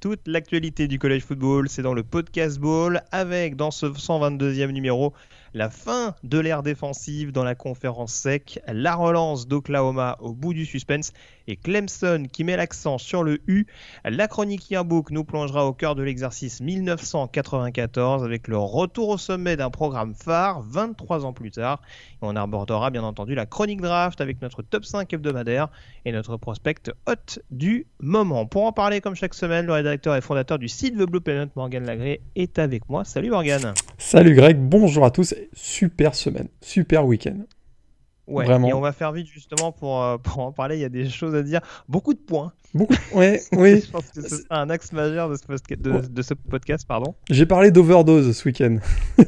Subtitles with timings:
[0.00, 5.12] toute l'actualité du collège football, c'est dans le podcast ball avec dans ce 122e numéro
[5.54, 10.64] la fin de l'ère défensive dans la conférence sec, la relance d'Oklahoma au bout du
[10.64, 11.12] suspense
[11.50, 13.66] et Clemson qui met l'accent sur le U.
[14.04, 19.56] La chronique Yearbook nous plongera au cœur de l'exercice 1994 avec le retour au sommet
[19.56, 21.82] d'un programme phare 23 ans plus tard.
[22.22, 25.68] on abordera bien entendu la chronique draft avec notre top 5 hebdomadaire
[26.04, 28.46] et notre prospect hot du moment.
[28.46, 31.54] Pour en parler comme chaque semaine, le rédacteur et fondateur du site The Blue Planet,
[31.56, 33.04] Morgan Lagré, est avec moi.
[33.04, 33.74] Salut Morgan.
[33.98, 37.44] Salut Greg, bonjour à tous super semaine, super week-end.
[38.30, 38.68] Ouais, Vraiment.
[38.68, 40.76] et on va faire vite justement pour, euh, pour en parler.
[40.76, 41.60] Il y a des choses à dire.
[41.88, 42.52] Beaucoup de points.
[42.72, 42.94] Beaucoup.
[43.12, 43.80] Ouais, oui.
[43.86, 47.16] Je pense que ce sera un axe majeur de ce, de, ce podcast, pardon.
[47.28, 48.78] J'ai parlé d'overdose ce week-end.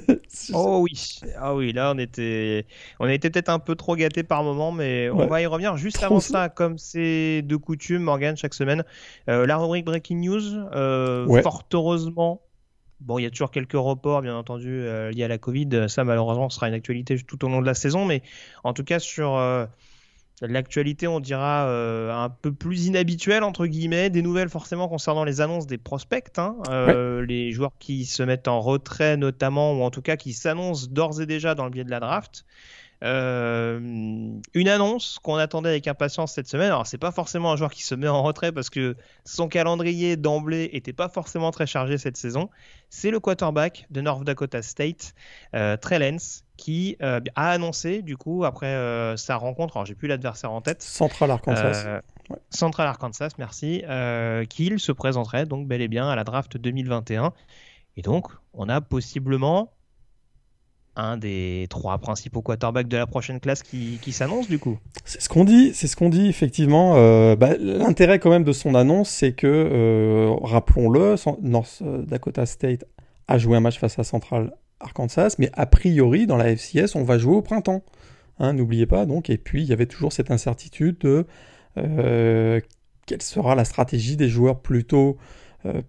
[0.54, 2.66] oh oui, ah oui, là on était,
[3.00, 5.76] on était peut-être un peu trop gâté par moment, mais on va y revenir.
[5.76, 8.84] Juste avant ça, comme c'est de coutume, Morgan chaque semaine,
[9.28, 10.42] euh, la rubrique Breaking News.
[10.72, 12.42] Euh, fort heureusement,
[13.04, 15.88] Bon, il y a toujours quelques reports, bien entendu, euh, liés à la Covid.
[15.88, 18.04] Ça, malheureusement, sera une actualité tout au long de la saison.
[18.04, 18.22] Mais
[18.62, 19.66] en tout cas, sur euh,
[20.40, 24.08] l'actualité, on dira euh, un peu plus inhabituelle, entre guillemets.
[24.08, 26.38] Des nouvelles, forcément, concernant les annonces des prospects.
[26.38, 26.56] Hein.
[27.26, 31.20] Les joueurs qui se mettent en retrait, notamment, ou en tout cas qui s'annoncent d'ores
[31.20, 32.44] et déjà dans le biais de la draft.
[33.02, 33.80] Euh,
[34.54, 36.68] une annonce qu'on attendait avec impatience cette semaine.
[36.68, 40.16] Alors, c'est pas forcément un joueur qui se met en retrait parce que son calendrier
[40.16, 42.48] d'emblée était pas forcément très chargé cette saison.
[42.90, 45.14] C'est le quarterback de North Dakota State,
[45.54, 50.06] euh, Trellens, qui euh, a annoncé, du coup, après euh, sa rencontre, alors j'ai plus
[50.06, 50.82] l'adversaire en tête.
[50.82, 52.02] Central Arkansas.
[52.50, 53.82] Central Arkansas, merci.
[54.48, 57.32] qu'il se présenterait donc bel et bien à la draft 2021.
[57.96, 59.72] Et donc, on a possiblement
[60.96, 64.78] un des trois principaux quarterbacks de la prochaine classe qui, s'annonce du coup.
[65.04, 66.94] C'est ce qu'on dit, c'est ce qu'on dit effectivement.
[66.96, 72.84] Euh, bah, l'intérêt quand même de son annonce, c'est que, euh, rappelons-le, North Dakota State
[73.28, 77.04] a joué un match face à Central Arkansas, mais a priori dans la FCS, on
[77.04, 77.82] va jouer au printemps.
[78.38, 79.30] Hein, n'oubliez pas donc.
[79.30, 81.26] Et puis il y avait toujours cette incertitude de
[81.78, 82.60] euh,
[83.06, 85.16] quelle sera la stratégie des joueurs plutôt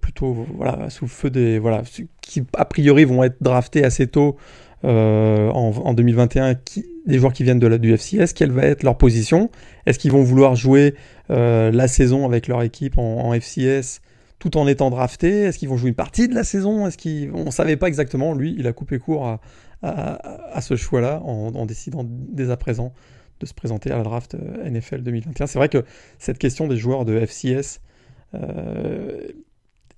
[0.02, 0.46] plutôt
[0.90, 1.82] sous le feu des voilà
[2.22, 4.38] qui a priori vont être draftés assez tôt
[4.86, 9.50] euh, en, 2021 qui, des joueurs qui viennent du FCS, quelle va être leur position?
[9.86, 10.96] Est-ce qu'ils vont vouloir jouer
[11.30, 14.02] euh, la saison avec leur équipe en, FCS
[14.40, 15.44] tout en étant draftés?
[15.44, 16.86] Est-ce qu'ils vont jouer une partie de la saison?
[16.88, 17.30] Est-ce.
[17.34, 18.34] On savait pas exactement.
[18.34, 19.40] Lui, il a coupé court
[19.82, 22.94] à, ce choix-là en, décidant dès à présent
[23.40, 25.48] de se présenter à la draft euh, NFL 2021.
[25.48, 25.84] C'est vrai que
[26.20, 27.80] cette question des joueurs de FCS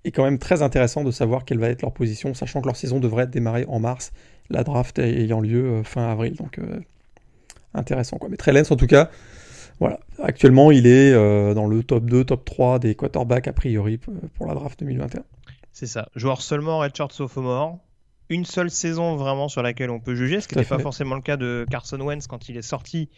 [0.06, 2.75] est quand même très intéressant de savoir quelle va être leur position, sachant que leur
[2.75, 4.12] saison devrait démarrer en mars
[4.50, 6.36] la draft ayant lieu euh, fin avril.
[6.36, 6.80] Donc euh,
[7.74, 8.30] intéressant quoi.
[8.30, 9.10] Mais Trellens en tout cas,
[9.80, 10.00] voilà.
[10.22, 14.48] Actuellement il est euh, dans le top 2, top 3 des quarterbacks a priori pour
[14.48, 15.24] la draft 2021.
[15.72, 16.10] C'est ça.
[16.16, 17.80] Joueur seulement redshirt sophomore
[18.30, 21.22] une seule saison vraiment sur laquelle on peut juger, ce qui n'était pas forcément le
[21.22, 23.09] cas de Carson Wentz quand il est sorti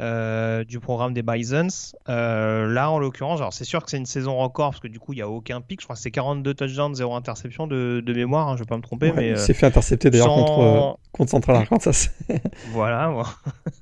[0.00, 1.68] euh, du programme des Bisons.
[2.08, 5.12] Euh, là, en l'occurrence, c'est sûr que c'est une saison record parce que du coup,
[5.12, 5.80] il n'y a aucun pic.
[5.80, 8.76] Je crois que c'est 42 touchdowns, 0 interception de, mémoire, hein, je ne vais pas
[8.76, 9.12] me tromper.
[9.12, 12.10] mais il s'est fait intercepter d'ailleurs contre, contre Central Arkansas.
[12.72, 13.12] voilà,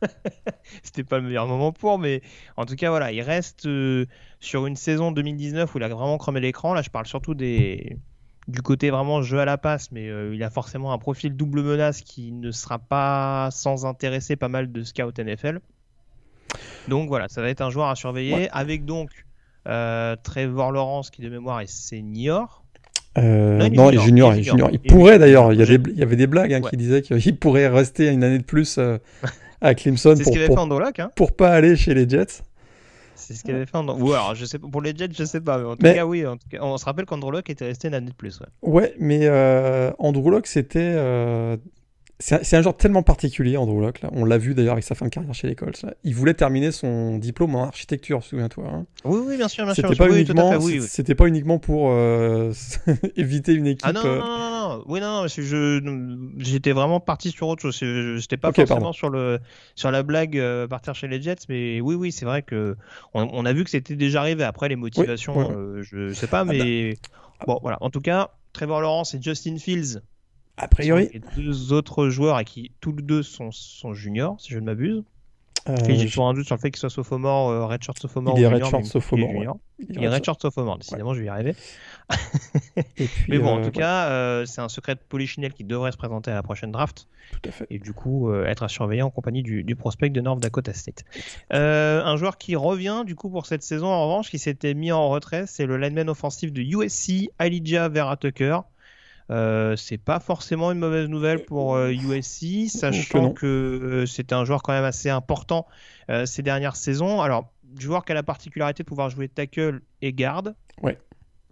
[0.82, 2.22] c'était pas le meilleur moment pour, mais
[2.56, 4.06] en tout cas, voilà, il reste euh,
[4.40, 6.74] sur une saison 2019 où il a vraiment cramé l'écran.
[6.74, 7.96] Là, je parle surtout des
[8.48, 11.62] du côté vraiment jeu à la passe, mais euh, il a forcément un profil double
[11.62, 15.60] menace qui ne sera pas sans intéresser pas mal de scouts NFL.
[16.88, 19.10] Donc voilà, ça va être un joueur à surveiller, avec donc
[19.66, 22.62] euh, Trevor Lawrence qui de mémoire est senior.
[23.16, 24.70] Euh, non, il est junior, il, junior.
[24.72, 25.58] il pourrait d'ailleurs, il,
[25.96, 28.78] y avait des blagues hein, qui disaient qu'il pourrait rester une année de plus
[29.60, 31.10] à Clemson pour, pour, hein.
[31.16, 32.42] pour pas aller chez les Jets.
[33.24, 33.88] C'est ce qu'il avait fait en...
[33.88, 35.58] Ou alors, je sais pas, pour les Jets, je sais pas.
[35.58, 36.26] Mais en tout cas, oui.
[36.26, 38.40] En tout cas, on se rappelle qu'Andrew était resté une année de plus.
[38.40, 41.56] Ouais, ouais mais euh, Andrew c'était euh,
[42.20, 44.00] c'est un, genre tellement particulier, Andrew Locke.
[44.02, 44.10] Là.
[44.12, 45.72] On l'a vu d'ailleurs avec sa fin de carrière chez l'école.
[46.04, 48.64] Il voulait terminer son diplôme en architecture, souviens-toi.
[48.72, 48.86] Hein.
[49.04, 49.88] Oui, oui, bien sûr, bien sûr.
[49.88, 52.52] C'était pas, uniquement, c'était pas uniquement pour euh,
[53.16, 53.84] éviter une équipe.
[53.84, 57.76] Ah non, non, non, non, Oui, non, non j'étais vraiment parti sur autre chose.
[58.20, 59.40] J'étais pas forcément sur, le,
[59.74, 62.76] sur la blague euh, partir chez les Jets, mais oui, oui, c'est vrai que
[63.12, 64.44] on, a vu que c'était déjà arrivé.
[64.44, 67.44] Après, les motivations, euh, je sais pas, ah mais bah.
[67.46, 67.78] bon, voilà.
[67.80, 70.00] En tout cas, Trevor Lawrence et Justin Fields
[70.56, 71.08] a priori.
[71.12, 74.64] Et deux autres joueurs à qui tous les deux sont, sont juniors, si je ne
[74.64, 75.02] m'abuse.
[75.66, 78.38] Euh, J'ai toujours un doute sur le fait qu'il soit sophomore, euh, redshirt sophomore.
[78.38, 79.58] Il est redshirt sophomore.
[79.78, 81.56] Il est redshirt sophomore, décidément, je vais y arriver.
[83.28, 86.34] mais bon, en tout cas, c'est un secret de Polichinelle qui devrait se présenter à
[86.34, 87.08] la prochaine draft.
[87.32, 87.66] Tout à fait.
[87.70, 91.04] Et du coup, être à surveiller en compagnie du, prospect de North Dakota State.
[91.50, 95.08] un joueur qui revient, du coup, pour cette saison, en revanche, qui s'était mis en
[95.08, 98.58] retrait, c'est le lineman offensif de USC, Elijah Vera Tucker.
[99.30, 104.44] Euh, c'est pas forcément une mauvaise nouvelle pour USC, euh, sachant que euh, c'était un
[104.44, 105.66] joueur quand même assez important
[106.26, 107.22] ces dernières saisons.
[107.22, 110.54] Alors, joueur qui a la particularité de pouvoir jouer tackle et garde.
[110.82, 110.98] Ouais.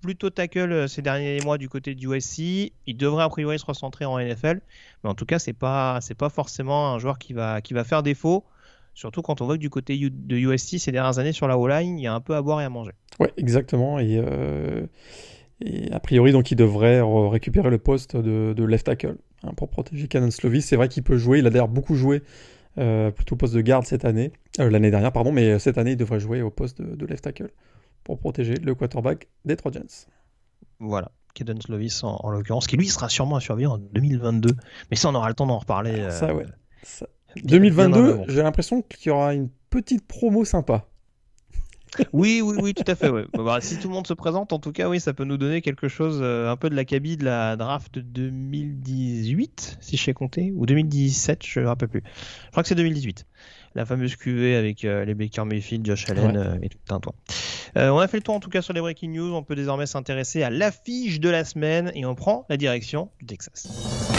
[0.03, 2.73] Plutôt tackle ces derniers mois du côté de USC.
[2.87, 4.61] Il devrait a priori se recentrer en NFL,
[5.03, 7.85] mais en tout cas, c'est pas c'est pas forcément un joueur qui va qui va
[7.85, 8.45] faire défaut.
[8.95, 11.99] Surtout quand on voit que du côté de USC ces dernières années sur la O-line,
[11.99, 12.93] il y a un peu à boire et à manger.
[13.21, 13.99] Ouais, exactement.
[13.99, 14.21] Et
[15.65, 20.09] et a priori, donc, il devrait récupérer le poste de, left tackle hein, pour protéger
[20.09, 20.65] Canon Slovis.
[20.65, 21.39] C'est vrai qu'il peut jouer.
[21.39, 22.23] Il a d'ailleurs beaucoup joué
[22.79, 25.93] euh, plutôt au poste de garde cette année, euh, l'année dernière, pardon, mais cette année,
[25.93, 27.51] il devrait jouer au poste de, left tackle
[28.03, 30.07] pour protéger le quarterback des Trojans.
[30.81, 31.13] Voilà.
[31.35, 34.55] Caden Slovis en, l'occurrence, qui lui sera sûrement à survivre en 2022.
[34.91, 36.11] Mais ça, on aura le temps d'en reparler.
[36.11, 36.47] ça, euh, ouais.
[37.45, 40.87] 2022, j'ai l'impression qu'il y aura une petite promo sympa
[42.13, 43.11] oui, oui, oui, tout à fait.
[43.35, 45.61] Bah, si tout le monde se présente, en tout cas, oui, ça peut nous donner
[45.61, 50.15] quelque chose, euh, un peu de la cabine de la draft 2018, si je sais
[50.15, 52.03] compter, ou 2017, je ne me rappelle plus.
[52.47, 53.27] Je crois que c'est 2018.
[53.75, 57.15] La fameuse QV avec euh, les Baker Mayfield, Josh Allen euh, et tout un toit.
[57.75, 59.35] on a fait le tour en tout cas sur les breaking news.
[59.35, 63.27] On peut désormais s'intéresser à l'affiche de la semaine et on prend la direction du
[63.27, 64.12] Texas.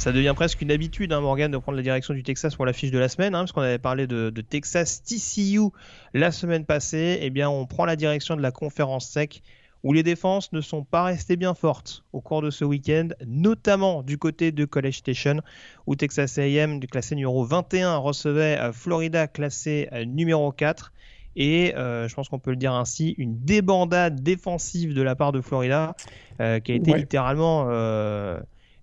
[0.00, 2.72] Ça devient presque une habitude, hein, Morgan, de prendre la direction du Texas pour la
[2.72, 5.68] fiche de la semaine, hein, parce qu'on avait parlé de, Texas TCU
[6.14, 7.18] la semaine passée.
[7.20, 9.42] Eh bien, on prend la direction de la conférence sec,
[9.82, 14.02] où les défenses ne sont pas restées bien fortes au cours de ce week-end, notamment
[14.02, 15.42] du côté de College Station,
[15.86, 20.94] où Texas A&M, classé numéro 21, recevait euh, Florida, classé euh, numéro 4
[21.36, 25.32] et euh, je pense qu'on peut le dire ainsi, une débandade défensive de la part
[25.32, 25.94] de Florida
[26.38, 27.68] qui a été littéralement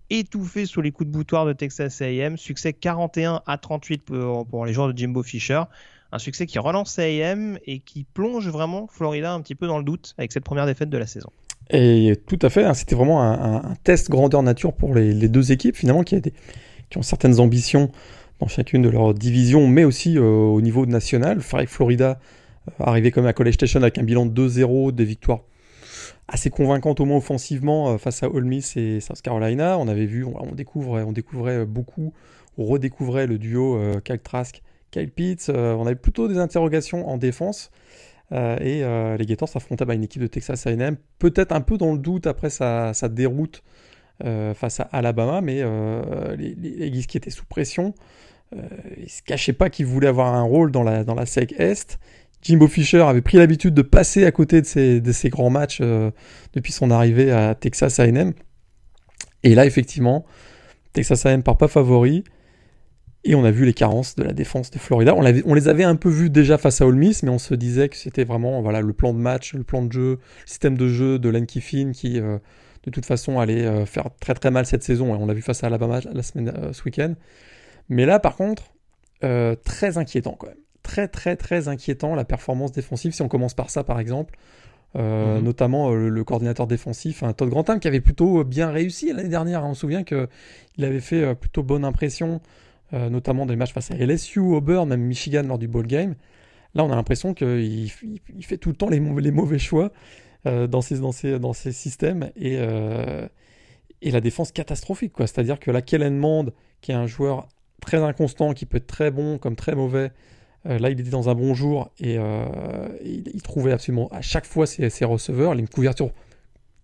[0.09, 2.37] étouffé sous les coups de boutoir de Texas A&M.
[2.37, 5.63] Succès 41 à 38 pour, les joueurs de Jimbo Fisher.
[6.11, 9.83] Un succès qui relance A&M et qui plonge vraiment Florida un petit peu dans le
[9.83, 11.29] doute avec cette première défaite de la saison.
[11.69, 15.75] Et tout à fait, hein, c'était vraiment un, test grandeur nature pour les, deux équipes
[15.75, 16.21] finalement qui,
[16.95, 17.91] ont certaines ambitions
[18.39, 21.41] dans chacune de leurs divisions, mais aussi euh, au niveau national.
[21.41, 22.19] Florida
[22.67, 25.41] euh, arrivait comme à College Station avec un bilan de 2-0, des victoires
[26.27, 29.77] assez convaincante au moins offensivement euh, face à Ole Miss et South Carolina.
[29.77, 32.13] On avait vu, on, découvrait, on découvrait beaucoup,
[32.57, 35.49] on redécouvrait le duo euh, Kyle Trask, Kyle Pitts.
[35.49, 37.71] Euh, on avait plutôt des interrogations en défense.
[38.31, 38.83] et
[39.17, 42.27] les Gators s'affrontaient à une équipe de Texas A&M, peut-être un peu dans le doute
[42.27, 43.63] après sa, déroute
[44.21, 45.63] face à Alabama, mais
[46.35, 47.93] les, les, qui étaient sous pression,
[48.51, 51.53] ils ne se cachaient pas qu'ils voulaient avoir un rôle dans la, dans la SEC
[51.57, 51.99] Est.
[52.47, 56.11] Jimbo Fisher avait pris l'habitude de passer à côté de ces, grands matchs euh,
[56.53, 58.31] depuis son arrivée à Texas A&M.
[59.43, 60.25] Et là, effectivement,
[60.93, 62.23] Texas A&M part pas favori.
[63.25, 65.13] Et on a vu les carences de la défense de Florida.
[65.13, 67.89] On, les avait un peu vus déjà face à Ole Miss, mais on se disait
[67.89, 70.87] que c'était vraiment voilà, le plan de match, le plan de jeu, le système de
[70.87, 72.37] jeu de Len Kiffin qui, euh,
[72.83, 75.13] de toute façon, allait euh, faire très très mal cette saison.
[75.13, 77.13] Et on l'a vu face à Alabama la semaine, ce week-end.
[77.89, 78.73] Mais là, par contre,
[79.19, 80.55] très inquiétant quand même
[80.87, 84.37] très très très inquiétant la performance défensive si on commence par ça par exemple.
[84.95, 85.43] Euh, mhm.
[85.43, 89.63] notamment euh, le, coordinateur défensif, un Todd Grantham, qui avait plutôt bien réussi l'année dernière.
[89.63, 89.71] Hein.
[89.71, 90.27] On se souvient qu'il
[90.79, 92.41] avait fait euh, plutôt bonne impression,
[92.93, 96.15] notamment des matchs face à LSU, Auburn, même Michigan lors du ball game.
[96.73, 97.91] Là, on a l'impression qu'il
[98.37, 99.91] il fait tout le temps les, les mauvais choix
[100.45, 102.53] dans, ces, dans, ces, dans ces systèmes et,
[104.01, 105.11] et la défense catastrophique.
[105.17, 107.49] C'est-à-dire que la Kellen Mond, qui est un joueur
[107.81, 110.13] très inconstant, qui peut être très bon comme très mauvais,
[110.69, 112.45] euh, là, il était dans un bon jour et euh,
[113.03, 115.53] il, trouvait absolument à chaque fois ses, receveurs.
[115.53, 116.11] Il a une couverture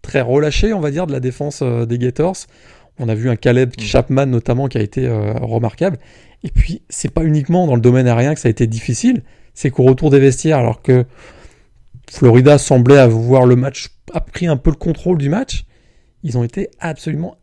[0.01, 2.37] très relâchée, on va dire, de la défense euh, des Gators.
[2.99, 3.81] On a vu un Caleb mm.
[3.81, 5.97] Chapman notamment qui a été remarquable.
[6.43, 9.23] Et puis, c'est pas uniquement dans le domaine aérien que ça a été difficile,
[9.53, 11.05] c'est qu'au retour des vestiaires, alors que
[12.09, 15.65] Florida semblait avoir le match, a pris un peu le contrôle du match,
[16.21, 17.37] ils ont été absolument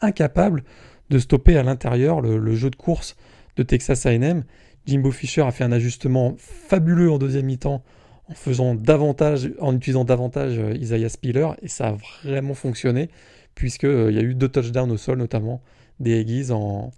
[0.00, 0.64] incapables
[1.10, 3.16] de stopper à l'intérieur le, le, jeu de course
[3.56, 4.44] de Texas A&M.
[4.86, 7.82] Jimbo Fisher a fait un ajustement fabuleux en deuxième mi-temps
[8.28, 13.10] en faisant davantage, en utilisant davantage euh, Isaiah Spiller et ça a vraiment fonctionné
[13.54, 15.60] puisqu'il euh, il y a eu deux touchdowns au sol notamment
[16.00, 16.90] des Aggies en,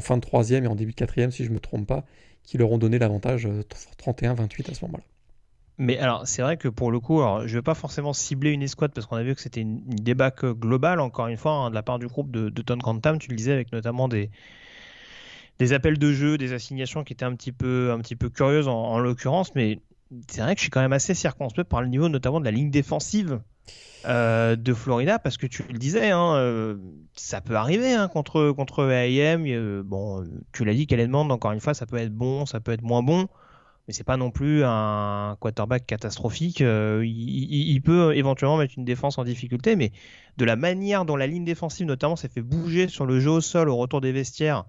[0.00, 2.04] fin de troisième et en début de quatrième si je ne me trompe pas
[2.42, 5.04] qui leur ont donné l'avantage 31-28 euh, à ce moment-là.
[5.78, 8.62] Mais alors, c'est vrai que pour le coup, je ne vais pas forcément cibler une
[8.62, 11.74] escouade parce qu'on a vu que c'était une, débat globale, encore une fois, hein, de
[11.74, 14.30] la part du groupe de, de Ton Quantam, tu le disais, avec notamment des,
[15.58, 18.68] des appels de jeu, des assignations qui étaient un petit peu, un petit peu curieuses
[18.68, 19.80] en, l'occurrence, mais
[20.28, 22.50] c'est vrai que je suis quand même assez circonspect par le niveau notamment de la
[22.50, 23.40] ligne défensive
[24.04, 26.76] euh, de Florida parce que tu le disais, hein, euh,
[27.14, 28.80] ça peut arriver hein, contre contre.
[28.82, 32.60] Euh, bon, tu l'as dit, qu'elle demande encore une fois, ça peut être bon, ça
[32.60, 33.28] peut être moins bon
[33.88, 36.60] mais c'est pas non plus un quarterback catastrophique.
[36.60, 39.90] Il, peut éventuellement mettre une défense en difficulté, mais
[40.36, 43.40] de la manière dont la ligne défensive notamment s'est fait bouger sur le jeu au
[43.40, 44.66] sol au retour des vestiaires,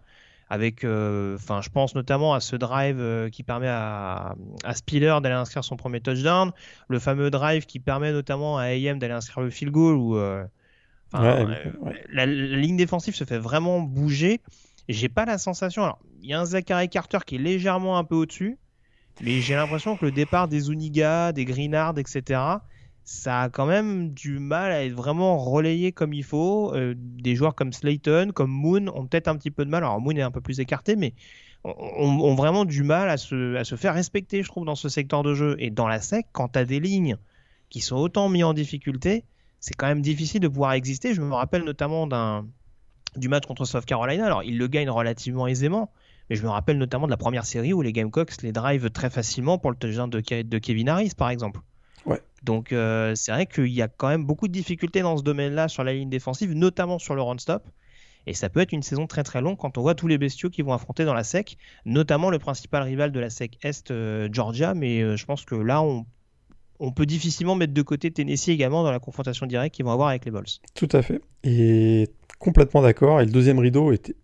[0.50, 4.36] avec, euh, enfin, je pense notamment à ce drive euh, qui permet à,
[4.74, 6.52] Spiller d'aller inscrire son premier touchdown,
[6.88, 10.18] le fameux drive qui permet notamment à AM d'aller inscrire le field goal, où
[11.14, 14.42] La, ligne défensive se fait vraiment bouger.
[14.90, 15.84] J'ai pas la sensation.
[15.84, 18.58] Alors, il y a un Zachary Carter qui est légèrement un peu au-dessus,
[19.22, 22.40] mais j'ai l'impression que le départ des Zuniga, des Greenard, etc.,
[23.03, 26.74] ça a quand même du mal à être vraiment relayé comme il faut.
[26.74, 29.83] Euh, des joueurs comme Slayton, comme Moon ont peut-être un petit peu de mal.
[29.83, 31.13] Alors Moon est un peu plus écarté, mais
[31.65, 35.55] ont, vraiment du mal à se, faire respecter, je trouve, dans ce secteur de jeu.
[35.60, 37.17] Et dans la SEC, quand tu as des lignes
[37.69, 39.25] qui sont autant mises en difficulté,
[39.60, 41.13] c'est quand même difficile de pouvoir exister.
[41.13, 42.45] Je me rappelle notamment d'un
[43.15, 44.25] du match contre South Carolina.
[44.25, 45.91] Alors, il le gagne relativement aisément,
[46.29, 49.10] mais je me rappelle notamment de la première série où les Gamecocks les drive très
[49.10, 51.60] facilement pour le touchdown de, de Kevin Harris, par exemple.
[52.44, 55.68] Donc euh, c'est vrai qu'il y a quand même beaucoup de difficultés dans ce domaine-là
[55.68, 57.64] sur la ligne défensive, notamment sur le run-stop.
[58.26, 60.50] Et ça peut être une saison très très longue quand on voit tous les bestiaux
[60.50, 64.30] qui vont affronter dans la SEC, notamment le principal rival de la SEC Est, euh,
[64.32, 64.74] Georgia.
[64.74, 66.06] Mais euh, je pense que là, on,
[66.80, 70.10] on, peut difficilement mettre de côté Tennessee également dans la confrontation directe qu'ils vont avoir
[70.10, 70.46] avec les Bulls.
[70.74, 71.22] Tout à fait.
[71.44, 72.08] Et
[72.40, 73.20] complètement d'accord.
[73.20, 74.16] Et le deuxième rideau était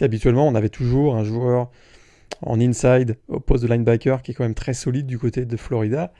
[0.00, 1.70] habituellement, on avait toujours un joueur
[2.42, 5.56] en inside au poste de linebacker qui est quand même très solide du côté de
[5.56, 6.12] Florida.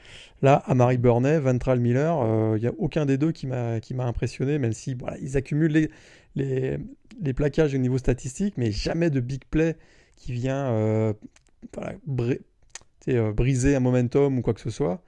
[0.42, 4.58] Là, Amari Burney, Ventral Miller, il euh, n'y a aucun des deux qui m'a impressionné,
[4.58, 5.90] même si voilà, ils accumulent les,
[6.34, 6.78] les,
[7.20, 9.76] les, plaquages au niveau statistique, mais jamais de big play
[10.16, 11.12] qui vient euh,
[13.08, 15.02] euh, briser un momentum ou quoi que ce soit.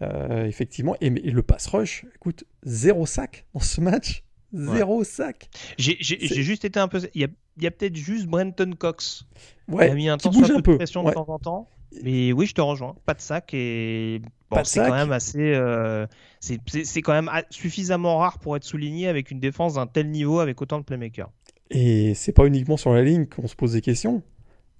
[0.00, 4.24] effectivement, et, et, le pass rush, écoute, zéro sac dans ce match.
[4.54, 5.48] Zéro sac.
[5.78, 7.00] J'ai juste été un peu.
[7.14, 7.28] Il y a,
[7.60, 9.26] y a peut-être juste Brenton Cox.
[9.68, 11.68] Ouais, il a mis un temps sur un peu de pression de temps en temps.
[12.02, 12.96] Mais oui, je te rejoins.
[13.06, 14.20] Pas de sac et
[14.50, 15.54] bon, c'est quand même assez.
[15.54, 16.06] Euh,
[16.40, 20.60] c'est quand même suffisamment rare pour être souligné avec une défense d'un tel niveau avec
[20.60, 21.30] autant de playmakers.
[21.70, 24.22] Et c'est pas uniquement sur la ligne qu'on se pose des questions.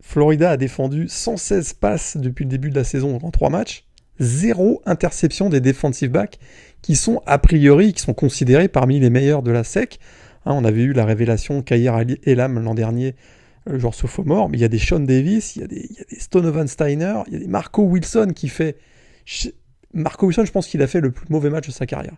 [0.00, 3.86] Florida a défendu 116 passes depuis le début de la saison en 3 matchs.
[4.18, 6.38] Zéro interception des defensive backs
[6.82, 9.98] qui sont a priori, qui sont considérés parmi les meilleurs de la SEC.
[10.44, 13.16] Hein, on avait eu la révélation Kair Elam l'an dernier,
[13.66, 16.68] le joueur sophomore, mais il y a des Sean Davis, il y a des, Stonovan
[16.68, 18.76] Steiner, il y a des Marco Wilson qui fait.
[19.94, 22.16] Marco Wilson, je pense qu'il a fait le plus mauvais match de sa carrière.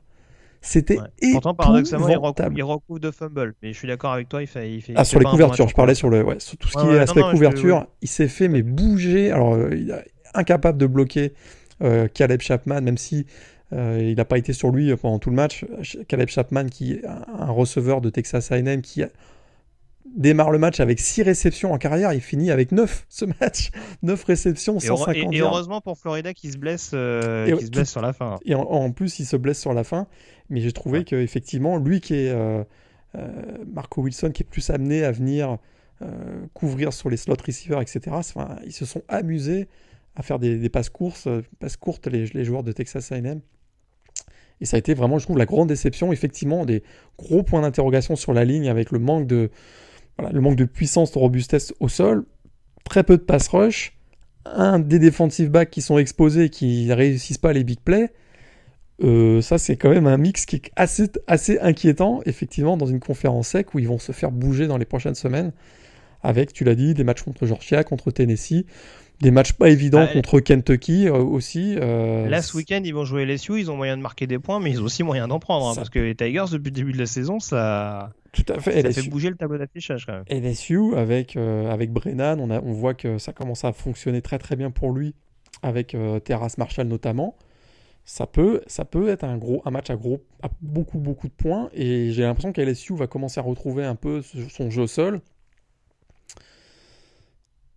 [0.62, 1.33] C'était ouais.
[1.33, 3.55] Pourtant, paradoxalement, il recouvre, de fumble.
[3.62, 4.73] Mais je suis d'accord avec toi, il fait.
[4.73, 6.87] Il fait ah, sur les couvertures, je parlais sur, le, ouais, sur tout ce qui
[6.88, 7.87] est aspect couverture.
[8.03, 9.31] Il s'est fait, mais bouger.
[9.31, 11.35] Alors, euh, il est incapable de bloquer
[11.83, 13.26] euh, Caleb Chapman, même si
[13.73, 15.64] euh, il n'a pas été sur lui pendant tout le match.
[16.09, 19.02] Caleb Chapman, qui est un receveur de Texas A&M, qui
[20.14, 23.71] démarre le match avec 6 réceptions en carrière, il finit avec 9 ce match.
[24.02, 27.90] 9 réceptions, 150 et, et, heureusement pour Florida qui se blesse, euh, qui se blesse
[27.90, 28.38] sur la fin.
[28.45, 30.06] Et en, plus, il se blesse sur la fin.
[30.49, 32.62] Mais j'ai trouvé que qu'effectivement, lui qui est euh,
[33.73, 35.59] Marco Wilson, qui est plus amené à venir
[36.52, 38.16] couvrir sur les slot receivers, etc.,
[38.66, 39.66] ils se sont amusés
[40.16, 43.40] à faire des, passes, courses, passes courtes, les, joueurs de Texas A&M.
[44.61, 46.12] Et ça a été vraiment, je trouve, la grande déception.
[46.12, 46.82] Effectivement, des
[47.18, 49.50] gros points d'interrogation sur la ligne avec le manque de,
[50.18, 52.25] le manque de puissance, de robustesse au sol,
[52.85, 53.96] très peu de pass rush,
[54.46, 58.11] un des defensive backs qui sont exposés et qui ne réussissent pas les big plays.
[59.02, 63.00] Euh, ça, c'est quand même un mix qui est assez, assez inquiétant, effectivement, dans une
[63.00, 65.52] conférence sec où ils vont se faire bouger dans les prochaines semaines.
[66.23, 68.64] Avec, tu l'as dit, des matchs contre Georgia, contre Tennessee.
[69.20, 71.76] Des matchs pas évidents bah, contre Kentucky euh, aussi.
[71.78, 74.61] Euh, Là, ce week-end, ils vont jouer LSU, ils ont moyen de marquer des points,
[74.61, 75.68] mais ils ont aussi moyen d'en prendre.
[75.68, 78.82] Hein, parce que les Tigers, depuis le début de la saison, ça, Tout à fait.
[78.82, 80.25] ça fait bouger le tableau d'affichage quand même.
[80.28, 84.38] LSU, avec, euh, avec Brennan, on, a, on voit que ça commence à fonctionner très
[84.38, 85.14] très bien pour lui,
[85.62, 87.37] avec Terrace Marshall notamment.
[88.04, 91.32] Ça peut, ça peut être un, gros, un match à, gros, à beaucoup beaucoup de
[91.32, 95.20] points, et j'ai l'impression que LSU va commencer à retrouver un peu son jeu seul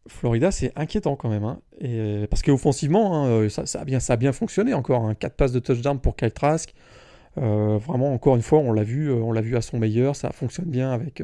[0.08, 1.44] Florida, c'est inquiétant quand même.
[1.44, 1.62] Hein.
[1.80, 5.04] Et, euh, parce qu'offensivement, hein, euh, ça, ça, a bien, ça a bien fonctionné encore.
[5.06, 5.16] Hein.
[5.16, 6.74] 4 passes de touchdown pour Kyle Trask.
[7.38, 10.16] Euh, vraiment, encore une fois, on l'a vu, on l'a vu à son meilleur.
[10.16, 11.22] Ça fonctionne bien avec,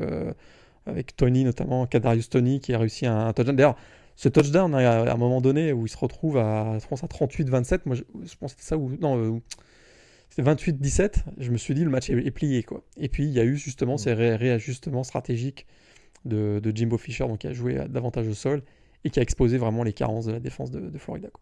[0.86, 3.56] avec Tony, notamment Kadarius Tony, qui a réussi un, touchdown.
[3.56, 3.76] D'ailleurs,
[4.16, 7.08] ce touchdown hein, à, un moment donné où il se retrouve à, je pense à
[7.08, 8.04] 38-27, moi je,
[8.40, 9.42] pense que c'était ça ou non, euh,
[10.30, 11.16] c'était 28-17.
[11.38, 12.84] Je me suis dit le match est, plié quoi.
[12.98, 15.66] Et puis il y a eu justement ces réajustements stratégiques
[16.26, 18.64] de, Jimbo Fisher, donc qui a joué davantage au sol
[19.04, 21.30] et qui a exposé vraiment les carences de la défense de, Florida.
[21.32, 21.42] Quoi.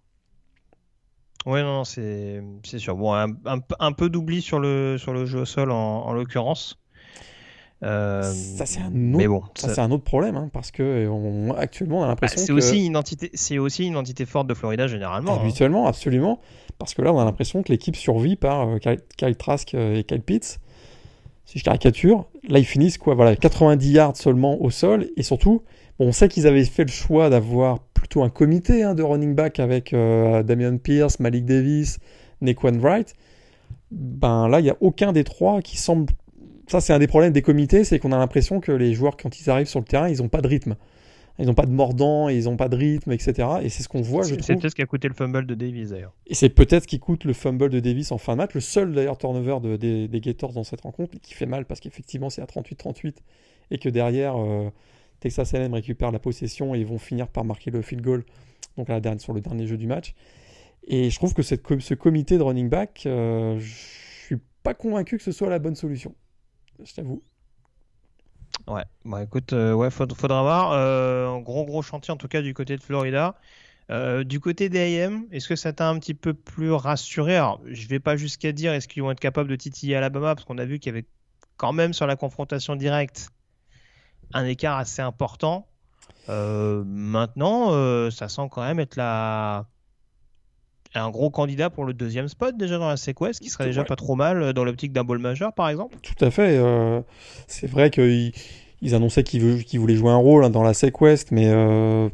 [1.45, 2.41] Oui, non, c'est
[2.77, 2.95] sûr.
[2.95, 6.77] Bon, un, peu d'oubli sur le, sur le jeu au sol en l'occurrence.
[7.83, 11.53] Euh, ça c'est un autre, bon, ça, c'est un autre problème hein, parce que on,
[11.53, 14.53] actuellement on a l'impression bah, c'est aussi une identité, c'est aussi une identité forte de
[14.53, 15.33] Florida généralement.
[15.33, 15.41] Hein.
[15.41, 16.39] Habituellement, absolument,
[16.77, 18.77] parce que là on a l'impression que l'équipe survit par euh,
[19.17, 20.59] Kyle, Trask euh, et Kyle Pitts.
[21.45, 25.63] Si je caricature, là ils finissent quoi, voilà, 90 yards seulement au sol et surtout,
[25.99, 29.35] bon, on sait qu'ils avaient fait le choix d'avoir plutôt un comité hein, de running
[29.35, 31.99] back avec Damian Pierce, Malik Davis,
[32.41, 33.13] Nequan Wright.
[33.91, 36.07] Ben là il y a aucun des trois qui semble
[36.67, 39.39] ça, c'est un des problèmes des comités, c'est qu'on a l'impression que les joueurs, quand
[39.39, 40.75] ils arrivent sur le terrain, ils n'ont pas de rythme.
[41.39, 43.47] Ils n'ont pas de mordant, ils n'ont pas de rythme, etc.
[43.63, 44.45] Et c'est ce qu'on voit, je trouve.
[44.45, 46.13] C'est peut-être ce qui a coûté le fumble de Davis, d'ailleurs.
[46.27, 48.53] Et c'est peut-être ce qui coûte le fumble de Davis en fin de match.
[48.53, 51.79] Le seul, d'ailleurs, turnover de, des, des, Gators dans cette rencontre, qui fait mal parce
[51.79, 53.15] qu'effectivement, c'est à 38-38
[53.71, 54.69] et que derrière, euh,
[55.21, 58.23] Texas A&M récupère la possession et ils vont finir par marquer le field goal
[58.77, 60.13] donc la dernière, sur le dernier jeu du match.
[60.85, 63.73] Et je trouve que cette, ce comité de running back, euh, je
[64.25, 66.13] suis pas convaincu que ce soit la bonne solution
[66.83, 67.23] je t'avoue.
[68.67, 70.71] Ouais, bah écoute, euh, ouais, faudra voir.
[70.71, 73.35] Euh, un gros gros chantier en tout cas du côté de Florida.
[73.91, 77.35] Euh, du côté des AM, est-ce que ça t'a un petit peu plus rassuré?
[77.35, 80.45] Alors, je vais pas jusqu'à dire est-ce qu'ils vont être capables de titiller Alabama parce
[80.45, 81.05] qu'on a vu qu'il y avait
[81.57, 83.29] quand même sur la confrontation directe
[84.33, 85.67] un écart assez important.
[86.27, 89.67] maintenant, ça sent quand même être la
[90.99, 93.95] un gros candidat pour le deuxième spot déjà dans la Sequest, qui serait déjà pas
[93.95, 95.97] trop mal euh, dans l'optique d'un ball majeur par exemple.
[96.01, 96.57] Tout à fait.
[96.57, 97.01] Euh,
[97.47, 98.31] c'est vrai qu'ils
[98.81, 102.09] ils annonçaient qu'ils voulaient jouer un rôle hein, dans la Sequest, mais euh,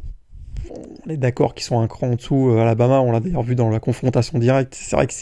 [1.05, 2.51] on est d'accord qu'ils sont un cran en dessous.
[2.57, 4.75] Alabama, on l'a d'ailleurs vu dans la confrontation directe.
[4.75, 5.13] C'est vrai que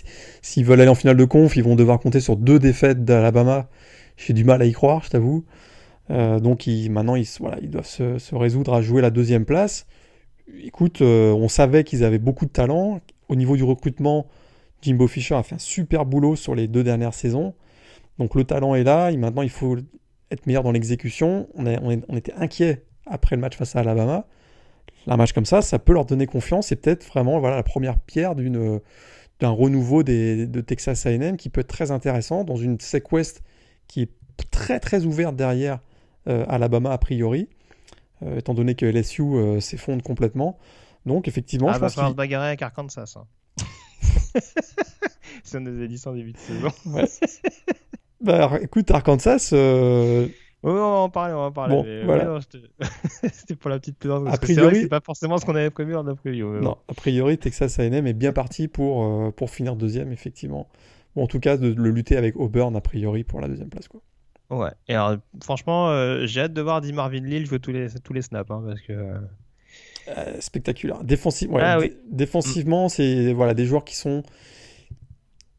[0.41, 3.69] s'ils veulent aller en finale de conf, ils vont devoir compter sur deux défaites d'Alabama.
[4.17, 5.45] J'ai du mal à y croire, je t'avoue.
[6.09, 9.85] donc maintenant, ils, voilà, ils doivent se, se, résoudre à jouer la deuxième place.
[10.63, 14.27] Écoute, on savait qu'ils avaient beaucoup de talent au niveau du recrutement,
[14.81, 17.53] Jimbo Fisher a fait un super boulot sur les deux dernières saisons.
[18.19, 19.77] Donc le talent est là, maintenant il faut
[20.31, 21.47] être meilleur dans l'exécution.
[21.55, 24.27] On, était inquiet après le match face à Alabama.
[25.07, 28.35] Un match comme ça, ça peut leur donner confiance et peut-être vraiment la première pierre
[28.35, 33.41] d'un renouveau de Texas AM qui peut être très intéressant dans une Sequest
[33.87, 34.11] qui est
[34.51, 35.79] très très ouverte derrière
[36.27, 37.47] euh, Alabama a priori,
[38.23, 40.57] euh, étant donné que LSU euh, s'effondre complètement.
[41.07, 43.15] Donc, effectivement, ah, je va pense falloir se bagarrer avec Arkansas.
[43.15, 43.25] Hein.
[45.43, 46.69] si on nous a dit ça en début de saison.
[46.85, 47.05] Ouais.
[48.21, 49.49] bah, écoute, Arkansas.
[49.53, 50.27] Euh...
[50.63, 51.75] on va en parler, on va en parler.
[51.75, 52.39] Bon, voilà.
[53.33, 54.27] C'était pour la petite plaisante.
[54.27, 56.59] A priori, c'est pas forcément ce qu'on avait prévu en a preview.
[56.59, 60.67] Non, a priori, Texas A&M est bien parti pour, euh, pour finir deuxième, effectivement.
[61.15, 63.87] Bon, en tout cas, de le lutter avec Auburn, a priori, pour la deuxième place.
[63.87, 64.01] Quoi.
[64.49, 67.87] Ouais, et alors, franchement, euh, j'ai hâte de voir Di Marvin Lille jouer tous les,
[68.03, 69.19] tous les snaps, hein, parce que euh,
[70.07, 70.97] euh, spectaculaire.
[71.01, 74.23] Ah défensivement, c'est voilà, des joueurs qui sont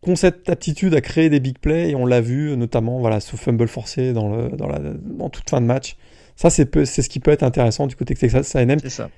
[0.06, 3.36] ont cette aptitude à créer des big plays et on l'a vu notamment voilà, sous
[3.36, 5.96] fumble forcé dans, le, dans, la, dans toute fin de match.
[6.36, 8.78] Ça, c'est ce qui peut être intéressant du côté de Texas A&M.
[8.80, 9.10] C'est ça.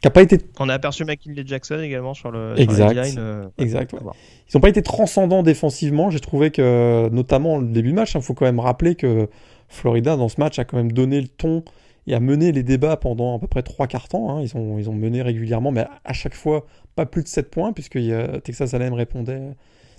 [0.00, 0.38] Qui a pas été...
[0.60, 4.68] On a aperçu McKinley Jackson également sur le exact, sur euh, exact Ils n'ont pas
[4.68, 6.10] été transcendants défensivement.
[6.10, 9.28] J'ai trouvé que, notamment le début de match, il hein, faut quand même rappeler que
[9.68, 11.64] Florida, dans ce match, a quand même donné le ton
[12.08, 14.30] et a mené les débats pendant à peu près trois quarts temps.
[14.30, 14.42] Hein.
[14.42, 16.66] Ils, ont, ils ont mené régulièrement, mais à chaque fois
[16.96, 17.98] pas plus de 7 points, puisque
[18.42, 19.50] Texas A&M répondait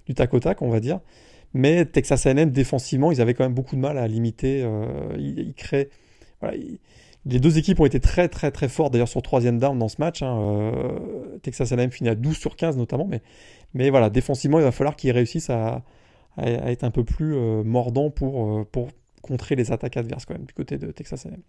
[0.07, 0.99] du tac au tac, on va dire.
[1.53, 4.63] Mais Texas A&M, défensivement, ils avaient quand même beaucoup de mal à limiter.
[4.63, 5.15] Euh,
[7.25, 9.97] les deux équipes ont été très très très fortes d'ailleurs sur troisième down dans ce
[9.99, 10.23] match.
[10.23, 10.39] Hein.
[10.39, 13.07] Euh, Texas A&M finit à 12 sur 15 notamment,
[13.75, 15.83] mais, voilà, défensivement, il va falloir qu'ils réussissent à,
[16.37, 18.89] être un peu plus euh, mordants pour, pour
[19.21, 21.41] contrer les attaques adverses quand même du côté de Texas A&M.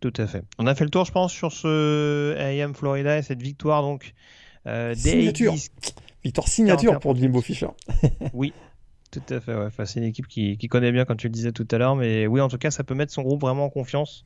[0.00, 0.44] Tout à fait.
[0.58, 4.14] On a fait le tour, je pense, sur ce AM Florida et cette victoire donc
[4.66, 5.54] euh, signature.
[6.22, 7.68] Victoire signature pour Jimbo Fisher.
[8.32, 8.52] oui,
[9.10, 9.54] tout à fait.
[9.54, 9.68] Ouais.
[9.84, 12.26] c'est une équipe qui, qui, connaît bien, comme tu le disais tout à l'heure, mais
[12.26, 14.24] oui, en tout cas, ça peut mettre son groupe vraiment en confiance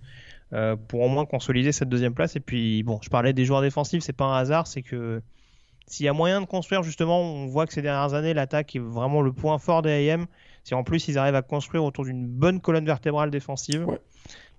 [0.53, 2.37] euh, pour au moins consolider cette deuxième place.
[2.37, 5.23] Et puis, bon, je parlais des joueurs défensifs, c'est pas un hasard, c'est que
[5.87, 8.81] s'il y a moyen de construire, justement, on voit que ces dernières années, l'attaque est
[8.81, 10.27] vraiment le point fort des AM.
[10.65, 14.01] Si en plus ils arrivent à construire autour d'une bonne colonne vertébrale défensive, ouais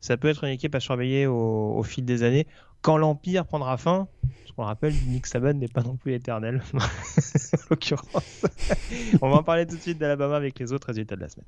[0.03, 2.45] ça peut être une équipe à surveiller au, fil des années.
[2.81, 4.09] Quand l'Empire prendra fin,
[4.45, 6.79] ce qu'on rappelle, Nick Saban n'est pas non plus éternel, en
[7.69, 8.45] l'occurrence.
[9.21, 11.47] On va en parler tout de suite d'Alabama avec les autres résultats de la semaine.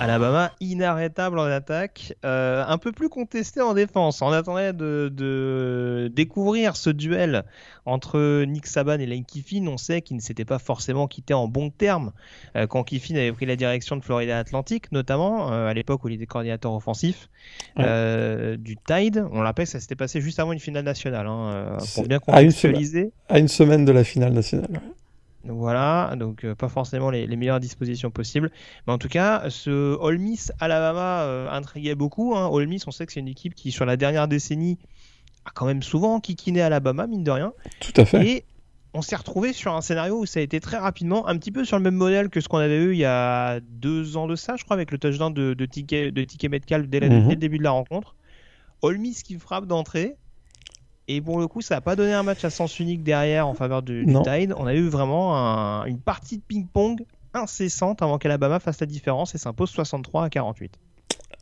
[0.00, 4.22] Alabama inarrêtable en attaque, euh, un peu plus contesté en défense.
[4.22, 7.44] On attendait de, découvrir ce duel
[7.84, 9.66] entre Nick Saban et Lane Kiffin.
[9.66, 12.12] On sait qu'ils ne s'étaient pas forcément quittés en bons termes
[12.56, 16.08] euh, quand Kiffin avait pris la direction de Florida Atlantic, notamment euh, à l'époque où
[16.08, 17.28] il était coordinateur offensif
[17.76, 19.26] du Tide.
[19.32, 23.12] On rappelle que ça s'était passé juste avant une finale nationale, hein, pour bien contextualiser.
[23.28, 24.80] À une semaine de la finale nationale.
[25.44, 28.50] Voilà, donc euh, pas forcément les, meilleures dispositions possibles.
[28.86, 32.36] Mais en tout cas, ce Ole Miss Alabama euh, intriguait beaucoup.
[32.36, 32.48] Hein.
[32.48, 34.78] Ole Miss, on sait que c'est une équipe qui, sur la dernière décennie,
[35.46, 37.52] a quand même souvent kikiné Alabama, mine de rien.
[37.80, 38.26] Tout à fait.
[38.26, 38.44] Et
[38.92, 41.64] on s'est retrouvé sur un scénario où ça a été très rapidement, un petit peu
[41.64, 44.36] sur le même modèle que ce qu'on avait eu il y a deux ans de
[44.36, 47.28] ça, je crois, avec le touchdown de, de, Ticket, de Metcalf dès, mhm.
[47.28, 48.14] dès, le début de la rencontre.
[48.82, 50.16] Ole Miss qui frappe d'entrée,
[51.12, 53.54] et pour le coup, ça n'a pas donné un match à sens unique derrière en
[53.54, 54.54] faveur du, Tide.
[54.56, 55.34] On a eu vraiment
[55.84, 60.72] une partie de ping-pong incessante avant qu'Alabama fasse la différence et s'impose 63 à 48.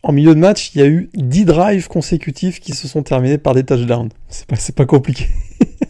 [0.03, 3.37] En milieu de match, il y a eu 10 drives consécutifs qui se sont terminés
[3.37, 4.09] par des touchdowns.
[4.29, 5.27] C'est pas, pas compliqué.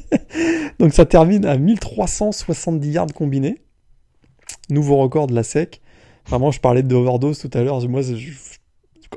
[0.80, 3.60] Donc ça termine à 1370 yards combinés.
[4.70, 5.80] Nouveau record de la SEC.
[6.26, 7.86] Vraiment, je parlais de overdose tout à l'heure.
[7.88, 8.00] Moi,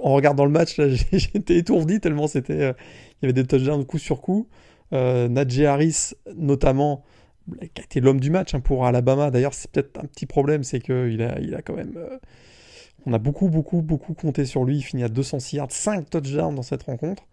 [0.02, 0.80] en regardant le match,
[1.12, 2.74] j'étais étourdi tellement c'était euh,
[3.21, 4.47] il y avait des touchdowns coup sur coup.
[4.93, 7.03] Euh, Najee Harris, notamment,
[7.60, 9.31] qui a été l'homme du match hein, pour Alabama.
[9.31, 11.93] D'ailleurs, c'est peut-être un petit problème, c'est qu'il a, il a quand même.
[11.97, 12.17] Euh,
[13.05, 14.77] on a beaucoup, beaucoup, beaucoup compté sur lui.
[14.77, 17.23] Il finit à 206 yards, 5 touchdowns dans cette rencontre.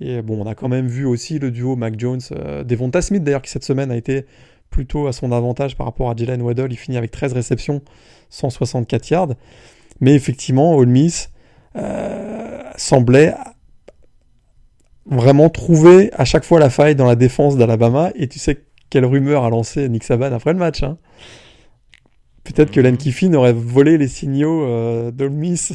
[0.00, 3.22] Et bon, on a quand même vu aussi le duo Mac Jones, euh, Devonta Smith
[3.22, 4.26] d'ailleurs, qui cette semaine a été
[4.70, 6.72] plutôt à son avantage par rapport à Jalen Waddell.
[6.72, 7.82] Il finit avec 13 réceptions,
[8.30, 9.34] 164 yards.
[10.00, 11.30] Mais effectivement, Ole Miss
[11.76, 13.34] euh, semblait
[15.06, 18.10] vraiment trouver à chaque fois la faille dans la défense d'Alabama.
[18.14, 20.82] Et tu sais quelle rumeur a lancé Nick Saban après le match.
[20.82, 20.98] Hein
[22.44, 25.70] Peut-être que Len Kiffin aurait volé les signaux euh, d'Olmis.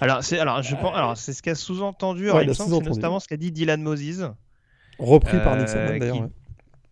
[0.00, 2.30] Alors, c'est alors je pense alors c'est ce qu'a sous-entendu.
[2.30, 4.30] Ouais, c'est notamment ce qu'a dit Dylan Moses.
[4.98, 6.22] Repris par Nick Saban euh, d'ailleurs qui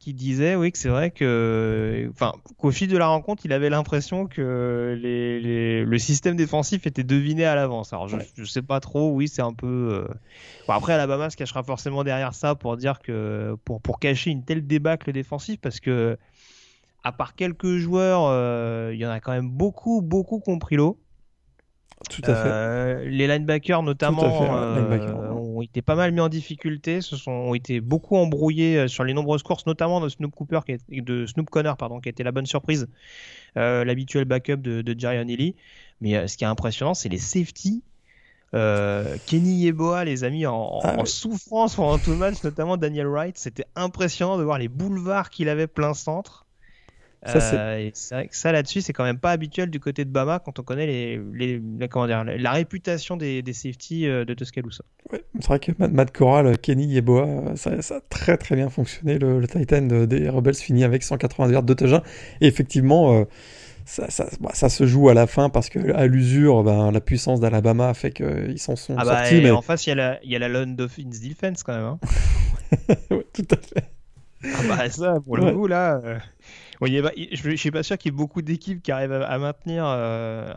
[0.09, 4.27] disait oui que c'est vrai que enfin qu'au fil de la rencontre il avait l'impression
[4.27, 7.93] que les, le système défensif était deviné à l'avance.
[7.93, 10.15] Alors je, je, sais pas trop oui c'est un peu euh,
[10.67, 14.43] bon, après Alabama se cachera forcément derrière ça pour dire que pour pour cacher une
[14.43, 16.17] telle débâcle défensive parce que
[17.05, 20.99] à part quelques joueurs euh, il y en a quand même beaucoup beaucoup compris l'eau.
[22.09, 22.49] Tout à fait.
[22.51, 25.30] Euh, les linebackers notamment euh,
[25.61, 29.05] ont été pas mal mis en difficulté, se sont ont été beaucoup embrouillés euh, sur
[29.05, 32.33] les nombreuses courses, notamment de Snoop Cooper qui de Snoop Connor pardon, qui été la
[32.33, 32.89] bonne surprise,
[33.55, 35.25] l'habituel backup de, de Jarion
[36.01, 37.83] Mais ce qui est impressionnant, c'est les safety.
[38.53, 43.39] Kenny Yeboah les amis en, ah souffrance pendant tout le match, notamment Daniel Wright.
[43.39, 46.47] C'était impressionnant de voir les boulevards qu'il avait plein centre.
[47.27, 50.11] Ça, euh, c'est vrai que ça là-dessus, c'est quand même pas habituel du côté de
[50.11, 54.33] Bama quand on connaît les, les, comment dire, la réputation des, des safeties euh, de
[54.33, 54.85] Tuscaloosa.
[55.13, 59.19] Ouais, c'est vrai que Matt, Corral, Kenny Yeboah, ça, ça, a très très bien fonctionné.
[59.19, 62.01] Le, Titan des Rebels finit avec 180 yards de touchdown.
[62.41, 63.25] Et effectivement, euh,
[63.85, 67.03] ça, ça, bah, ça, se joue à la fin parce que à l'usure, ben, la
[67.03, 69.43] puissance d'Alabama fait qu'ils s'en sont ah bah, sortis.
[69.43, 69.51] Mais...
[69.51, 71.85] En face, il y a la, il y a la Lone Dolphins Defense quand même.
[71.85, 71.99] Hein.
[73.11, 73.91] ouais, tout à fait.
[74.43, 76.01] Ah bah ça, pour le coup, là
[76.89, 80.53] je ne suis pas sûr qu'il y ait beaucoup d'équipes qui arrivent à, maintenir euh,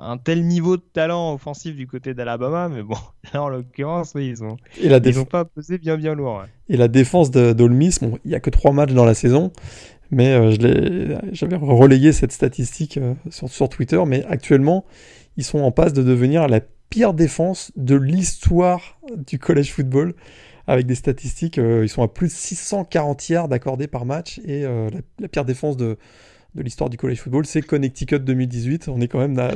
[0.00, 2.96] un tel niveau de talent offensif du côté d'Alabama, mais bon,
[3.32, 6.44] là en l'occurrence, ils ont, ils ont pas posé bien bien lourd.
[6.68, 9.52] Et la défense d'Olmis, bon, il n'y a que trois matchs dans la saison,
[10.10, 14.84] mais euh, j'avais relayé cette statistique euh, sur, sur Twitter, mais actuellement,
[15.36, 20.14] ils sont en passe de devenir la pire défense de l'histoire du college football
[20.70, 21.58] avec des statistiques.
[21.58, 25.44] Euh, ils sont à plus de 640 yards accordés par match et euh, la, pire
[25.44, 25.98] défense de,
[26.54, 28.88] de l'histoire du college football, c'est Connecticut 2018.
[28.88, 29.48] On est quand même dans,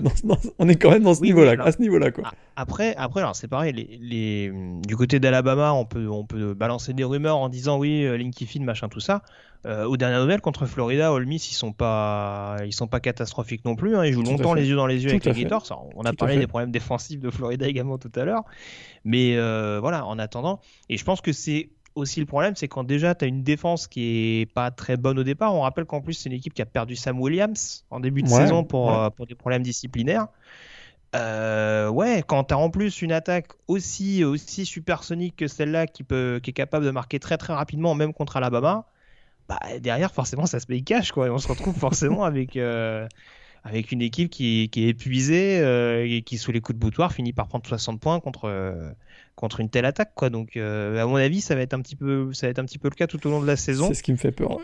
[0.59, 2.30] on est quand même dans ce niveau-là, à ce niveau-là, quoi.
[2.57, 3.72] Après, après, alors c'est pareil.
[3.72, 4.52] Les, les,
[4.87, 8.46] du côté d'Alabama, on peut, on peut balancer des rumeurs en disant oui, euh, Linky
[8.46, 9.22] Finn, machin, tout ça.
[9.66, 13.64] Euh, aux dernières nouvelles, contre Florida, Ole Miss, ils sont pas, ils sont pas catastrophiques
[13.64, 13.96] non plus.
[13.96, 14.04] Hein.
[14.04, 15.88] Ils jouent longtemps les yeux dans les yeux avec les Gators.
[15.96, 18.44] On a parlé des problèmes défensifs de Florida également tout à l'heure.
[19.04, 22.85] Mais euh, voilà, en attendant, et je pense que c'est aussi le problème, c'est quand
[22.85, 25.54] déjà tu as une défense qui est pas très bonne au départ.
[25.54, 28.28] On rappelle qu'en plus, c'est une équipe qui a perdu Sam Williams en début de
[28.28, 30.28] saison pour, euh, pour des problèmes disciplinaires.
[31.14, 36.02] Euh, ouais, quand tu as en plus une attaque aussi, aussi supersonique que celle-là qui,
[36.02, 38.87] peut, qui est capable de marquer très très rapidement, même contre Alabama,
[39.48, 41.26] bah, derrière, forcément, ça se paye cash, quoi.
[41.26, 43.07] Et on se retrouve forcément avec, euh,
[43.62, 47.12] avec une équipe qui, qui est épuisée euh, et qui, sous les coups de boutoir,
[47.12, 48.90] finit par prendre 60 points contre, euh,
[49.35, 50.31] contre une telle attaque, quoi.
[50.31, 52.79] Donc, à mon avis, ça va, être un petit peu, ça va être un petit
[52.79, 53.88] peu le cas tout au long de la saison.
[53.88, 54.59] C'est ce qui me fait peur.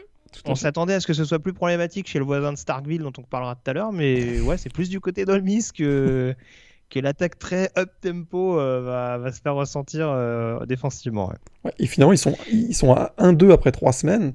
[0.44, 3.12] on s'attendait à ce que ce soit plus problématique chez le voisin de Starkville, dont
[3.18, 6.35] on parlera tout à l'heure, mais ouais, c'est plus du côté d'Olmis que
[6.88, 10.12] que l'attaque très up tempo va, va, se faire ressentir
[10.66, 11.33] défensivement.
[11.78, 14.35] et finalement, ils sont, ils sont à 1-2 après 3 semaines.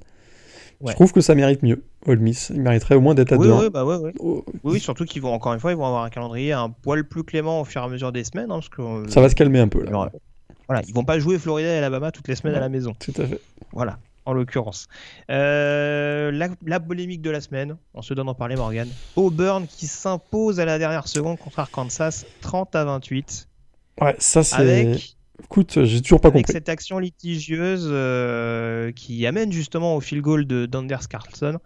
[0.85, 1.83] Je trouve que ça mérite mieux.
[2.05, 4.45] Ole Miss, il mériterait au moins d'être à 2 oui, bah ouais, oh.
[4.63, 7.23] oui, surtout qu'ils vont encore une fois, ils vont avoir un calendrier un poil plus
[7.23, 9.59] clément au fur et à mesure des semaines, hein, parce que ça va se calmer
[9.59, 9.83] un peu.
[9.83, 10.11] Là.
[10.67, 12.95] Voilà, ils vont pas jouer Florida et Alabama toutes les semaines à la maison.
[12.99, 13.39] Tout à fait.
[13.71, 14.87] Voilà, en l'occurrence.
[15.29, 16.31] Euh,
[16.63, 18.87] la, polémique de la semaine, on se donne en parler, Morgan.
[19.15, 23.47] Auburn qui s'impose à la dernière seconde contre Arkansas, 30 à 28.
[24.01, 24.55] Ouais, ça c'est.
[24.55, 26.53] Avec Écoute, j'ai toujours pas Avec compris.
[26.53, 31.59] cette action litigieuse euh, qui amène justement au field goal de d'Anders Carlson,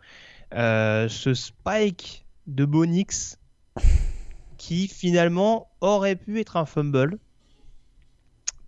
[0.53, 3.37] euh, ce spike de Bonix
[4.57, 7.19] qui finalement aurait pu être un fumble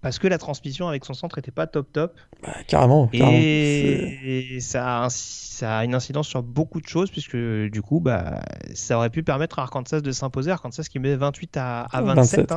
[0.02, 2.16] parce que la transmission avec son centre n'était pas top top.
[2.42, 7.82] Bah, carrément, Et, ça, a ça, a une incidence sur beaucoup de choses puisque du
[7.84, 8.42] coup, bah,
[8.74, 10.50] ça aurait pu permettre à Arkansas de s'imposer.
[10.50, 12.52] Arkansas qui met 28 à, 27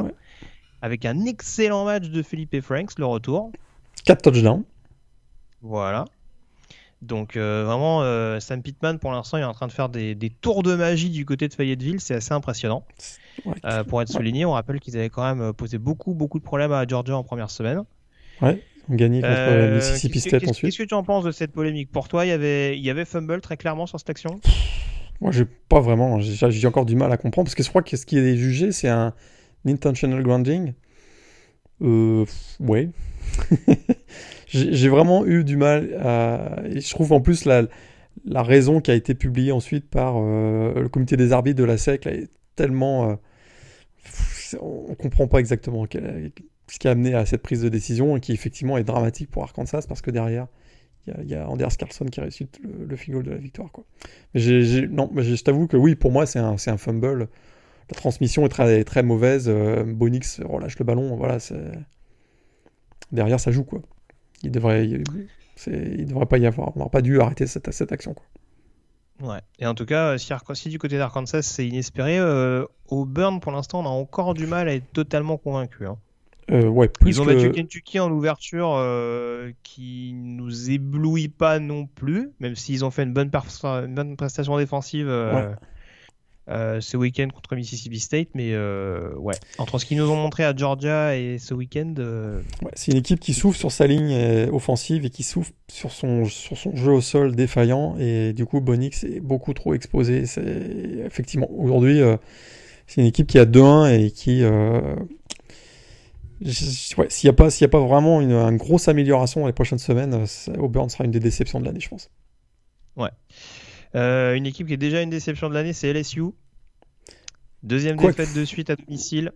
[0.84, 3.50] avec un excellent match de Philippe Franks, le retour.
[4.04, 4.64] 4 touchdowns.
[5.62, 6.04] Voilà.
[7.00, 10.14] Donc euh, vraiment, euh, Sam Pittman, pour l'instant, il est en train de faire des,
[10.42, 12.00] tours de magie du côté de Fayetteville.
[12.00, 12.84] C'est assez impressionnant.
[13.64, 16.72] Euh, pour être souligné, on rappelle qu'ils avaient quand même posé beaucoup, beaucoup de problèmes
[16.72, 17.84] à Georgia en première semaine.
[18.42, 20.70] Ouais, on gagné contre Mississippi State ensuite.
[20.70, 21.90] Qu'est-ce que tu en penses de cette polémique?
[21.92, 24.38] Pour toi, il y avait, il y avait fumble très clairement sur cette action?
[25.22, 26.20] Moi, j'ai pas vraiment.
[26.20, 28.70] J'ai encore du mal à comprendre parce que je crois que ce qui est jugé,
[28.70, 29.14] c'est un
[29.66, 30.74] Intentional grounding
[31.82, 32.24] euh,
[32.60, 32.90] Ouais.
[34.46, 36.62] J'ai vraiment eu du mal à.
[36.68, 37.64] Je trouve en plus la,
[38.24, 41.76] la raison qui a été publiée ensuite par euh, le comité des arbitres de la
[41.76, 43.10] SEC est tellement.
[43.10, 43.14] Euh,
[44.60, 48.32] on comprend pas exactement ce qui a amené à cette prise de décision et qui
[48.32, 50.46] effectivement est dramatique pour Arkansas parce que derrière
[51.06, 53.70] il y, a Anders Carlson qui réussit le, le field de la victoire.
[53.72, 53.84] Quoi.
[54.34, 54.40] Mais
[54.86, 57.28] non, je t'avoue que oui, pour moi c'est un, un fumble
[57.90, 59.48] la transmission est très, très mauvaise.
[59.48, 61.16] Euh, Bonix relâche le ballon.
[61.16, 61.38] Voilà,
[63.12, 63.80] derrière ça joue quoi.
[64.42, 66.76] Il devrait, il, devrait pas y avoir.
[66.76, 68.24] On n'aurait pas dû arrêter cette, cette action quoi.
[69.22, 69.40] Ouais.
[69.60, 73.52] Et en tout cas, si, si du côté d'Arkansas c'est inespéré, euh, au Burn pour
[73.52, 75.86] l'instant on a encore du mal à être totalement convaincu.
[75.86, 75.98] Hein.
[76.50, 78.76] Euh, ouais, Ils ont battu Kentucky en ouverture
[79.62, 83.30] qui nous éblouit pas non plus, même s'ils ont fait une bonne,
[83.64, 85.08] une bonne prestation défensive.
[86.50, 90.44] Euh, ce week-end contre Mississippi State, mais euh, ouais, entre ce qu'ils nous ont montré
[90.44, 91.94] à Georgia et ce week-end.
[91.98, 92.42] Euh,
[92.74, 94.14] c'est une équipe qui souffre sur sa ligne
[94.52, 98.60] offensive et qui souffre sur son, sur son jeu au sol défaillant, et du coup,
[98.60, 100.26] Bonix est beaucoup trop exposé.
[100.26, 100.42] C'est
[101.06, 102.00] effectivement aujourd'hui,
[102.86, 104.44] c'est une équipe qui a 2-1 et qui.
[106.98, 109.78] Ouais, s'il n'y a, pas, a pas vraiment une, une, grosse amélioration dans les prochaines
[109.78, 110.26] semaines,
[110.58, 112.10] Auburn sera une des déceptions de l'année, je pense.
[112.96, 113.10] Ouais.
[113.94, 116.22] Euh, une équipe qui est déjà une déception de l'année, c'est LSU.
[117.62, 119.32] Deuxième défaite de suite à domicile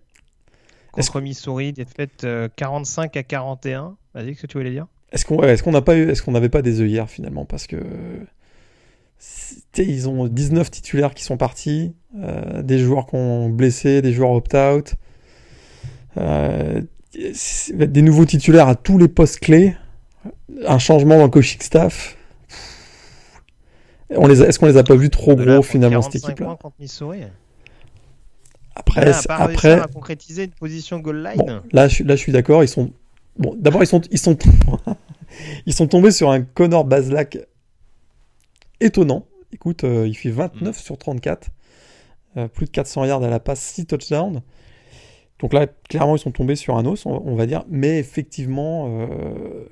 [0.93, 3.97] contre Missouri, défaite 45 euh, à 41.
[4.15, 4.87] Vas-y, qu'est-ce que tu voulais dire?
[5.13, 7.45] Est-ce qu'on est n'a pas eu, est-ce qu'on n'avait pas des œillères finalement?
[7.45, 7.79] Parce que
[9.77, 14.33] ils ont 19 titulaires qui sont partis, euh, des joueurs qui ont blessé, des joueurs
[14.33, 14.95] opt-out,
[16.17, 19.77] des nouveaux titulaires à tous les postes clés,
[20.67, 22.18] un changement dans le coaching staff.
[24.11, 26.57] Est-ce qu'on les a pas vus trop gros finalement cette équipe-là
[28.75, 31.63] Après, après, à concrétiser une position goal line.
[31.73, 32.65] là, je, là, je suis d'accord.
[32.65, 32.93] Ils sont
[33.37, 33.55] bon.
[33.59, 34.37] D'abord, ils sont, ils sont,
[35.67, 37.39] ils sont tombés sur un Connor Baslack
[38.81, 39.27] étonnant.
[39.53, 40.81] Écoute, euh, il fait 29 mm.
[40.81, 41.49] sur 34,
[42.37, 44.43] euh, plus de 400 yards à la passe, 6 touchdowns.
[45.41, 47.65] Donc là, clairement, ils sont tombés sur un os, on, va dire.
[47.69, 49.69] Mais effectivement, euh,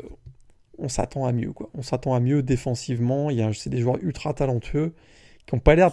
[0.79, 1.53] on s'attend à mieux.
[1.53, 1.71] Quoi.
[1.75, 3.31] On s'attend à mieux défensivement.
[3.31, 4.93] Il y a, c'est des joueurs ultra talentueux
[5.47, 5.93] qui n'ont pas l'air.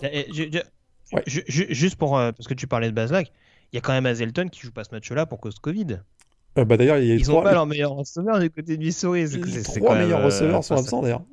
[1.27, 3.31] Juste pour euh, parce que tu parlais de Baslack,
[3.71, 5.99] il y a quand même Azelton qui joue pas ce match-là pour cause Covid.
[6.57, 8.83] Euh, bah d'ailleurs, il y a ils ont pas leur meilleur receveur du côté de
[8.83, 9.25] Missouri.
[9.27, 11.23] Les trois meilleurs euh, receveurs sont absents d'ailleurs.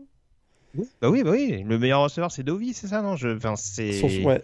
[1.03, 1.65] Bah oui, bah oui.
[1.67, 3.17] Le meilleur receveur c'est Dovi, c'est ça non?
[3.17, 3.37] Je...
[3.37, 4.25] Enfin, c'est.
[4.25, 4.43] Ouais.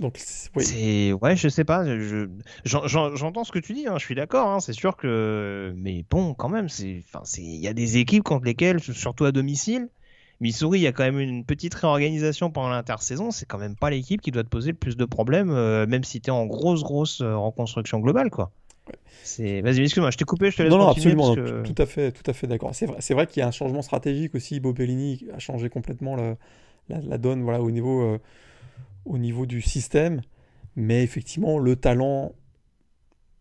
[0.00, 1.84] Donc, c'est ouais, je sais pas.
[1.84, 2.28] Je...
[2.64, 3.86] J'entends ce que tu dis.
[3.86, 4.48] Hein, je suis d'accord.
[4.48, 7.98] Hein, c'est sûr que, mais bon, quand même, c'est, enfin, c'est, il y a des
[7.98, 9.88] équipes contre lesquelles, surtout à domicile,
[10.40, 13.30] Missouri, il y a quand même une petite réorganisation pendant l'intersaison.
[13.30, 16.04] C'est quand même pas l'équipe qui doit te poser le plus de problèmes, euh, même
[16.04, 18.50] si tu es en grosse, grosse euh, reconstruction globale, quoi.
[19.22, 19.62] C'est...
[19.62, 22.28] Vas-y, excuse-moi, je t'ai coupé, je te laisse Non, non, absolument, tout à fait, tout
[22.28, 22.74] à fait d'accord.
[22.74, 24.60] C'est vrai, c'est vrai qu'il y a un changement stratégique aussi.
[24.60, 26.36] Bobellini a changé complètement la,
[26.88, 28.02] la, donne, voilà, au niveau.
[28.02, 28.18] Euh,
[29.04, 30.20] au niveau du système,
[30.76, 32.32] mais effectivement, le talent,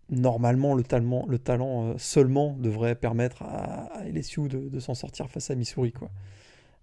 [0.10, 5.49] normalement, le talent, le talent euh, seulement devrait permettre à, LSU de, s'en sortir face
[5.49, 5.91] à Missouri.
[5.91, 6.10] Quoi.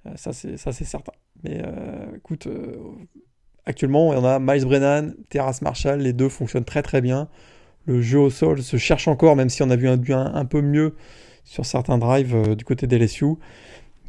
[0.07, 1.13] Euh, ça, c'est, ça, c'est certain.
[1.45, 2.49] Mais euh, écoute,
[3.67, 7.29] actuellement, on a Miles Brennan, Terrace Marshall, les deux fonctionnent très très bien.
[7.87, 10.45] le jeu au sol se cherche encore, même si on a vu un, un, un
[10.45, 10.95] peu mieux
[11.51, 13.35] sur certains drives euh, du côté des LSU.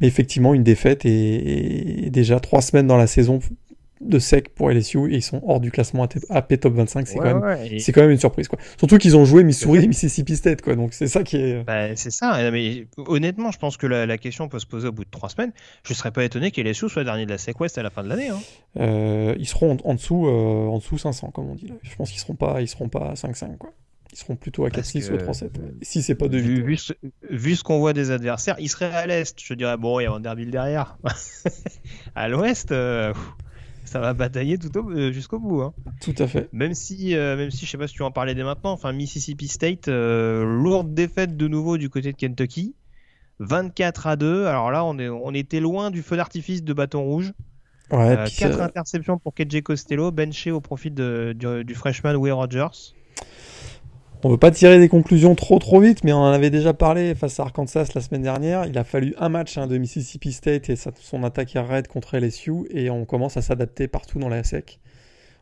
[0.00, 3.40] Mais effectivement, une défaite et, déjà trois semaines dans la saison
[4.02, 7.06] de sec pour LSU et ils sont hors du classement AP top 25.
[7.06, 8.48] C'est quand, même, quand même une surprise.
[8.48, 8.58] Quoi.
[8.78, 10.62] Surtout qu'ils ont joué Missouri et Mississippi State.
[10.62, 10.76] Quoi.
[10.76, 11.64] Donc c'est ça qui est.
[11.64, 12.50] Bah, c'est ça.
[12.50, 15.52] Mais honnêtement, je pense que la, question peut se poser au bout de trois semaines.
[15.84, 18.02] Je ne serais pas étonné qu'LSU soit dernier de la SEC West à la fin
[18.02, 18.28] de l'année.
[18.28, 18.38] Hein.
[18.78, 21.68] Euh, ils seront en, dessous, euh, en dessous 500, comme on dit.
[21.68, 21.74] Là.
[21.82, 23.56] Je pense qu'ils ne seront pas, ils seront pas à 5-5.
[23.58, 23.72] Quoi.
[24.12, 25.50] Ils seront plutôt à 4-6 ou 3-7.
[25.80, 26.76] Si c'est pas de vu, vu,
[27.56, 29.34] ce, qu'on voit des adversaires, ils seraient à l'est.
[29.42, 30.98] Je dirais, bon, il y a Vanderbilt derrière.
[32.14, 33.14] à l'ouest, euh,
[33.92, 35.62] ça va batailler tout euh, jusqu'au bout.
[35.62, 35.74] Hein.
[36.00, 36.48] Tout à fait.
[36.52, 38.92] Même si, euh, même si je sais pas si tu en parlais dès maintenant, enfin,
[38.92, 42.74] Mississippi State, lourde défaite de nouveau du côté de Kentucky.
[43.38, 44.46] 24 à 2.
[44.46, 47.32] Alors là, on, est, on était loin du feu d'artifice de Bâton Rouge.
[47.90, 52.94] Ouais, 4 interceptions pour KJ Costello, benché au profit de, du, du freshman Will Rogers.
[54.24, 56.72] On ne veut pas tirer des conclusions trop trop vite, mais on en avait déjà
[56.72, 58.66] parlé face à Arkansas la semaine dernière.
[58.66, 62.52] Il a fallu un match hein, de Mississippi State et son attaque raid contre LSU,
[62.70, 64.78] et on commence à s'adapter partout dans la SEC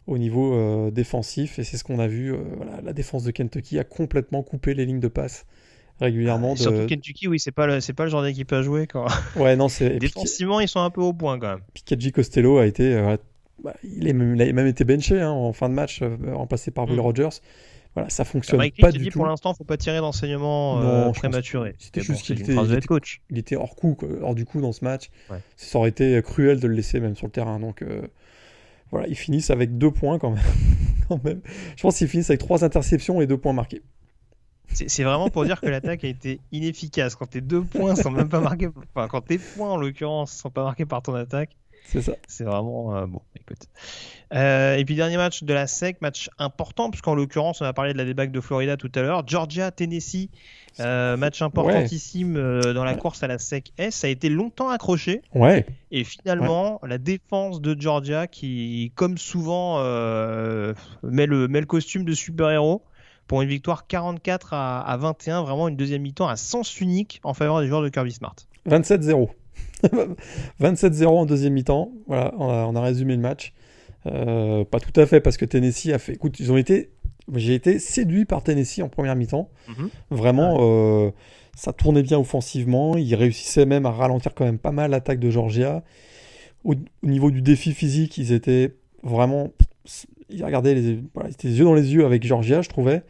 [0.06, 2.32] au niveau euh, défensif, et c'est ce qu'on a vu.
[2.32, 2.38] Euh,
[2.82, 5.44] la défense de Kentucky a complètement coupé les lignes de passe
[6.00, 6.52] régulièrement.
[6.52, 6.58] Ah, de...
[6.58, 8.86] Surtout Kentucky, oui, c'est pas le, c'est pas le genre d'équipe à jouer.
[8.86, 9.06] Quoi.
[9.36, 9.98] Ouais, non, c'est.
[9.98, 11.60] Défensivement, ils sont un peu au point quand même.
[11.74, 13.16] Puis Costello a été, euh,
[13.62, 16.86] bah, il, est même, a même été benché hein, en fin de match, remplacé par
[16.86, 17.00] Will mm.
[17.00, 17.40] Rogers.
[17.94, 19.18] Voilà, ça fonctionne pas du dit, tout.
[19.18, 21.74] Pour l'instant, faut pas tirer d'enseignement euh, prématuré.
[21.78, 23.20] C'était juste qu'il était, il était, coach.
[23.30, 25.10] il était hors coup, hors du coup dans ce match.
[25.56, 27.58] Ça aurait été cruel de le laisser même sur le terrain.
[27.58, 28.02] Donc euh,
[28.92, 30.44] voilà, ils finissent avec deux points quand même.
[31.08, 31.40] quand même.
[31.76, 33.82] Je pense qu'ils finissent avec trois interceptions et deux points marqués.
[34.72, 37.16] C'est vraiment pour dire que l'attaque a été inefficace.
[37.16, 40.50] Quand tes deux points sont même pas marqués, enfin quand tes points en l'occurrence sont
[40.50, 41.56] pas marqués par ton attaque,
[41.90, 42.12] c'est ça.
[42.28, 43.20] C'est vraiment euh, bon.
[43.34, 43.66] Écoute.
[44.32, 47.92] Euh, et puis dernier match de la SEC, match important puisqu'en l'occurrence on a parlé
[47.92, 49.24] de la débâcle de Florida tout à l'heure.
[49.26, 50.28] Georgia Tennessee,
[50.78, 53.96] euh, match importantissime dans la course à la SEC S.
[53.96, 55.22] Ça a été longtemps accroché.
[55.34, 55.66] Ouais.
[55.90, 59.78] Et finalement la défense de Georgia qui, comme souvent,
[61.02, 62.82] met le met le costume de super héros
[63.26, 67.34] pour une victoire 44 à, à 21, vraiment une deuxième mi-temps à sens unique en
[67.34, 68.34] faveur des joueurs de Kirby Smart.
[68.68, 69.28] 27-0.
[70.60, 71.92] 27-0 en deuxième mi-temps.
[72.06, 73.52] Voilà, on a, résumé le match.
[74.06, 76.14] Euh, pas tout à fait parce que Tennessee a fait.
[76.14, 76.90] Écoute, ils ont été.
[77.34, 79.50] J'ai été séduit par Tennessee en première mi-temps.
[79.68, 79.90] Mhm.
[80.10, 81.10] Vraiment, euh,
[81.54, 82.96] ça tournait bien offensivement.
[82.96, 85.84] Ils réussissaient même à ralentir quand même pas mal l'attaque de Georgia.
[86.64, 89.50] Au, niveau du défi physique, ils étaient vraiment.
[90.28, 93.02] Ils regardaient les, voilà, les yeux dans les yeux avec Georgia, je trouvais.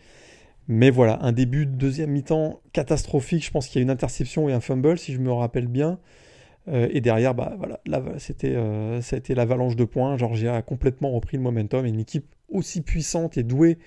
[0.73, 3.45] Mais voilà, un début de deuxième mi-temps catastrophique.
[3.45, 5.99] Je pense qu'il y a une interception et un fumble, si je me rappelle bien.
[6.71, 10.17] Euh, et derrière, bah, voilà, là, c'était, euh, ça a été l'avalanche de points.
[10.17, 11.85] Georgia a complètement repris le momentum.
[11.87, 13.79] Et une équipe aussi puissante et douée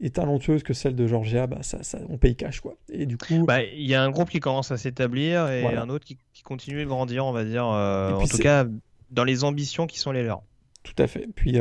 [0.00, 2.60] et talentueuse que celle de Georgia, bah, ça, ça, on paye cash.
[2.60, 2.76] Quoi.
[2.90, 3.44] Et du coup.
[3.44, 6.82] Bah, il y a un groupe qui commence à s'établir et un autre qui, continue
[6.82, 7.66] de grandir, on va dire.
[7.66, 8.66] Euh, en tout cas,
[9.10, 10.42] dans les ambitions qui sont les leurs.
[10.82, 11.28] Tout à fait.
[11.36, 11.58] Puis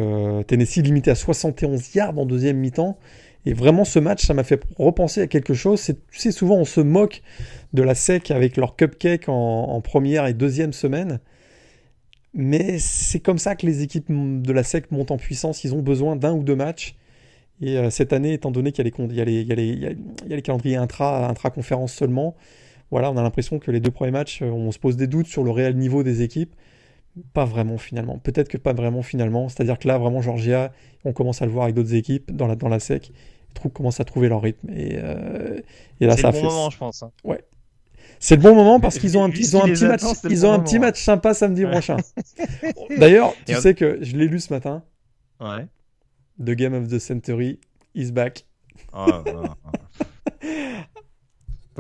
[0.48, 2.98] Tennessee limité à 71 yards en deuxième mi-temps.
[3.46, 5.80] Et vraiment, ce match, ça m'a fait repenser à quelque chose.
[5.80, 7.22] C'est, tu sais, souvent, on se moque
[7.74, 11.20] de la SEC avec leur cupcake en, première et deuxième semaine.
[12.34, 15.64] Mais c'est comme ça que les équipes de la SEC montent en puissance.
[15.64, 16.96] Ils ont besoin d'un ou deux matchs.
[17.62, 22.36] Et euh, cette année, étant donné qu'il y, a les calendriers intra, intra-conférence seulement,
[22.92, 25.28] voilà, on a l'impression que les deux premiers matchs, euh, on se pose des doutes
[25.28, 26.54] sur le réel niveau des équipes.
[27.34, 28.18] Pas vraiment finalement.
[28.20, 29.50] Peut-être que pas vraiment finalement.
[29.50, 30.72] C'est-à-dire que là, vraiment, Georgia,
[31.04, 33.12] on commence à le voir avec d'autres équipes dans la, dans la SEC.
[33.64, 34.70] Les commencent à trouver leur rythme.
[34.70, 35.60] Et, euh,
[36.00, 37.04] et là, ça le bon moment, je pense.
[37.04, 37.12] Hein.
[37.24, 37.44] Ouais.
[38.20, 40.52] C'est le bon moment parce qu'ils ont un, ils ont un petit match, ils ont
[40.52, 41.98] un petit match sympa samedi prochain.
[42.98, 44.84] D'ailleurs, tu sais que je l'ai lu ce matin.
[45.40, 45.68] Ouais.
[46.40, 47.60] The Game of the Century
[47.96, 48.46] is back.
[48.94, 49.24] Oh,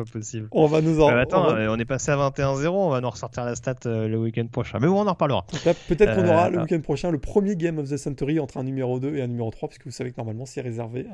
[0.03, 0.47] pas possible.
[0.51, 1.07] On va nous en.
[1.09, 4.17] attends, euh, on, est passé à 21-0, on va nous ressortir la stat euh, le
[4.17, 4.79] week-end prochain.
[4.79, 5.45] Mais bon, on en reparlera.
[5.87, 8.63] Peut-être qu'on aura le euh, week-end prochain le premier Game of the Century entre un
[8.63, 11.07] numéro 2 et un numéro 3, puisque vous savez que normalement c'est réservé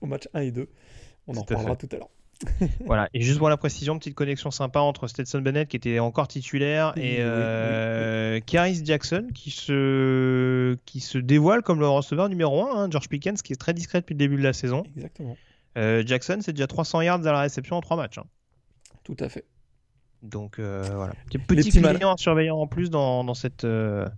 [0.00, 0.68] au match 1 et 2.
[1.28, 2.10] On en reparlera tout à l'heure.
[2.86, 6.26] voilà, et juste pour la précision, petite connexion sympa entre Stetson Bennett qui était encore
[6.26, 12.88] titulaire et oui, Jackson qui se, qui se dévoile comme le receveur numéro 1, hein,
[12.90, 14.82] George Pickens qui est très discret depuis le début de la saison.
[14.96, 15.36] Exactement.
[15.76, 18.18] Euh, Jackson, c'est déjà 300 yards à la réception en 3 matchs.
[18.18, 18.26] Hein.
[19.04, 19.44] Tout à fait.
[20.22, 21.14] Donc euh, voilà.
[21.48, 24.08] Petit, client surveillant en plus dans, cette, euh,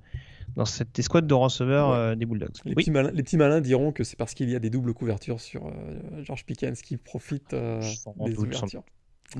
[0.55, 2.57] dans cette escouade de receveurs des Bulldogs.
[2.67, 4.93] Les, petits malins, les, petits malins, diront que c'est parce qu'il y a des doubles
[4.93, 5.73] couvertures sur
[6.23, 8.83] George Pickens qui profite des ouvertures.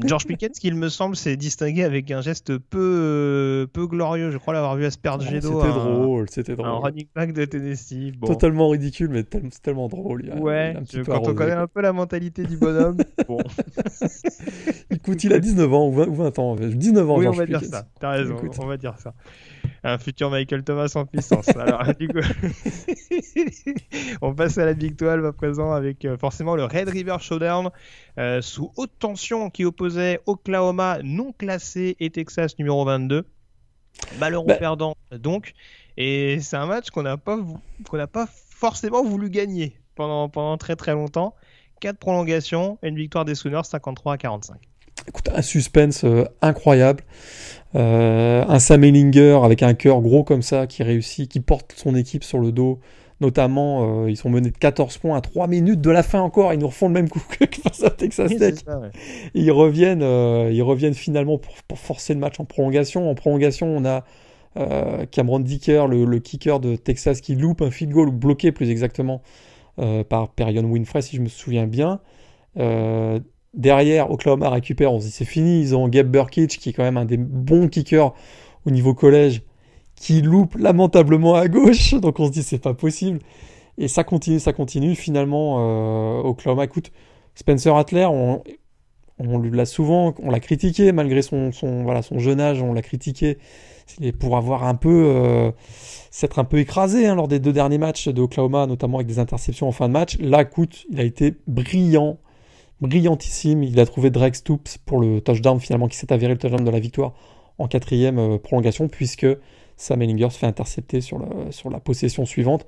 [0.03, 4.31] George Pickens, qui il me semble s'est distingué avec un geste peu, peu glorieux.
[4.31, 5.61] Je crois l'avoir vu asperger d'eau.
[5.61, 6.69] C'était drôle, c'était drôle.
[6.69, 8.13] Un running back de Tennessee.
[8.25, 10.33] Totalement ridicule, mais c'est tellement drôle.
[10.41, 10.77] ouais,
[11.07, 12.97] quand on connaît un peu la mentalité du bonhomme.
[13.29, 13.39] bon.
[14.91, 16.57] Écoute, il a 19 ans ou 20, ans.
[16.57, 17.87] 19 ans, Oui, on va dire ça.
[18.01, 19.15] T'as raison, on va dire ça
[19.85, 21.49] un futur Michael Thomas en puissance.
[21.57, 22.19] Alors, du coup,
[24.23, 27.71] on passe à la Big 12 à présent avec euh, forcément le Red River Showdown
[28.19, 33.27] euh, sous haute tension qui opposait Oklahoma non classé et Texas numéro 22.
[34.19, 34.57] Malheureux bah...
[34.57, 35.53] perdant donc.
[35.97, 37.39] Et c'est un match qu'on n'a pas,
[37.89, 41.35] qu'on n'a pas forcément voulu gagner pendant, pendant très très longtemps.
[41.81, 44.57] 4 prolongations et une victoire des Sooners 53 à 45.
[45.09, 47.05] Écoute, un suspense euh, incroyable.
[47.75, 51.95] Euh, un Sam Ellinger avec un cœur gros comme ça qui réussit, qui porte son
[51.95, 52.81] équipe sur le dos.
[53.21, 56.53] Notamment, euh, ils sont menés de 14 points à 3 minutes de la fin encore.
[56.53, 58.55] Ils nous refont le même coup que face à Texas Tech.
[59.35, 60.03] Et ils reviennent,
[60.53, 63.11] ils reviennent finalement pour, forcer le match en prolongation.
[63.11, 64.05] En prolongation, on a
[65.11, 69.23] Cameron Dicker, le, le, kicker de Texas, qui loupe un field goal, bloqué plus exactement
[70.09, 72.01] par Perion Winfrey, si je me souviens bien.
[73.55, 76.83] Derrière, Oklahoma récupère, on se dit c'est fini, ils ont Gabe Burkich qui est quand
[76.83, 78.13] même un des bons kickers
[78.67, 79.43] au niveau collège,
[79.95, 83.21] qui loupe lamentablement à gauche, donc on se dit c'est pas possible.
[83.79, 84.95] Et ça continue, ça continue.
[84.95, 86.93] Finalement, euh, Oklahoma, écoute,
[87.35, 88.43] Spencer Atler, on,
[89.19, 91.51] on l'a souvent, on l'a critiqué malgré son,
[92.19, 93.39] jeune âge, on l'a critiqué
[94.19, 95.51] pour avoir un peu, euh,
[96.11, 99.19] s'être un peu écrasé hein, lors des deux derniers matchs de Oklahoma, notamment avec des
[99.19, 100.19] interceptions en fin de match.
[100.19, 102.19] Là, écoute, il a été brillant
[102.81, 103.63] brillantissime.
[103.63, 106.71] Il a trouvé Drake Stoops pour le touchdown finalement qui s'est avéré le touchdown de
[106.71, 107.15] la victoire
[107.59, 109.27] en quatrième euh, prolongation puisque
[109.77, 112.67] Sam Ellinger se fait intercepter sur, la possession suivante.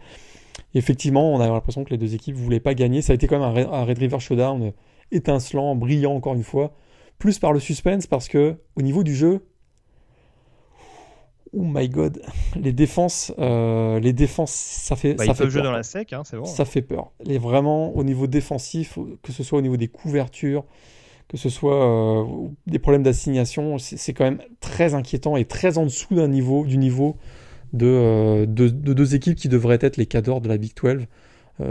[0.75, 3.03] effectivement, on a l'impression que les deux équipes ne voulaient pas gagner.
[3.03, 4.73] Ça a été quand même un, Red River Showdown
[5.13, 6.73] étincelant, brillant encore une fois.
[7.19, 9.47] Plus par le suspense parce que au niveau du jeu,
[11.59, 12.21] Oh my god,
[12.55, 16.23] les défenses, euh, les défenses, ça fait, bah, ça fait jouer dans la sec, hein,
[16.25, 16.45] c'est bon.
[16.45, 17.13] Ça fait peur.
[17.25, 20.65] Vraiment au niveau défensif, que ce soit au niveau des couvertures,
[21.29, 22.25] que ce soit euh,
[22.67, 26.77] des problèmes d'assignation, c'est quand même très inquiétant et très en dessous d'un niveau, du
[26.77, 27.17] niveau
[27.73, 31.07] de, euh, de, deux équipes qui devraient être les cadors de la Big 12.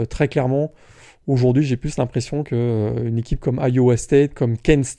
[0.08, 0.72] très clairement,
[1.26, 4.56] aujourd'hui, j'ai plus l'impression qu'une équipe comme Iowa State, comme,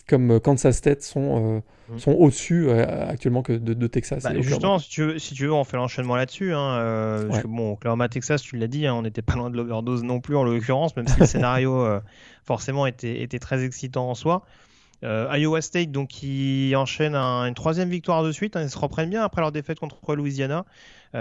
[0.07, 1.99] comme Kansas State sont Mm.
[1.99, 4.23] sont au-dessus euh, actuellement que de, Texas.
[4.23, 6.53] Bah, justement, si tu, veux, si tu veux, on fait l'enchaînement là-dessus.
[6.53, 9.49] Hein, euh, parce que bon, Oklahoma, Texas, tu l'as dit, hein, on n'était pas loin
[9.49, 12.01] de l'overdose non plus en l'occurrence, même si le scénario euh,
[12.43, 14.43] forcément était, était, très excitant en soi.
[15.03, 18.55] Iowa State, donc, qui enchaîne une troisième victoire de suite.
[18.55, 20.65] Hein, ils se reprennent bien après leur défaite contre Louisiana.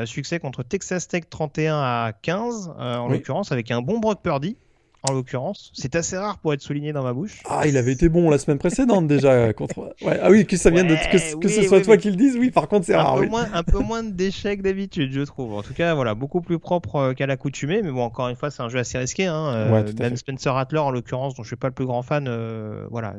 [0.07, 4.57] succès contre Texas Tech 31 à 15, en l'occurrence, avec un bon Brock Purdy
[5.03, 5.71] en l'occurrence.
[5.75, 7.41] C'est assez rare pour être souligné dans ma bouche.
[7.45, 9.95] Ah, il avait été bon la semaine précédente déjà contre.
[10.05, 10.97] Ah oui, que ça vienne de
[11.41, 12.37] que, ce soit toi qui le dise.
[12.37, 13.17] Oui, par contre, c'est rare.
[13.17, 15.55] Peu moins, un peu moins d'échecs d'habitude, je trouve.
[15.55, 17.83] En tout cas, voilà, beaucoup plus propre euh, qu'à l'accoutumée.
[17.83, 19.27] Mais bon, encore une fois, c'est un jeu assez risqué.
[19.27, 19.53] Hein.
[19.55, 22.87] Euh, même Spencer Rattler, en l'occurrence, dont je suis pas le plus grand fan, euh,
[22.91, 23.15] voilà.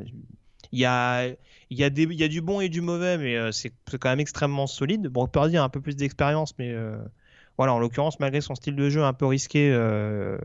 [0.73, 1.25] Il y a,
[1.69, 4.09] il y, a des, il y a du bon et du mauvais, mais c'est quand
[4.09, 5.07] même extrêmement solide.
[5.07, 6.75] Bon, on peut dire un peu plus d'expérience, mais
[7.58, 10.38] voilà, en l'occurrence, malgré son style de jeu un peu risqué, euh,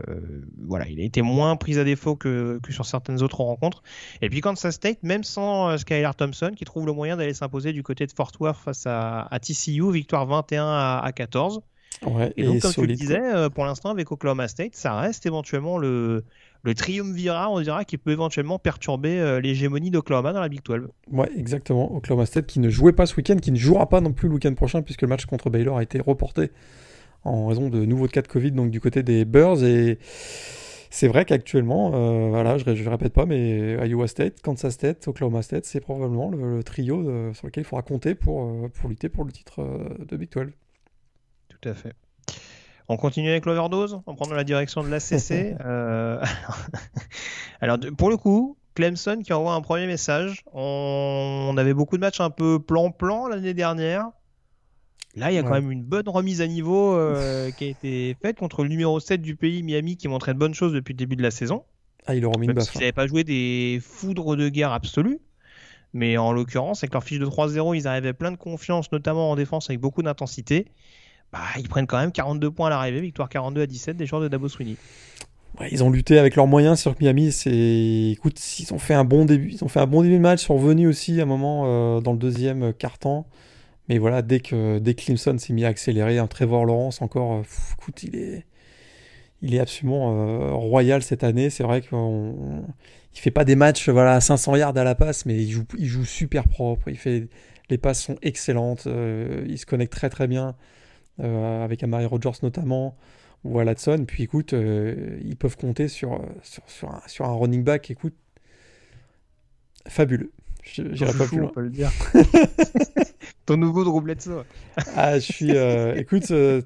[0.66, 3.82] voilà, il a été moins pris à défaut que, sur certaines autres rencontres.
[4.22, 7.74] Et puis Kansas State, même sans euh, Skylar Thompson, qui trouve le moyen d'aller s'imposer
[7.74, 10.64] du côté de Fort Worth face à, TCU, victoire 21
[11.02, 11.60] à, 14.
[12.36, 15.76] et, donc, comme tu le disais, euh, pour l'instant, avec Oklahoma State, ça reste éventuellement
[15.76, 16.24] le,
[16.62, 20.88] le triumvirat, on dira, qui peut éventuellement perturber l'hégémonie d'Oklahoma dans la Big 12.
[21.10, 21.94] Ouais, exactement.
[21.94, 24.34] Oklahoma State qui ne jouait pas ce week-end, qui ne jouera pas non plus le
[24.36, 26.50] week-end prochain, puisque le match contre Baylor a été reporté
[27.24, 29.98] en raison de nouveaux cas de Covid donc du côté des Bears et
[30.92, 35.40] c'est vrai qu'actuellement, euh, voilà, je, ne répète pas, mais Iowa State, Kansas State, Oklahoma
[35.40, 39.08] State, c'est probablement le, trio euh, sur lequel il faudra compter pour, euh, pour lutter
[39.08, 39.66] pour le titre
[40.06, 40.48] de Big 12.
[41.48, 41.94] Tout à fait.
[42.88, 45.56] On continue avec l'overdose, on prend la direction de l'ACC.
[47.62, 50.44] Alors, pour le coup, Clemson qui envoie un premier message.
[50.52, 54.10] On, avait beaucoup de matchs un peu plan-plan l'année dernière.
[55.14, 58.16] Là, il y a quand même une bonne remise à niveau euh, qui a été
[58.22, 60.98] faite contre le numéro 7 du pays, Miami, qui montrait de bonnes choses depuis le
[60.98, 61.64] début de la saison.
[62.06, 62.74] Ah, il leur mis une baffe.
[62.74, 65.18] Ils n'avaient pas joué des foudres de guerre absolues.
[65.92, 69.36] Mais en l'occurrence, avec leur fiche de 3-0, ils arrivaient plein de confiance, notamment en
[69.36, 70.66] défense avec beaucoup d'intensité.
[71.30, 74.22] Bah, ils prennent quand même 42 points à l'arrivée, victoire 42 à 17 des joueurs
[74.22, 74.76] de Dabo Sweeney.
[75.70, 77.32] ils ont lutté avec leurs moyens sur Miami.
[77.32, 79.50] C'est, écoute, ils ont fait un bon début.
[79.52, 80.42] Ils ont fait un bon début de match.
[80.42, 83.26] Ils sont revenus aussi à un moment euh, dans le deuxième quart-temps.
[83.92, 87.42] Mais voilà, dès que, dès Clemson s'est mis à accélérer, un Trevor Lawrence encore, euh,
[87.78, 88.46] écoute, il est,
[89.42, 91.50] il est absolument royal cette année.
[91.50, 91.92] C'est vrai qu'il
[93.12, 95.84] fait pas des matchs voilà, à 500 yards à la passe, mais il joue, il
[95.84, 96.88] joue super propre.
[96.88, 97.28] Il fait,
[97.68, 98.86] les passes sont excellentes.
[98.86, 100.56] il se connecte très très bien
[101.18, 102.96] avec Amari Rogers notamment
[103.44, 104.06] ou à Latson.
[104.06, 107.90] Puis écoute, ils peuvent compter sur, sur, sur, un, sur un running back.
[107.90, 108.14] Écoute,
[109.86, 110.32] fabuleux.
[110.62, 111.48] J'irai pas plus loin.
[111.50, 111.90] On peut le dire.
[113.46, 114.44] Ton nouveau de ça.
[114.96, 115.56] ah, je suis.
[115.56, 116.62] Euh, écoute, euh,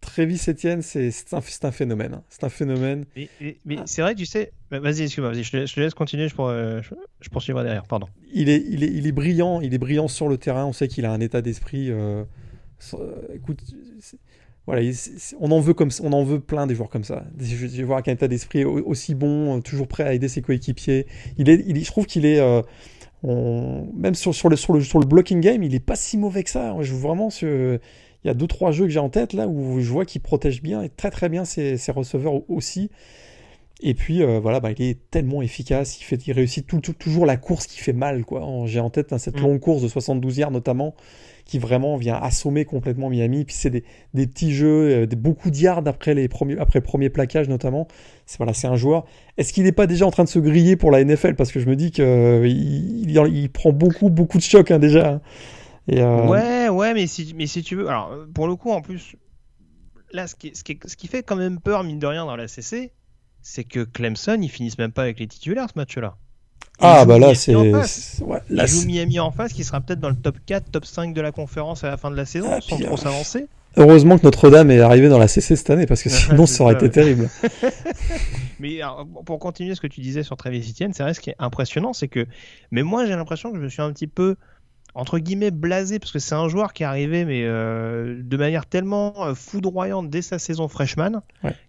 [0.00, 2.14] Trévis Etienne, c'est un, un, phénomène.
[2.14, 2.22] Hein.
[2.30, 3.04] C'est un phénomène.
[3.14, 3.82] Mais, ah.
[3.84, 4.52] c'est vrai, tu sais.
[4.70, 6.28] Bah, vas-y, excuse-moi, vas je, te laisse continuer.
[6.28, 6.80] Je, pour, euh,
[7.20, 7.86] je, poursuivrai derrière.
[7.86, 8.08] Pardon.
[8.32, 9.60] Il est, il est, il est brillant.
[9.60, 10.64] Il est brillant sur le terrain.
[10.64, 11.92] On sait qu'il a un état d'esprit.
[13.34, 13.60] écoute,
[14.64, 14.82] voilà,
[15.40, 17.24] on en veut comme on en veut plein des joueurs comme ça.
[17.38, 21.06] Je, vais voir un état d'esprit aussi bon, toujours prêt à aider ses coéquipiers.
[21.38, 22.38] Il est, il, je trouve qu'il est
[23.24, 26.74] même sur, le, blocking game, il est pas si mauvais que ça.
[26.78, 27.80] Vraiment, il
[28.24, 30.62] y a deux trois jeux que j'ai en tête là où je vois qu'il protège
[30.62, 32.90] bien et très très bien ses receveurs aussi.
[33.80, 37.36] Et puis euh, voilà, bah, il est tellement efficace, il, fait, il réussit toujours la
[37.36, 38.24] course qui fait mal.
[38.24, 38.44] quoi.
[38.66, 39.42] J'ai en tête hein, cette mm.
[39.42, 40.96] longue course de 72 yards notamment,
[41.44, 43.44] qui vraiment vient assommer complètement Miami.
[43.44, 46.80] Puis c'est des, des, petits jeux, euh, des, beaucoup de yards après, les premiers, après
[46.80, 47.86] premier plaquage notamment.
[48.26, 49.06] C'est voilà, un joueur.
[49.36, 51.60] Est-ce qu'il n'est pas déjà en train de se griller pour la NFL Parce que
[51.60, 55.12] je me dis qu'il euh, il, il, prend beaucoup, beaucoup de chocs hein, déjà.
[55.12, 55.20] Hein.
[55.86, 57.88] Et, Ouais, ouais, mais si, mais si tu veux.
[57.88, 59.14] Alors, pour le coup, en plus,
[60.12, 62.36] là, ce qui, ce qui, ce qui fait quand même peur, mine de rien, dans
[62.36, 62.92] la CC,
[63.50, 66.16] c'est que Clemson, ils finissent même pas avec les titulaires ce match-là.
[66.80, 67.72] Ah bah là c'est ouais,
[68.50, 71.20] là, joue Miami en face qui sera peut-être dans le top 4, top 5 de
[71.20, 73.48] la conférence à la fin de la saison ah, sans trop euh, s'avancer.
[73.76, 76.74] Heureusement que Notre-Dame est arrivé dans la CC cette année parce que sinon ça aurait
[76.74, 77.28] été terrible.
[78.60, 78.80] Mais
[79.24, 81.92] pour continuer ce que tu disais sur Travis Etienne, c'est vrai ce qui est impressionnant,
[81.92, 82.26] c'est que
[82.70, 84.36] mais moi j'ai l'impression que je me suis un petit peu
[84.98, 88.66] entre guillemets blasé parce que c'est un joueur qui est arrivé mais euh, de manière
[88.66, 91.22] tellement euh, foudroyante dès sa saison freshman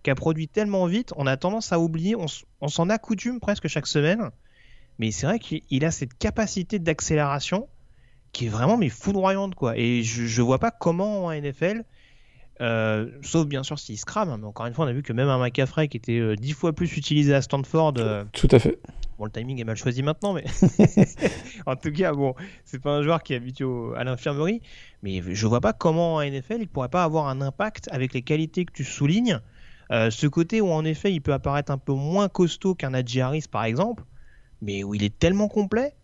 [0.04, 3.86] qui a produit tellement vite on a tendance à oublier on, s'en accoutume presque chaque
[3.86, 4.32] semaine
[4.98, 7.68] mais c'est vrai qu'il a cette capacité d'accélération
[8.32, 11.84] qui est vraiment mais foudroyante quoi et je, je vois pas comment en NFL
[12.62, 15.14] euh, sauf bien sûr s'il se crame, mais encore une fois, on a vu que
[15.14, 17.94] même un McCaffrey qui était dix fois plus utilisé à Stanford.
[18.34, 18.80] Tout à fait.
[19.20, 20.46] Bon, le timing est mal choisi maintenant, mais
[21.66, 23.66] en tout cas, bon, c'est pas un joueur qui est habitué
[23.98, 24.62] à l'infirmerie.
[25.04, 28.22] Mais je vois pas comment en NFL il pourrait pas avoir un impact avec les
[28.22, 29.42] qualités que tu soulignes.
[29.92, 33.20] Euh, ce côté où en effet il peut apparaître un peu moins costaud qu'un Adji
[33.20, 34.06] Harris par exemple,
[34.62, 35.96] mais où il est tellement complet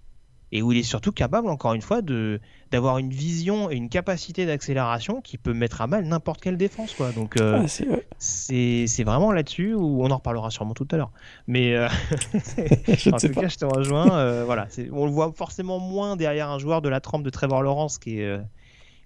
[0.55, 2.39] et où il est surtout capable, encore une fois, de
[2.71, 6.93] d'avoir une vision et une capacité d'accélération qui peut mettre à mal n'importe quelle défense.
[6.93, 7.11] Quoi.
[7.11, 11.11] Donc euh, ah, c'est vraiment là-dessus où on en reparlera sûrement tout à l'heure.
[11.47, 11.87] Mais euh,
[13.11, 14.17] en tout cas, je te rejoins.
[14.17, 17.61] Euh, voilà, on le voit forcément moins derrière un joueur de la trempe de Trevor
[17.61, 18.39] Lawrence qui est,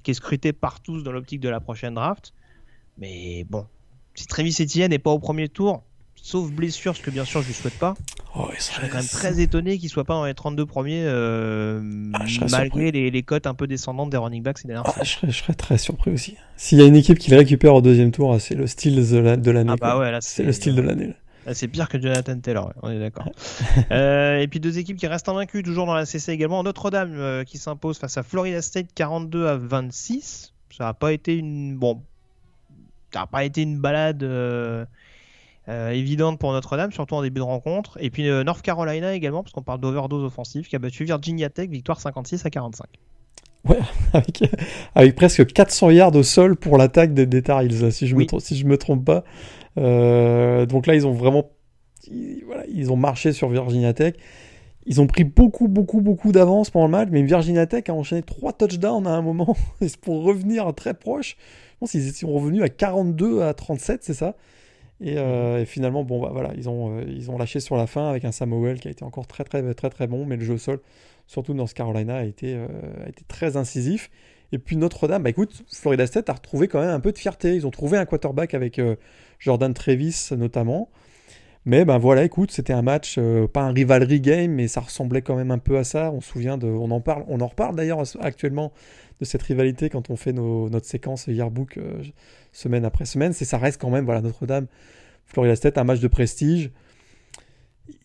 [0.03, 2.33] qui est scruté par tous dans l'optique de la prochaine draft.
[2.99, 3.65] Mais bon,
[4.13, 5.81] si Travis Etienne n'est pas au premier tour,
[6.15, 7.95] sauf blessure, ce que bien sûr je lui souhaite pas.
[8.35, 11.81] Oh, je serais quand même très étonné qu'il soit pas dans les 32 premiers, euh,
[12.13, 15.31] ah, malgré les, les, cotes un peu descendantes des running backs ces dernières ah, je,
[15.31, 16.37] serais, très surpris aussi.
[16.55, 19.51] S'il y a une équipe qui le récupère au deuxième tour, c'est le style de
[19.51, 19.71] l'année.
[19.73, 21.15] Ah bah ouais, c'est le style de l'année.
[21.53, 23.31] C'est pire que Jonathan Taylor, on est d'accord.
[23.91, 26.61] euh, et puis deux équipes qui restent invaincues, toujours dans la CC également.
[26.61, 30.53] Notre-Dame euh, qui s'impose face à Florida State 42 à 26.
[30.77, 32.03] Ça n'a pas été une bon,
[33.11, 34.23] ça n'a pas été une balade
[35.69, 37.97] euh, évidente pour Notre-Dame, surtout en début de rencontre.
[38.01, 41.49] Et puis euh, North Carolina également, parce qu'on parle d'overdose offensive, qui a battu Virginia
[41.49, 42.87] Tech, victoire 56 à 45.
[43.67, 43.77] Ouais,
[44.95, 48.25] avec, presque 400 yards au sol pour l'attaque des, des Tar Heels, si je me
[48.39, 49.23] si je me trompe pas.
[49.77, 51.51] Euh, donc là, ils ont vraiment,
[52.45, 54.15] voilà, ils ont marché sur Virginia Tech.
[54.87, 58.23] Ils ont pris beaucoup, beaucoup, beaucoup d'avance pendant le match, mais Virginia Tech a enchaîné
[58.23, 59.55] trois touchdowns à un moment
[60.01, 61.37] pour revenir très proche.
[61.73, 64.35] Je pense qu'ils sont revenus à 42 à 37, c'est ça?
[65.01, 68.09] Euh, et, finalement, bon, bah, voilà, ils ont, euh, ils ont lâché sur la fin
[68.09, 70.55] avec un Samuel qui a été encore très, très, très, très bon, mais le jeu
[70.55, 70.79] au sol,
[71.27, 72.67] surtout dans ce Carolina, a été, euh,
[73.05, 74.09] a été très incisif.
[74.51, 77.55] Et puis Notre-Dame, bah écoute, Florida State a retrouvé quand même un peu de fierté.
[77.55, 78.81] Ils ont trouvé un quarterback avec
[79.37, 80.89] Jordan Trevis notamment.
[81.65, 83.19] Mais ben voilà, écoute, c'était un match,
[83.53, 86.11] pas un rivalry game, mais ça ressemblait quand même un peu à ça.
[86.11, 88.73] On se souvient de, on en parle, on en reparle d'ailleurs actuellement
[89.19, 91.77] de cette rivalité quand on fait nos, notre séquence yearbook
[92.51, 93.33] semaine après semaine.
[93.33, 94.67] C'est ça reste quand même voilà Notre-Dame,
[95.25, 96.71] Florida State, un match de prestige.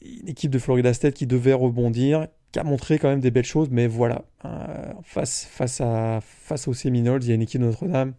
[0.03, 3.45] Une équipe de Florida State qui devait rebondir, qui a montré quand même des belles
[3.45, 7.61] choses, mais voilà, euh, face, face, à, face aux Seminoles, il y a une équipe
[7.61, 8.15] de Notre-Dame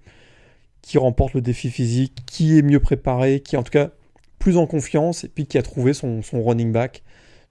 [0.81, 3.91] qui remporte le défi physique, qui est mieux préparée, qui est en tout cas
[4.37, 7.03] plus en confiance, et puis qui a trouvé son, son running back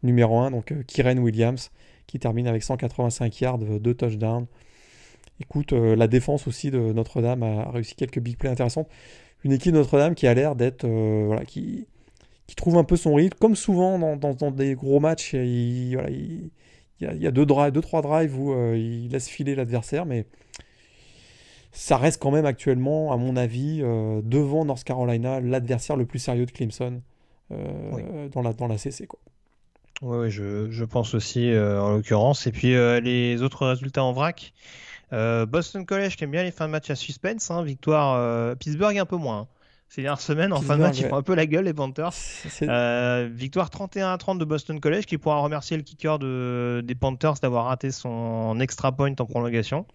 [0.03, 1.71] numéro 1, donc euh, Kyren Williams,
[2.07, 4.47] qui termine avec 185 yards, 2 touchdowns.
[5.45, 8.89] Écoute, euh, la défense aussi de Notre-Dame a réussi quelques big plays intéressantes.
[9.45, 10.87] une équipe de Notre-Dame qui a l'air d'être.
[10.87, 11.87] voilà, qui,
[12.47, 13.39] qui trouve un peu son rythme.
[13.39, 16.51] Comme souvent dans, dans, des gros matchs, il, voilà, il,
[17.01, 20.07] y, a, il y a deux, drives, deux, trois drives où il laisse filer l'adversaire,
[20.07, 20.27] mais
[21.73, 23.81] ça reste quand même actuellement, à mon avis,
[24.23, 27.01] devant North Carolina, l'adversaire le plus sérieux de Clemson
[27.51, 29.07] dans, la, dans la CC.
[29.07, 29.21] Quoi.
[30.03, 32.47] Oui, je, je, pense aussi, euh, en l'occurrence.
[32.47, 34.53] Et puis euh, les autres résultats en vrac.
[35.13, 37.51] Euh, Boston College qui aime bien les fins de match à suspense.
[37.51, 39.41] Hein, victoire Pittsburgh un peu moins.
[39.41, 39.49] Hein.
[39.89, 42.15] Ces dernières semaines, en fin de match, ils font un peu la gueule, les Panthers.
[43.31, 47.35] victoire 31 à 30 de Boston College qui pourra remercier le kicker de, des Panthers
[47.41, 49.87] d'avoir raté son extra point en prolongation.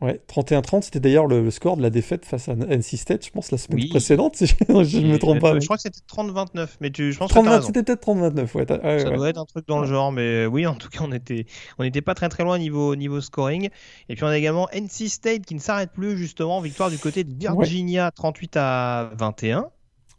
[0.00, 3.50] Ouais, 31-30, c'était d'ailleurs le, score de la défaite face à NC State, je pense,
[3.50, 5.58] la semaine précédente, si je ne me trompe pas.
[5.58, 9.00] Je crois que c'était 30-29, mais tu, je pense que C'était peut-être 30-29, ouais.
[9.00, 11.46] Ça doit être un truc dans le genre, mais oui, en tout cas, on était,
[11.78, 13.70] on n'était pas très très loin niveau, niveau scoring.
[14.08, 17.24] Et puis on a également NC State qui ne s'arrête plus, justement, victoire du côté
[17.24, 19.66] de Virginia, 38 à 21.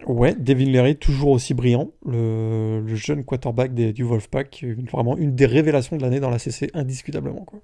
[0.08, 5.36] Ouais, Devin Leary, toujours aussi brillant, le, le jeune quarterback des, du Wolfpack, vraiment une
[5.36, 7.46] des révélations de l'année dans la CC, indiscutablement.
[7.46, 7.62] Quoi.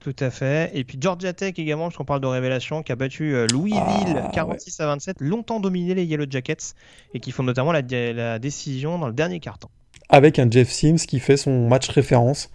[0.00, 0.70] Tout à fait.
[0.74, 4.80] Et puis Georgia Tech également, puisqu'on parle de révélation, qui a battu euh, Louisville 46
[4.80, 6.74] ah, à 27, longtemps dominé les Yellow Jackets
[7.12, 9.70] et qui font notamment la, la décision dans le dernier quart temps.
[10.08, 12.50] Avec un Jeff Sims qui fait son match référence.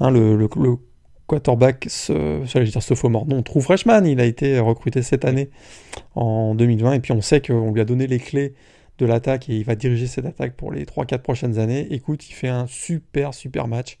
[0.00, 0.48] Hein, le, le,
[1.26, 5.50] quarterback, ce, dire ce mort, non, True Freshman, il a été recruté cette année
[6.14, 8.54] en 2020 et puis on sait qu'on lui a donné les clés
[8.96, 11.86] de l'attaque et il va diriger cette attaque pour les 3-4 prochaines années.
[11.90, 13.98] Écoute, il fait un super super match.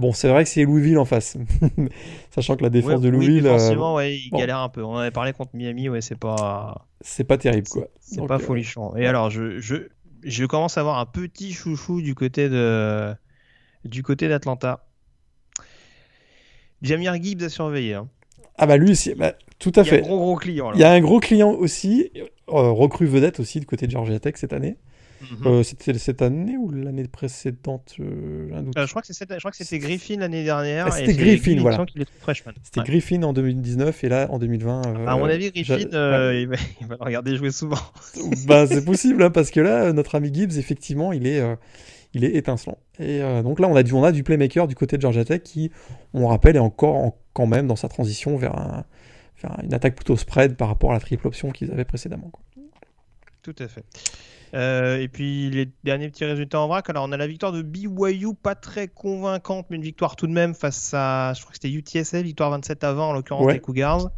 [0.00, 1.36] Bon, c'est vrai que c'est Louisville en face.
[2.34, 3.42] Sachant que la défense de Louisville.
[3.42, 4.82] Oui, forcément, ouais, il galère un peu.
[4.82, 6.86] On avait parlé contre Miami, ouais, c'est pas.
[7.02, 7.86] C'est pas terrible, quoi.
[8.00, 8.96] C'est pas euh, folichon.
[8.96, 9.76] Et alors, je, je,
[10.22, 13.14] je commence à avoir un petit chouchou du côté de
[13.84, 14.86] du côté d'Atlanta.
[16.80, 17.92] Jamir Gibbs à surveiller.
[17.92, 18.08] Hein.
[18.56, 19.98] Ah bah lui aussi, bah, tout à fait.
[19.98, 20.70] Il y a un gros, gros client.
[20.70, 20.76] Là.
[20.76, 24.18] Il y a un gros client aussi, euh, recrue vedette aussi du côté de Georgia
[24.18, 24.78] Tech cette année.
[25.20, 25.46] Mhm.
[25.46, 30.44] Euh, c'était cette année ou l'année précédente euh, euh, Je crois que c'était Griffin l'année
[30.44, 30.86] dernière.
[30.88, 31.84] Ah, c'était Griffin, voilà.
[32.62, 35.06] C'était Griffin en 2019 et là en 2020.
[35.06, 36.56] à mon avis, Griffin, il, va,
[36.90, 37.78] le regarder jouer souvent.
[38.46, 41.42] bah, c'est possible hein, parce que là, notre ami Gibbs, effectivement, il est,
[42.14, 42.78] il est étincelant.
[42.98, 45.42] Et donc là, on a, du, on a du playmaker du côté de Georgia Tech
[45.42, 45.70] qui,
[46.14, 48.84] on rappelle, est encore quand même dans sa transition vers, un,
[49.62, 52.30] une attaque plutôt spread par rapport à la triple option qu'ils avaient précédemment.
[53.42, 53.84] Tout à fait.
[54.54, 56.88] Euh, et puis les derniers petits résultats en vrac.
[56.90, 60.32] Alors on a la victoire de BYU, pas très convaincante, mais une victoire tout de
[60.32, 63.60] même face à, je crois que c'était UTSA, victoire 27 à 20 en l'occurrence des
[63.60, 64.10] Cougars.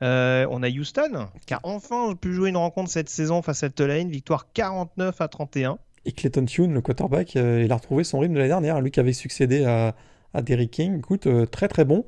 [0.00, 3.70] Euh, on a Houston qui a enfin pu jouer une rencontre cette saison face à
[3.70, 5.78] Tulane, victoire 49 à 31.
[6.04, 8.90] Et Clayton Tune, le quarterback, euh, il a retrouvé son rythme de l'année dernière, lui
[8.90, 9.96] qui avait succédé à,
[10.34, 10.98] à Derrick King.
[10.98, 12.04] Écoute, très très bon.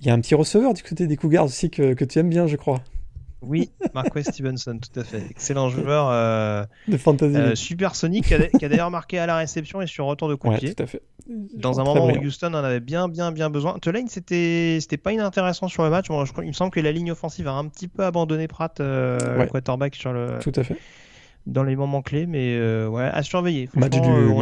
[0.00, 2.28] Il y a un petit receveur du côté des Cougars aussi que, que tu aimes
[2.28, 2.82] bien, je crois.
[3.42, 5.22] Oui, Marquez Stevenson, tout à fait.
[5.30, 6.08] Excellent joueur.
[6.10, 7.36] Euh, de fantasy.
[7.36, 10.48] Euh, super Sonic, qui a, d'ailleurs marqué à la réception et sur retour de coup
[10.48, 11.02] tout à fait.
[11.54, 13.78] Dans un moment où Houston en avait bien, bien, bien besoin.
[13.80, 16.06] Tulane, c'était, c'était pas inintéressant sur le match.
[16.08, 19.46] je il me semble que la ligne offensive a un petit peu abandonné Pratt, euh,
[19.46, 20.38] quarterback, sur le.
[20.40, 20.76] Tout à fait.
[21.46, 23.68] Dans les moments clés, mais euh, ouais, à surveiller.
[23.76, 23.82] on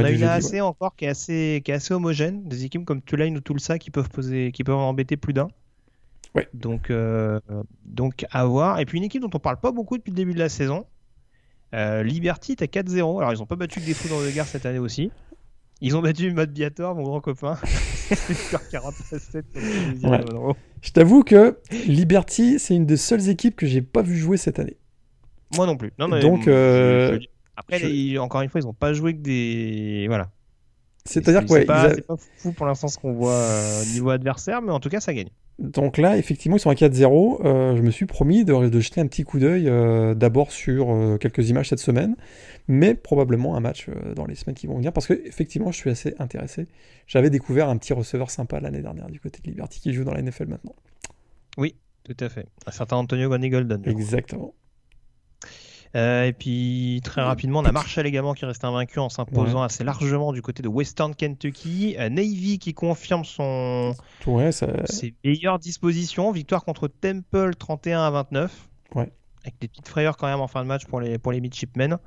[0.05, 2.49] a une AC encore qui est assez, qui est assez homogène.
[2.49, 5.49] Des équipes comme Tulane ou Tulsa qui peuvent poser, qui peuvent embêter plus d'un.
[6.53, 7.39] Donc, euh,
[7.85, 8.80] donc à voir.
[8.80, 10.85] Et puis une équipe dont on parle pas beaucoup depuis le début de la saison,
[11.74, 13.18] euh, Liberty à 4-0.
[13.18, 15.11] Alors ils ont pas battu que des fous dans le gare cette année aussi.
[15.80, 17.59] Ils ont battu Matt Biator, mon grand copain.
[20.82, 24.59] Je t'avoue que Liberty, c'est une des seules équipes que j'ai pas vu jouer cette
[24.59, 24.76] année.
[25.57, 25.93] Moi non plus.
[25.99, 27.18] Non, Donc, euh,
[27.57, 30.07] après, encore une fois, ils ont pas joué que des.
[30.09, 30.30] Voilà.
[31.05, 31.93] C'est-à-dire que c'est pas,
[32.37, 33.47] fou pour l'instant ce qu'on voit
[33.82, 35.28] au niveau adversaire, mais en tout cas, ça gagne.
[35.59, 37.45] Donc là, effectivement, ils sont à 4-0.
[37.45, 40.91] Euh, je me suis promis de, de jeter un petit coup d'œil euh, d'abord sur
[40.91, 42.17] euh, quelques images cette semaine,
[42.67, 45.91] mais probablement un match dans les semaines qui vont venir, parce que effectivement, je suis
[45.91, 46.67] assez intéressé.
[47.07, 50.15] J'avais découvert un petit receveur sympa l'année dernière du côté de Liberty qui joue dans
[50.15, 50.75] la NFL maintenant.
[51.57, 52.47] Oui, tout à fait.
[52.67, 53.83] Un certain Antonio Gonny Golden.
[53.87, 54.55] Exactement.
[55.97, 59.85] Euh, et puis très rapidement, on a Marshall également qui reste invaincu en s'imposant assez
[59.85, 61.95] largement du côté de Western Kentucky.
[61.99, 63.95] Euh, Navy qui confirme son
[64.87, 66.33] ses meilleures dispositions.
[66.33, 68.69] Victoire contre Temple 31 à 29.
[69.43, 71.99] Avec des petites frayeurs quand même en fin de match pour les, pour les midshipmen.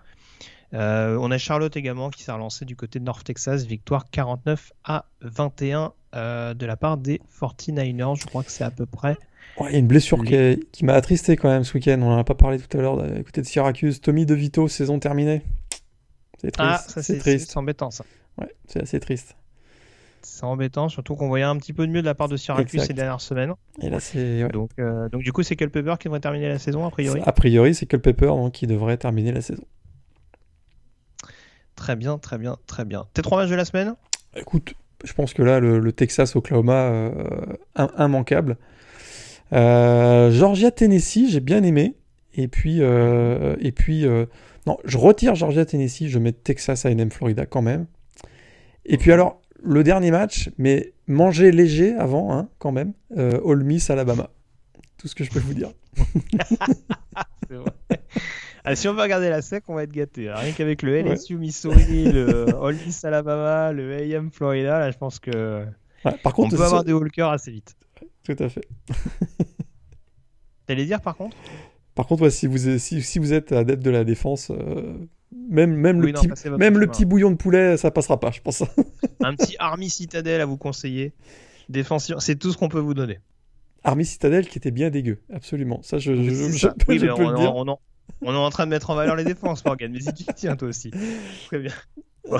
[0.73, 3.65] Euh, on a Charlotte également qui s'est relancé du côté de North Texas.
[3.65, 8.19] Victoire 49 à 21 de la part des 49ers.
[8.19, 9.17] Je crois que c'est à peu près
[9.65, 11.99] il y a une blessure qui, m'a attristé quand même ce week-end.
[12.01, 12.99] On n'en a pas parlé tout à l'heure.
[13.01, 15.41] À côté de Syracuse, Tommy DeVito, saison terminée.
[16.39, 16.69] C'est triste.
[16.69, 17.49] Ah, ça c'est triste.
[17.51, 18.05] C'est embêtant ça.
[18.37, 19.35] Ouais, c'est assez triste.
[20.21, 22.75] C'est embêtant, surtout qu'on voyait un petit peu de mieux de la part de Syracuse
[22.75, 22.87] Exact.
[22.87, 23.53] ces dernières semaines.
[23.81, 24.43] Et là, c'est.
[24.43, 24.49] ouais.
[24.49, 27.21] Donc, euh, donc du coup, c'est Culpepper qui devrait terminer la saison, a priori.
[27.25, 29.63] A priori, c'est Culpepper donc, qui devrait terminer la saison.
[31.77, 33.05] Très bien, très bien, très bien.
[33.13, 33.95] Tes trois matchs de la semaine?
[34.35, 34.73] Écoute,
[35.05, 37.11] je pense que là, le, le Texas-Oklahoma, euh,
[37.75, 38.57] im- immanquable.
[39.53, 41.95] Euh, Georgia-Tennessee, j'ai bien aimé.
[42.33, 44.25] Et puis, euh, et puis euh,
[44.65, 47.85] non, je retire Georgia-Tennessee, je mets Texas A&M Florida quand même.
[48.85, 53.63] Et puis alors, le dernier match, mais manger léger avant, hein, quand même, euh, Ole
[53.63, 54.29] Miss Alabama.
[54.97, 55.71] Tout ce que je peux vous dire.
[57.49, 57.71] C'est vrai.
[58.69, 60.29] Ah, si on veut regarder la SEC, on va être gâté.
[60.31, 65.19] Rien qu'avec le LSU Missouri, le Ole Miss Alabama, le AM Florida, là, je pense
[65.19, 65.65] que
[66.05, 67.75] Ouais, par on contre, peut ça- avoir des walkers assez vite.
[68.23, 68.67] tout à fait.
[70.65, 71.37] T'allais dire par contre?
[71.95, 74.97] Par contre, ouais, si, vous, si, si vous êtes adepte de la défense, euh,
[75.49, 78.41] même, même, Oui, le, non, petit, même le bouillon de poulet, ça passera pas, je
[78.41, 78.63] pense.
[79.23, 81.13] Un petit Army Citadel à vous conseiller.
[81.69, 83.19] Défensif, c'est tout ce qu'on peut vous donner.
[83.83, 85.81] Army Citadel qui était bien dégueu, absolument.
[85.81, 87.55] Ça, je, je, C'est je Oui, je mais peux on, le dire.
[87.55, 87.79] on en-
[88.21, 89.91] on est en train de mettre en valeur les défenses, Morgan.
[89.91, 90.91] Mais si tu tiens, toi aussi.
[91.47, 91.71] Très bien.
[92.29, 92.37] Bon,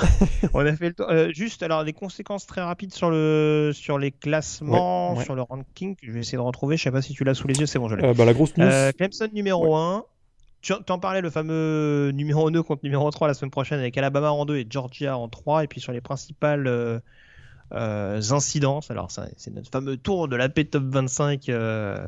[0.53, 1.07] on a fait le tour.
[1.09, 5.24] Euh, juste, alors, les conséquences très rapides sur, le, sur les classements, Ouais, ouais.
[5.24, 5.95] sur le ranking.
[6.01, 6.76] Je vais essayer de retrouver.
[6.78, 7.65] Je sais pas si tu l'as sous les yeux.
[7.68, 8.03] C'est bon, je l'ai.
[8.05, 10.03] Euh, bah, la grosse news, Euh, Clemson numéro 1.
[10.61, 14.32] Tu t'en parlais, le fameux numéro 2 contre numéro 3 la semaine prochaine avec Alabama
[14.32, 15.63] en 2 et Georgia en 3.
[15.63, 16.99] Et puis sur les principales euh,
[17.74, 22.05] euh, incidences, alors c'est notre fameux tour de la P Top 25 euh,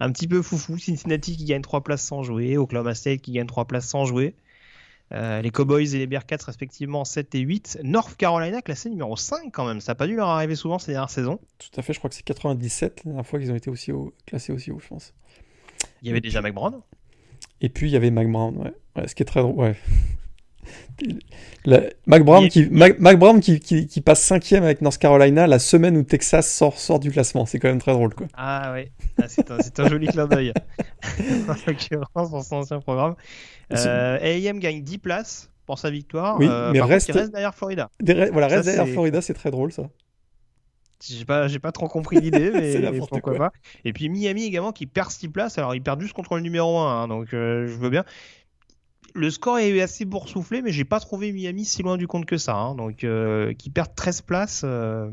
[0.00, 0.78] un petit peu foufou.
[0.78, 4.34] Cincinnati qui gagne 3 places sans jouer, Oklahoma State qui gagne 3 places sans jouer.
[5.12, 7.80] Euh, les Cowboys et les Bearcats respectivement 7 et 8.
[7.82, 9.80] North Carolina classé numéro 5 quand même.
[9.80, 11.40] Ça n'a pas dû leur arriver souvent ces dernières saisons.
[11.58, 13.92] tout à fait, je crois que c'est 97, la dernière fois qu'ils ont été aussi
[13.92, 15.14] haut, classés aussi haut, je pense.
[16.02, 16.80] Il y avait déjà McBrown.
[17.60, 18.72] Et puis, il y avait Mac Brown, ouais.
[18.96, 19.76] Ouais, ce qui est très drôle, ouais.
[21.64, 25.46] La- Mac Brown, qui, Mac, Mac Brown qui, qui, qui passe cinquième avec North Carolina
[25.46, 27.46] la semaine où Texas sort, sort du classement.
[27.46, 28.26] C'est quand même très drôle, quoi.
[28.34, 28.92] Ah ouais,
[29.22, 30.52] Ah, c'est un, un joli clin d'œil.
[31.48, 33.14] en l'occurrence, dans son ancien programme.
[33.72, 36.38] Euh, AM gagne 10 places pour sa victoire.
[36.38, 37.88] Oui, Euh, mais reste- contre, il reste derrière Florida.
[38.00, 39.84] Des voilà, Ça, reste derrière Florida, c'est très drôle, ça.
[41.08, 43.34] J'ai pas, j'ai pas trop compris l'idée, mais pourquoi quoi.
[43.36, 43.52] pas.
[43.86, 45.56] Et puis Miami également qui perd 6 places.
[45.56, 48.04] Alors ils perdent juste contre le numéro 1, hein, donc euh, je veux bien.
[49.14, 52.38] Le score est assez boursouflé, mais j'ai pas trouvé Miami si loin du compte que
[52.38, 52.54] ça.
[52.56, 52.74] hein.
[52.74, 54.62] donc euh, qui perdent 13 places.
[54.64, 55.10] euh,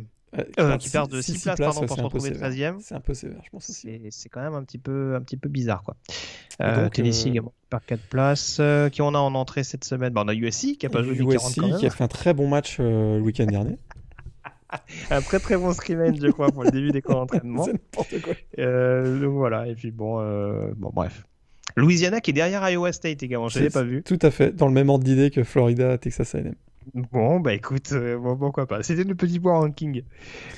[0.59, 2.73] Euh, qui perdent 6 places, pardon, pour se retrouver sévère.
[2.75, 2.79] 13e.
[2.81, 3.99] C'est un peu sévère, je pense aussi.
[4.11, 5.95] C'est quand même un petit peu, un petit peu bizarre, quoi.
[6.59, 8.61] Donc, Tennessee également qui perd 4 places.
[8.91, 11.13] Qui on a en entrée cette semaine Bah, On a USC qui a pas joué
[11.15, 11.77] les 40 USC quand même.
[11.79, 13.77] qui a fait un très bon match le week-end dernier.
[15.11, 17.63] Un très très bon scrimmage, je crois, pour le début des camps d'entraînement.
[17.63, 18.33] c'est n'importe quoi.
[18.57, 20.17] Donc voilà, et puis bon,
[20.75, 21.23] bon bref.
[21.77, 24.03] Louisiana qui est derrière Iowa State également, je C'est- pas vu.
[24.03, 26.53] Tout à fait, dans le même ordre d'idée que Florida, Texas A&M.
[27.11, 28.81] Bon, bah écoute, euh, bon, pourquoi pas.
[28.81, 30.03] C'était le petit point ranking.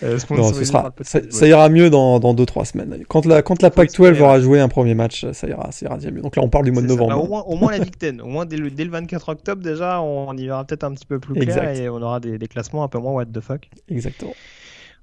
[0.03, 3.03] Euh, Non, ce sera, ça, ira mieux dans 2-3 semaines.
[3.07, 5.87] Quand la, quand la Faut Pac-12 espérer, aura joué un premier match, ça ira, ça
[5.87, 6.21] ira déjà mieux.
[6.21, 6.93] Donc là, on parle du mois de ça.
[6.95, 7.23] Bah, novembre.
[7.23, 8.21] au, moins, au moins la Big Ten.
[8.21, 11.07] Au moins dès le, dès le 24 octobre, déjà, on y verra peut-être un petit
[11.07, 11.77] peu plus clair Exact.
[11.79, 13.67] et on aura des, des classements un peu moins what the fuck.
[13.89, 14.33] Exactement.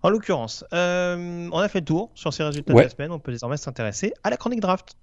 [0.05, 2.83] En l'occurrence, euh, on a fait le tour sur ces résultats Ouais.
[2.85, 3.11] de la semaine.
[3.11, 4.95] On peut désormais s'intéresser à la chronique draft.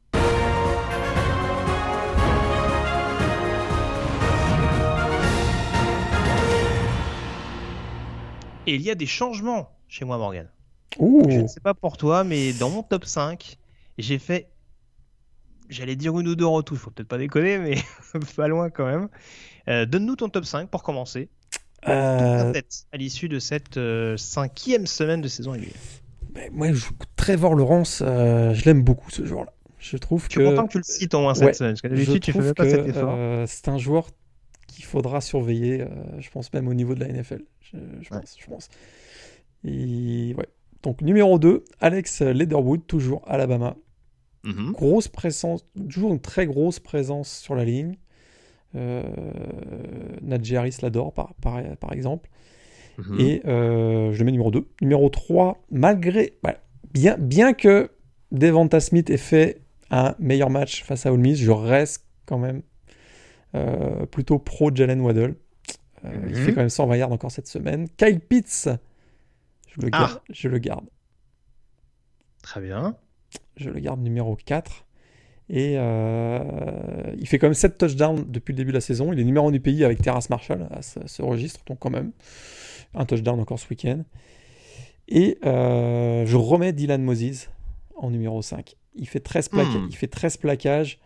[8.68, 10.47] Et il y a des changements chez moi, Morgan.
[10.99, 13.57] Ouh, Je ne sais pas pour toi, mais dans mon top 5,
[13.97, 14.49] j'ai fait.
[15.70, 17.76] J'allais dire une ou deux retouches, faut peut-être pas déconner, mais
[18.36, 19.09] pas loin quand même.
[19.70, 21.30] Euh, Donne-nous ton top 5 pour commencer.
[21.88, 22.53] Euh,
[22.93, 25.76] à l'issue de cette euh, cinquième semaine de saison régulière.
[26.34, 26.86] mais moi, je,
[27.18, 29.51] Trevor Lawrence, euh, je l'aime beaucoup ce joueur-là.
[29.80, 31.72] Je trouve Je suis que content que tu le cites au moins cette Ouais, semaine,
[31.74, 33.16] parce que je d'habitude tu fais pas que, cet effort.
[33.18, 34.07] euh, c'est un joueur
[34.93, 35.81] faudra surveiller.
[35.81, 35.87] euh,
[36.19, 37.41] je pense même au niveau de la NFL.
[37.61, 38.19] Je, je Ouais.
[38.21, 38.69] pense, je pense.
[39.65, 40.47] Et ouais.
[40.83, 43.75] Donc numéro 2, Alex Leatherwood, toujours Alabama.
[44.45, 44.73] Mhm.
[44.73, 47.95] grosse présence, toujours une très grosse présence sur la ligne.
[48.75, 49.03] Euh,
[50.21, 52.29] Najee Harris l'adore, par, par, par exemple.
[52.97, 53.19] Mhm.
[53.19, 54.67] Et euh, je le mets numéro 2.
[54.81, 56.33] Numéro 3, malgré.
[56.43, 56.59] voilà,
[56.93, 57.89] bien, bien que
[58.31, 62.61] Devonta Smith ait fait un meilleur match face à Ole Miss, je reste quand même
[63.55, 65.35] euh, plutôt pro Jalen Waddle.
[66.05, 66.35] Euh, Il Mhm.
[66.35, 67.87] fait quand même 120 yards encore cette semaine.
[67.97, 68.69] Kyle Pitts,
[69.69, 69.99] je le Ah.
[69.99, 70.21] garde.
[70.31, 70.85] Je le garde.
[72.41, 72.97] Très bien.
[73.55, 74.85] Je le garde numéro 4.
[75.49, 79.13] Et euh, il fait quand même 7 touchdowns depuis le début de la saison.
[79.13, 81.89] Il est numéro 1 du pays avec Terrace Marshall à ce, ce registre, donc quand
[81.89, 82.11] même
[82.95, 84.03] un touchdown encore ce week-end.
[85.09, 87.49] Et je remets Dylan Moses
[87.95, 88.75] en numéro 5.
[88.95, 89.87] Il fait 13, placa- Hmm.
[89.89, 90.99] il fait 13 plaquages.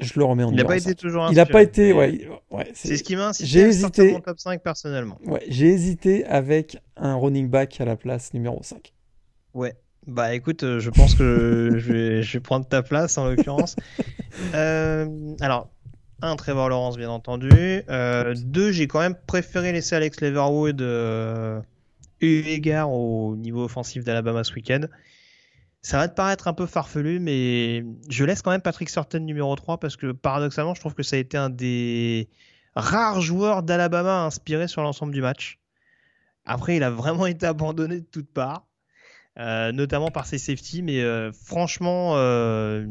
[0.00, 0.96] Je le remets en Il n'a pas été 5.
[0.96, 4.12] toujours Il n'a pas été, ouais, ouais, C'est ce qui m'a J'ai hésité.
[4.12, 5.18] mon top 5 personnellement.
[5.26, 8.92] ouais, j'ai hésité avec un running back à la place numéro 5.
[9.54, 9.74] Ouais.
[10.06, 13.76] Bah écoute, euh, je pense que je vais, je vais prendre ta place en l'occurrence.
[14.54, 15.68] Euh, alors,
[16.22, 17.50] un, Trevor Lawrence bien entendu.
[17.88, 21.60] Euh, deux, j'ai quand même préféré laisser Alex Leverwood euh,
[22.20, 24.82] eu égard au niveau offensif d'Alabama ce week-end.
[25.82, 29.54] Ça va te paraître un peu farfelu, mais je laisse quand même Patrick Surtain numéro
[29.56, 32.28] 3 parce que paradoxalement, je trouve que ça a été un des
[32.74, 35.58] rares joueurs d'Alabama à inspirer sur l'ensemble du match.
[36.44, 38.66] Après, il a vraiment été abandonné de toutes parts.
[39.38, 42.84] Euh, notamment par ses safety, mais euh, franchement, euh,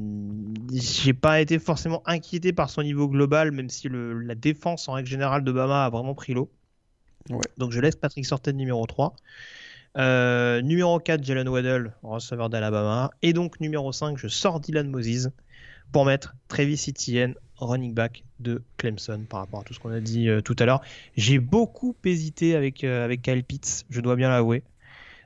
[0.74, 4.94] j'ai pas été forcément inquiété par son niveau global, même si le- la défense en
[4.94, 6.50] règle générale de Bama a vraiment pris l'eau.
[7.30, 7.46] Ouais.
[7.58, 9.16] Donc je laisse Patrick Sorten numéro 3.
[9.98, 13.12] Euh, numéro 4, Jalen Waddell, receveur d'Alabama.
[13.22, 15.30] Et donc numéro 5, je sors Dylan Moses
[15.92, 20.00] pour mettre Travis Etienne, running back de Clemson, par rapport à tout ce qu'on a
[20.00, 20.82] dit euh, tout à l'heure.
[21.18, 24.64] J'ai beaucoup hésité avec, euh, avec Kyle Pitts, je dois bien l'avouer.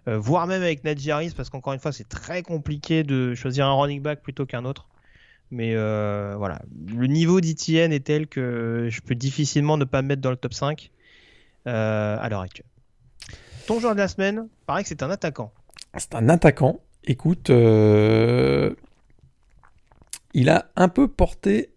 [0.06, 3.74] Voire même avec Najee Harris, parce qu'encore une fois, c'est très compliqué de choisir un
[3.74, 4.90] running back plutôt qu'un autre.
[5.50, 6.62] Mais voilà,
[6.94, 10.36] le niveau d'ETN est tel que je peux difficilement ne pas me mettre dans le
[10.36, 10.92] top 5
[11.66, 12.68] euh, à l'heure actuelle.
[13.68, 15.52] Ton joueur de la semaine, pareil que c'est un attaquant.
[15.98, 16.80] C'est un attaquant.
[17.06, 18.74] Écoute, euh,
[20.34, 21.74] il a un peu porté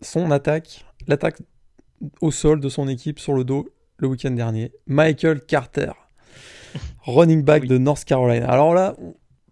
[0.00, 1.42] son attaque, l'attaque
[2.20, 3.68] au sol de son équipe sur le dos
[3.98, 4.72] le week-end dernier.
[4.86, 5.92] Michael Carter,
[7.04, 7.68] running back Oui.
[7.68, 8.48] de North Carolina.
[8.50, 8.94] Alors là,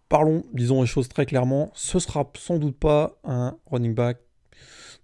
[0.09, 1.71] parlons, disons les choses très clairement.
[1.75, 4.19] Ce sera sans doute pas un running back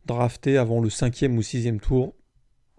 [0.06, 2.14] drafté avant le cinquième ou sixième tour.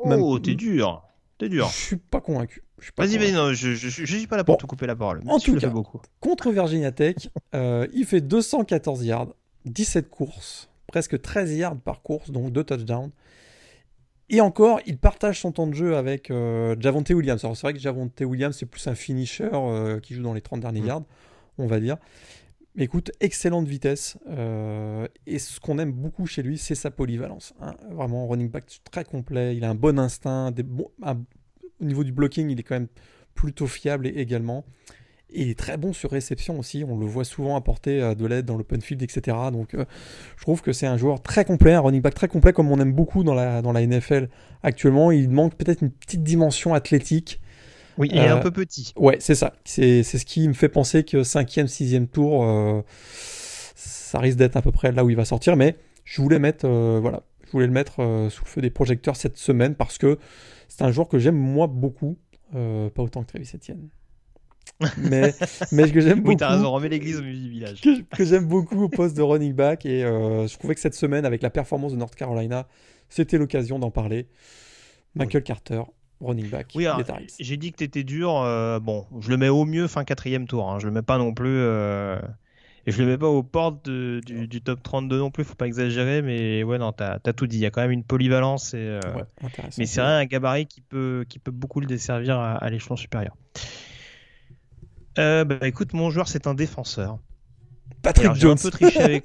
[0.06, 1.04] Même- Oh, t'es dur.
[1.38, 1.68] T'es dur.
[1.70, 2.64] Je suis pas convaincu.
[2.82, 4.60] Je suis pas Vas-y, vas-y, non, je, je, je, je suis pas là pour Bon.
[4.62, 5.22] te couper la parole.
[5.28, 5.70] En tout cas.
[5.70, 6.02] beaucoup.
[6.20, 7.16] Contre Virginia Tech,
[7.56, 9.34] euh, il fait 214 yards,
[9.66, 13.12] 17 courses, presque 13 yards par course, donc deux touchdowns.
[14.30, 17.44] Et encore, il partage son temps de jeu avec euh, Javonte Williams.
[17.44, 20.42] Alors c'est vrai que Javonte Williams, c'est plus un finisher euh, qui joue dans les
[20.42, 20.88] 30 derniers Mm.
[20.88, 21.04] yards,
[21.58, 21.98] on va dire.
[22.76, 24.18] Mais écoute, excellente vitesse.
[24.30, 27.54] euh, et ce qu'on aime beaucoup chez lui, c'est sa polyvalence.
[27.62, 27.76] hein.
[27.92, 29.56] Vraiment, running back très complet.
[29.58, 30.52] Il a un bon instinct.
[30.52, 31.22] Des bons- un-
[31.82, 32.88] au niveau du blocking, il est quand même
[33.36, 34.66] plutôt fiable et- également.
[35.34, 36.84] Et il est très bon sur réception aussi.
[36.86, 39.38] On le voit souvent apporter euh, de l'aide dans l'open field, etc.
[39.54, 39.86] Donc euh,
[40.36, 42.80] je trouve que c'est un joueur très complet, un running back très complet comme on
[42.82, 44.28] aime beaucoup dans la, dans la NFL
[44.62, 45.10] actuellement.
[45.12, 47.40] Il manque peut-être une petite dimension athlétique.
[47.98, 48.92] Oui, il est Euh, un peu petit.
[48.98, 49.54] Ouais, c'est ça.
[49.64, 52.82] C'est c'est ce qui me fait penser que 5e, 6e tour, euh,
[53.76, 55.56] ça risque d'être à peu près là où il va sortir.
[55.56, 56.68] Mais je voulais mettre,
[57.00, 60.18] voilà, je voulais le mettre euh, sous le feu des projecteurs cette semaine parce que
[60.68, 62.18] c'est un joueur que j'aime moi beaucoup,
[62.56, 63.90] euh, pas autant que Travis Etienne.
[64.98, 65.34] Mais,
[65.72, 67.82] mais que j'aime beaucoup Oui, t'as raison, remets l'église au milieu du village.
[67.82, 70.96] que, que j'aime beaucoup au poste de running back et euh, je trouvais que cette
[70.96, 72.68] semaine avec la performance de North Carolina
[73.10, 74.28] c'était l'occasion d'en parler
[75.16, 75.82] Michael Carter
[76.22, 76.86] running back Oui,
[77.40, 78.38] j'ai dit que t'étais dur.
[78.38, 80.72] euh, bon, je le mets au mieux fin quatrième tour.
[80.72, 80.80] Hein.
[80.80, 81.50] Je le mets pas non plus.
[81.50, 82.20] euh,
[82.88, 85.44] Et je le mets pas aux portes de- du, du top 32 non plus.
[85.44, 86.22] Faut pas exagérer.
[86.22, 87.58] Mais ouais, non, t'as as tout dit.
[87.58, 88.74] Il y a quand même une polyvalence.
[88.74, 89.24] Et, euh, Ouais.
[89.78, 92.96] Mais c'est vrai, un gabarit qui peut, qui peut beaucoup le desservir à, à l'échelon
[92.96, 93.36] supérieur.
[95.20, 97.20] Euh, bah, écoute, mon joueur, c'est un défenseur.
[98.02, 99.24] Patrick Alors, J'ai un Jones peu triché avec.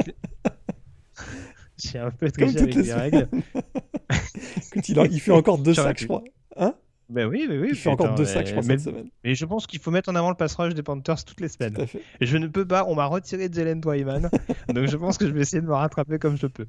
[1.78, 3.28] J'ai un peu triché avec les les règles.
[4.72, 6.24] Écoute, il, il fait encore deux sacs je crois
[6.56, 6.74] Hein?
[7.08, 7.68] Ben oui, mais oui.
[7.70, 9.78] il fait putain, encore deux sacs je crois mais, cette semaine mais je pense qu'il
[9.78, 11.74] faut mettre en avant le pass rush des Panthers toutes les semaines.
[11.74, 14.28] tout à fait Je ne peux pas, on m'a retiré Jalen Twyman,
[14.68, 16.66] donc je pense que je vais essayer de me rattraper comme je peux.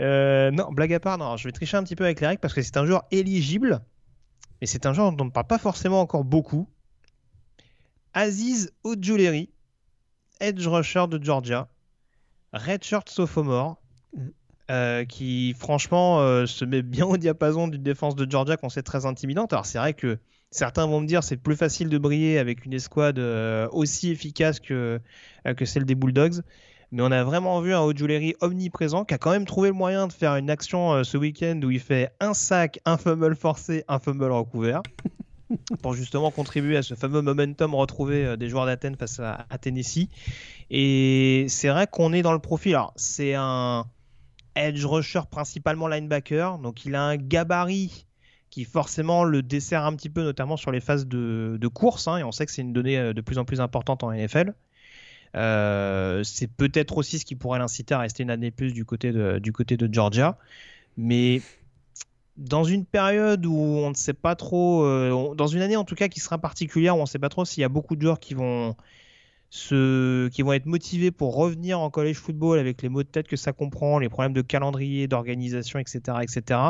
[0.00, 2.40] Euh, non, blague à part, non, je vais tricher un petit peu avec les règles
[2.40, 3.80] parce que c'est un joueur éligible,
[4.60, 6.68] mais c'est un joueur dont on ne parle pas forcément encore beaucoup.
[8.12, 9.50] Aziz Ojuleri,
[10.40, 11.68] edge rusher de Georgia,
[12.52, 13.80] redshirt sophomore,
[14.16, 14.32] Mhm.
[14.68, 18.82] Euh, qui franchement euh, se met bien au diapason d'une défense de Georgia qu'on sait
[18.82, 19.52] très intimidante.
[19.52, 20.18] Alors c'est vrai que
[20.50, 24.58] certains vont me dire c'est plus facile de briller avec une escouade euh, aussi efficace
[24.58, 25.00] que,
[25.56, 26.42] que celle des Bulldogs.
[26.90, 30.08] Mais on a vraiment vu un Ojuleri omniprésent qui a quand même trouvé le moyen
[30.08, 34.00] de faire une action ce week-end où il fait un sac, un fumble forcé, un
[34.00, 34.82] fumble recouvert.
[35.80, 40.08] pour justement contribuer à ce fameux momentum retrouvé des joueurs d'Athènes face à, à Tennessee.
[40.70, 42.74] Et c'est vrai qu'on est dans le profil.
[42.74, 43.84] Alors, c'est un
[44.56, 48.06] edge rusher principalement linebacker, donc il a un gabarit
[48.50, 52.24] qui forcément le dessert un petit peu, notamment sur les phases de, course, hein, et
[52.24, 54.54] on sait que c'est une donnée euh, de plus en plus importante en NFL.
[55.36, 59.12] Euh, c'est peut-être aussi ce qui pourrait l'inciter à rester une année plus du côté
[59.12, 60.38] de, Georgia.
[60.96, 61.42] Mais
[62.38, 65.94] dans une période où on ne sait pas trop, euh, dans une année en tout
[65.94, 68.02] cas qui sera particulière, où on ne sait pas trop s'il y a beaucoup de
[68.02, 68.76] joueurs qui vont
[69.50, 73.28] ceux qui vont être motivés pour revenir en college football avec les maux de tête
[73.28, 76.60] que ça comprend, les problèmes de calendrier, d'organisation, etc., etc.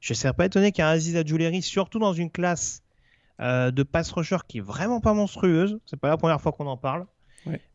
[0.00, 2.82] Je ne serais pas étonné qu'un Aziz Adjouleri, surtout dans une classe
[3.40, 6.66] euh, de pass rusher qui est vraiment pas monstrueuse, c'est pas la première fois qu'on
[6.66, 7.06] en parle,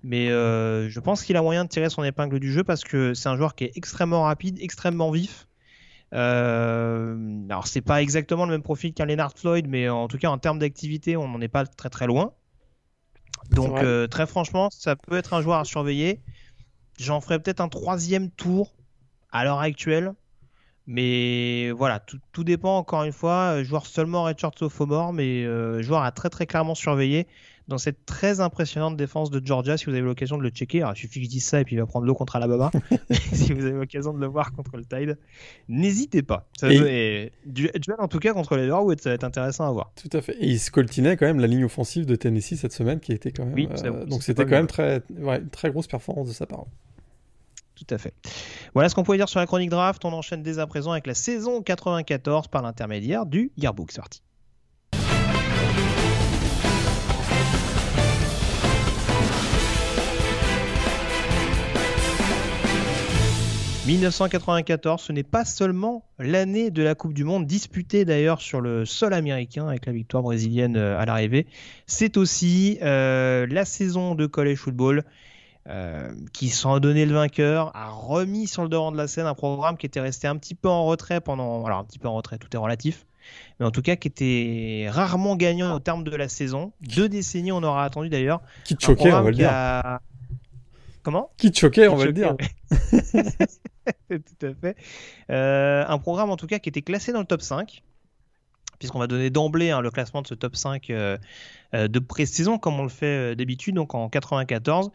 [0.04, 3.16] mais euh, je pense qu'il a moyen de tirer son épingle du jeu parce que
[3.16, 5.48] c'est un joueur qui est extrêmement rapide, extrêmement vif.
[6.14, 7.18] Euh,
[7.50, 10.38] alors c'est pas exactement le même profil qu'un Leonard Floyd, mais en tout cas en
[10.38, 12.34] termes d'activité, on n'en est pas très très loin.
[13.52, 16.20] Donc euh, très franchement, ça peut être un joueur à surveiller.
[17.00, 18.74] J'en ferai peut-être un troisième tour
[19.32, 20.14] à l'heure actuelle.
[20.88, 23.64] Mais voilà, tout, dépend encore une fois.
[23.64, 25.44] Joueur seulement Richard Sophomore, mais
[25.82, 27.28] joueur à très très clairement surveiller
[27.68, 29.78] dans cette très impressionnante défense de Georgia.
[29.78, 31.64] Si vous avez l'occasion de le checker, alors il suffit que je dise ça et
[31.64, 32.72] puis il va prendre l'eau contre Alabama.
[33.34, 35.18] si vous avez l'occasion de le voir contre le Tide,
[35.68, 36.48] n'hésitez pas.
[36.60, 37.32] Ça et...
[37.46, 39.92] duel en tout cas contre les Norwood, ça va être intéressant à voir.
[39.96, 40.36] Tout à fait.
[40.40, 43.46] Et il scoltinait quand même la ligne offensive de Tennessee cette semaine qui était quand
[43.46, 43.56] même.
[43.56, 46.66] Oui, euh, donc c'était quand même très, ouais, très grosse performance de sa part.
[47.76, 48.14] Tout à fait.
[48.74, 50.06] Voilà ce qu'on pouvait dire sur la chronique draft.
[50.06, 53.92] On enchaîne dès à présent avec la saison 94 par l'intermédiaire du Yearbook.
[53.92, 54.02] C'est
[63.86, 68.84] 1994, ce n'est pas seulement l'année de la Coupe du Monde, disputée d'ailleurs sur le
[68.84, 71.46] sol américain avec la victoire brésilienne euh, à l'arrivée.
[71.86, 75.04] C'est aussi euh, la saison de college football
[75.70, 79.36] euh, qui, sans donner le vainqueur, a remis sur le devant de la scène un
[79.36, 81.64] programme qui était resté un petit peu en retrait pendant.
[81.64, 83.06] Alors, un petit peu en retrait, tout est relatif.
[83.60, 86.74] Mais en tout cas, qui était rarement gagnant au terme de la saison.
[86.82, 88.42] Deux décennies, on aura attendu d'ailleurs.
[88.64, 90.00] Qui te choquait, on va le dire.
[91.06, 91.30] Comment?
[91.38, 92.36] Qui te choquait, on va le dire.
[94.10, 94.76] Tout à fait.
[95.30, 97.84] Euh, un programme en tout cas qui était classé dans le top 5
[98.80, 101.20] puisqu'on va donner d'emblée hein, le classement de ce top 5 euh,
[101.76, 104.90] euh, de pré-saison, comme on le fait d'habitude, donc en 94.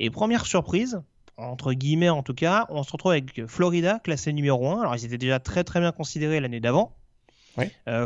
[0.00, 1.00] Et première surprise,
[1.38, 4.82] entre guillemets en tout cas, on se retrouve avec Florida, classé numéro 1.
[4.82, 6.94] Alors ils étaient déjà très très bien considérés l'année d'avant.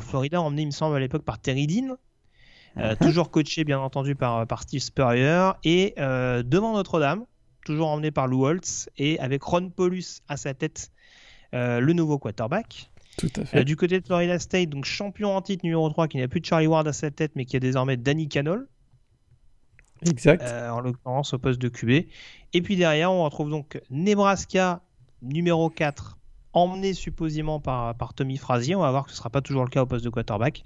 [0.01, 1.97] Florida emmené, il me semble, à l'époque par Terry Dean.
[2.77, 2.97] Mhm.
[3.01, 7.25] toujours coaché bien entendu par, par Steve Spurrier et devant Notre-Dame
[7.65, 10.91] toujours emmené par Lou Holtz et avec Ron Paulus à sa tête,
[11.55, 12.91] euh, le nouveau quarterback.
[13.19, 13.59] Tout à fait.
[13.59, 16.41] Euh, du côté de Florida State, donc champion en titre numéro 3, qui n'a plus
[16.41, 18.69] de Charlie Ward à sa tête, mais qui a désormais Danny Canol.
[20.07, 20.43] Exact.
[20.43, 22.07] Euh, en l'occurrence au poste de QB.
[22.53, 24.83] Et puis derrière, on retrouve donc Nebraska
[25.23, 26.17] numéro 4,
[26.53, 28.77] emmené supposément par, par Tommy Frazier.
[28.77, 30.63] On va voir que ce ne sera pas toujours le cas au poste de quarterback.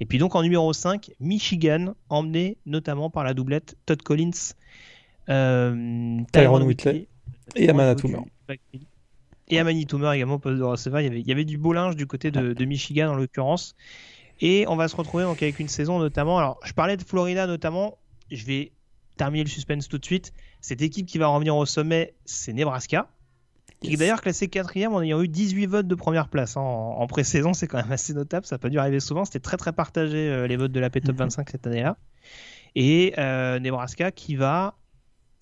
[0.00, 4.54] Et puis donc en numéro 5, Michigan, emmené notamment par la doublette Todd Collins
[5.28, 7.08] euh, Tyron Whitley
[7.56, 8.22] et Amana Toomer.
[9.48, 11.00] Et Amani Toomer également poste de receveur.
[11.00, 13.74] Il y, avait, il y avait du beau linge du côté de, Michigan en l'occurrence.
[14.40, 16.38] Et on va se retrouver donc avec une saison notamment.
[16.38, 17.98] Alors, je parlais de Florida notamment.
[18.30, 18.72] Je vais
[19.16, 20.32] terminer le suspense tout de suite.
[20.60, 23.08] Cette équipe qui va revenir au sommet, c'est Nebraska.
[23.80, 26.56] Qui est d'ailleurs classé quatrième en ayant eu 18 votes de première place.
[26.56, 28.46] En, en pré-saison, c'est quand même assez notable.
[28.46, 29.24] Ça n'a pas dû arriver souvent.
[29.24, 31.96] C'était très très partagé euh, les votes de la P-Top 25 cette année-là.
[32.74, 34.76] Et euh, Nebraska qui va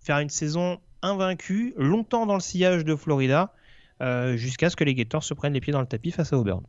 [0.00, 3.52] faire une saison invaincue, longtemps dans le sillage de Florida,
[4.02, 6.38] euh, jusqu'à ce que les Gators se prennent les pieds dans le tapis face à
[6.38, 6.62] Auburn.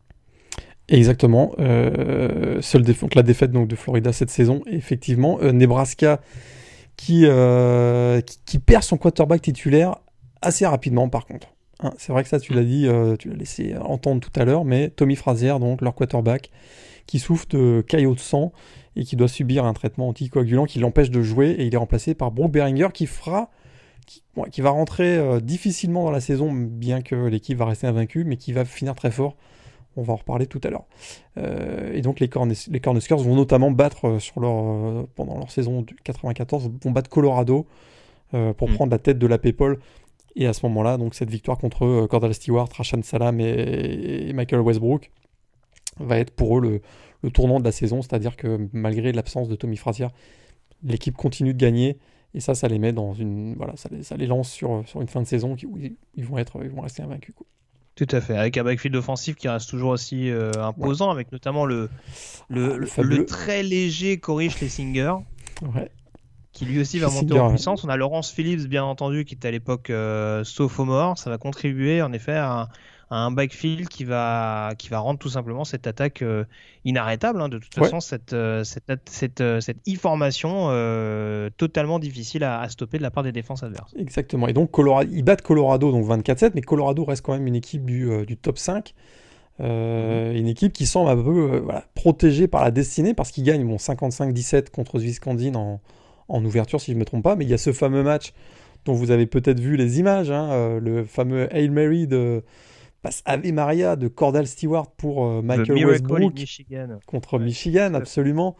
[0.89, 1.53] Exactement.
[1.59, 2.83] Euh, seule
[3.15, 4.61] la défaite donc, de Florida cette saison.
[4.67, 6.19] effectivement, euh, Nebraska
[6.97, 7.25] qui,
[8.45, 9.95] qui, perd son quarterback titulaire
[10.41, 11.47] assez rapidement par contre.
[11.79, 14.65] Hein, c'est vrai que ça, tu l'as dit, tu l'as laissé entendre tout à l'heure,
[14.65, 16.51] mais Tommy Frazier, donc leur quarterback,
[17.07, 18.51] qui souffre de caillots de sang
[18.95, 22.13] et qui doit subir un traitement anticoagulant qui l'empêche de jouer et il est remplacé
[22.13, 23.49] par Brooke Beringer qui fera
[24.51, 28.37] qui, va rentrer euh, difficilement dans la saison bien que l'équipe va rester invaincue mais
[28.37, 29.35] qui va finir très fort.
[29.97, 30.85] On va en reparler tout à l'heure.
[31.37, 35.51] Euh, et donc les, Corn les Cornhuskers vont notamment battre euh, sur leur, pendant leur
[35.51, 37.67] saison 94 vont battre Colorado
[38.31, 38.73] pour mm.
[38.75, 39.77] prendre la tête de la Paypal
[40.37, 45.11] et à ce moment-là donc cette victoire contre Cordell Stewart, Rashan Salam et Michael Westbrook
[45.99, 46.81] va être pour eux le,
[47.21, 50.07] le tournant de la saison, c'est-à-dire que malgré l'absence de Tommy Frazier,
[50.83, 51.97] l'équipe continue de gagner
[52.33, 55.01] et ça, ça les met dans une, voilà, ça les, ça les lance sur, sur
[55.01, 57.35] une fin de saison où ils, vont être, ils vont rester invaincus.
[57.95, 61.65] Tout à fait, avec un backfield offensif qui reste toujours aussi euh, imposant, avec notamment
[61.65, 61.89] le,
[62.49, 65.13] le, ah, le, très léger Corey Schlesinger,
[65.61, 65.91] ouais.
[66.53, 67.83] qui lui aussi va monter en puissance.
[67.83, 71.17] On a Laurence Phillips, bien entendu, qui était à l'époque euh, sophomore.
[71.17, 72.69] Ça va contribuer en effet à,
[73.11, 76.45] un backfield qui va, qui va rendre tout simplement cette attaque euh,
[76.85, 77.41] inarrêtable.
[77.41, 77.49] Hein.
[77.49, 80.67] De toute façon, cette, euh, cette, cette, euh, cette e-formation
[81.57, 83.93] totalement difficile à, stopper de la part des défenses adverses.
[83.97, 84.47] Exactement.
[84.47, 87.85] Et donc, Colorado, ils battent Colorado, donc 24-7, mais Colorado reste quand même une équipe
[87.85, 88.93] du, du top 5.
[89.59, 89.67] Mhm.
[90.35, 93.75] Une équipe qui semble un peu voilà, protégée par la destinée parce qu'ils gagnent bon,
[93.75, 95.81] 55-17 contre Wisconsin en,
[96.29, 97.35] en ouverture, si je ne me trompe pas.
[97.35, 98.33] Mais il y a ce fameux match
[98.85, 102.43] dont vous avez peut-être vu les images, hein, euh, le fameux Hail Mary de
[103.01, 106.33] passe Ave Maria de Cordell Stewart pour euh, Michael Westbrook
[107.05, 108.55] contre Michigan, absolument.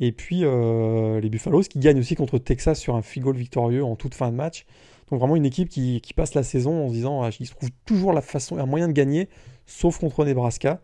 [0.00, 3.84] Et puis euh, les Buffaloes qui gagnent aussi contre Texas sur un field goal victorieux
[3.84, 4.64] en toute fin de match.
[5.10, 8.12] Donc vraiment une équipe qui, passe la saison en se disant ah, se trouve toujours
[8.12, 9.28] la façon, un moyen de gagner,
[9.66, 10.80] sauf contre Nebraska.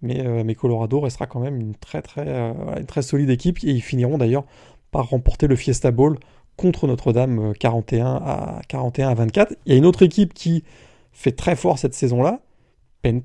[0.00, 3.82] Mais, mais Colorado restera quand même une très très, une très solide équipe et ils
[3.82, 4.44] finiront d'ailleurs
[4.92, 6.18] par remporter le Fiesta Bowl
[6.58, 9.54] contre Notre-Dame 41 euh, à 41 à 24.
[9.64, 10.64] Il y a une autre équipe qui
[11.12, 12.40] fait très fort cette saison-là,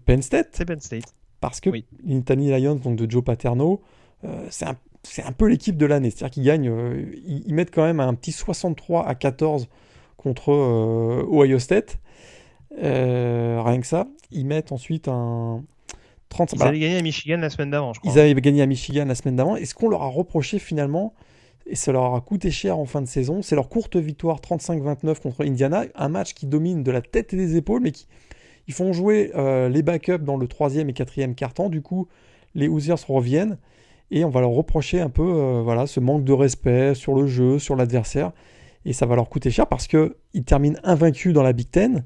[0.06, 0.50] Penn, State.
[0.54, 1.14] C'est Penn State.
[1.40, 1.86] Parce que oui.
[2.06, 3.82] Lions, donc de Joe Paterno,
[4.24, 6.10] euh, c'est un, peu l'équipe de l'année.
[6.10, 9.68] C'est-à-dire qu'ils gagnent, euh, ils, mettent quand même un petit 63 à 14
[10.16, 12.00] contre Ohio State.
[12.72, 14.08] rien que ça.
[14.32, 15.64] Ils mettent ensuite un.
[16.30, 18.12] 30, ils avaient gagné à Michigan la semaine d'avant, je crois.
[18.12, 19.56] Ils avaient gagné à Michigan la semaine d'avant.
[19.56, 21.14] Et ce qu'on leur a reproché finalement,
[21.66, 23.42] et ça leur a coûté cher en fin de saison.
[23.42, 27.38] C'est leur courte victoire 35-29 contre Indiana, un match qui domine de la tête et
[27.38, 28.08] des épaules, mais qui
[28.68, 31.70] ils font jouer euh, les backups dans le troisième et quatrième quart-temps.
[31.70, 32.08] Du coup,
[32.56, 33.58] les Hoosiers reviennent
[34.12, 37.28] et on va leur reprocher un peu euh, voilà, ce manque de respect sur le
[37.28, 38.32] jeu, sur l'adversaire.
[38.86, 42.04] Et ça va leur coûter cher parce qu'ils terminent invaincus dans la Big Ten.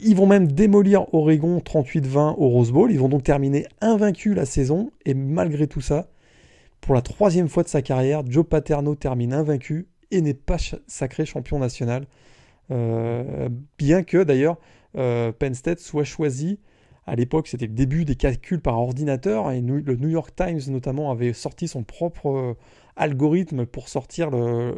[0.00, 2.92] Ils vont même démolir Oregon 38-20 au Rose Bowl.
[2.92, 4.92] Ils vont donc terminer invaincus la saison.
[5.04, 6.08] Et malgré tout ça,
[6.80, 10.56] pour la troisième fois de sa carrière, Joe Paterno termine invaincu et n'est pas
[10.86, 12.06] sacré champion national.
[12.70, 13.48] Euh,
[13.78, 14.58] bien que d'ailleurs
[14.94, 16.58] Penn State soit choisi,
[17.08, 21.10] à l'époque c'était le début des calculs par ordinateur, et le New York Times notamment
[21.10, 22.54] avait sorti son propre euh,
[22.96, 24.76] algorithme pour sortir le,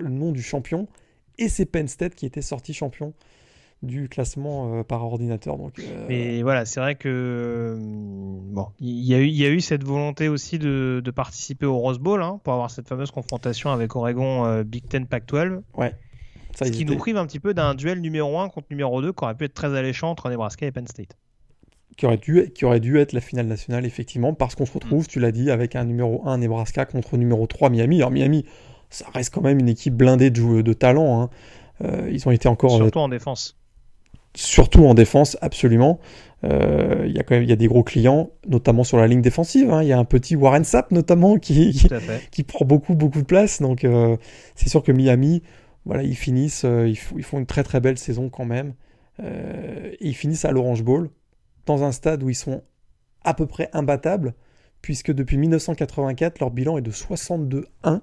[0.00, 0.88] nom du champion,
[1.36, 3.12] et c'est Penn State qui était sorti champion
[3.82, 5.56] du classement euh, par ordinateur.
[5.56, 9.50] Donc, euh, Mais voilà, c'est vrai que euh, bon, il y, a eu, y a
[9.50, 13.12] eu cette volonté aussi de, de participer au Rose Bowl hein, pour avoir cette fameuse
[13.12, 15.60] confrontation avec Oregon Big Ten Pac-12.
[15.76, 15.94] Ouais.
[16.58, 19.12] Ça, ce qui nous prive un petit peu d'un duel numéro 1 contre numéro 2
[19.12, 21.16] qui aurait pu être très alléchant entre Nebraska et Penn State.
[21.96, 25.04] Qui aurait, dû, qui aurait dû être la finale nationale, effectivement, parce qu'on se retrouve,
[25.04, 25.08] mm.
[25.08, 27.98] tu l'as dit, avec un numéro 1 Nebraska contre numéro 3 Miami.
[27.98, 28.44] Alors Miami,
[28.90, 31.22] ça reste quand même une équipe blindée de, de talent.
[31.22, 31.30] Hein.
[32.10, 32.76] ils ont été encore.
[32.76, 33.58] Surtout en défense
[34.38, 35.98] surtout en défense, absolument.
[36.44, 39.20] Euh, il y a quand même y a des gros clients, notamment sur la ligne
[39.20, 39.70] défensive.
[39.70, 39.82] Hein.
[39.82, 41.88] Il y a un petit Warren Sapp notamment qui,
[42.30, 43.60] qui, prend beaucoup beaucoup de place.
[43.60, 44.16] Donc euh,
[44.54, 45.42] c'est sûr que Miami,
[45.96, 48.74] ils finissent, euh, ils, font une très très belle saison quand même.
[49.20, 51.10] et ils finissent à l'Orange Bowl
[51.66, 52.62] dans un stade où ils sont
[53.24, 54.34] à peu près imbattables,
[54.80, 58.00] puisque depuis 1984 leur bilan est de 62-1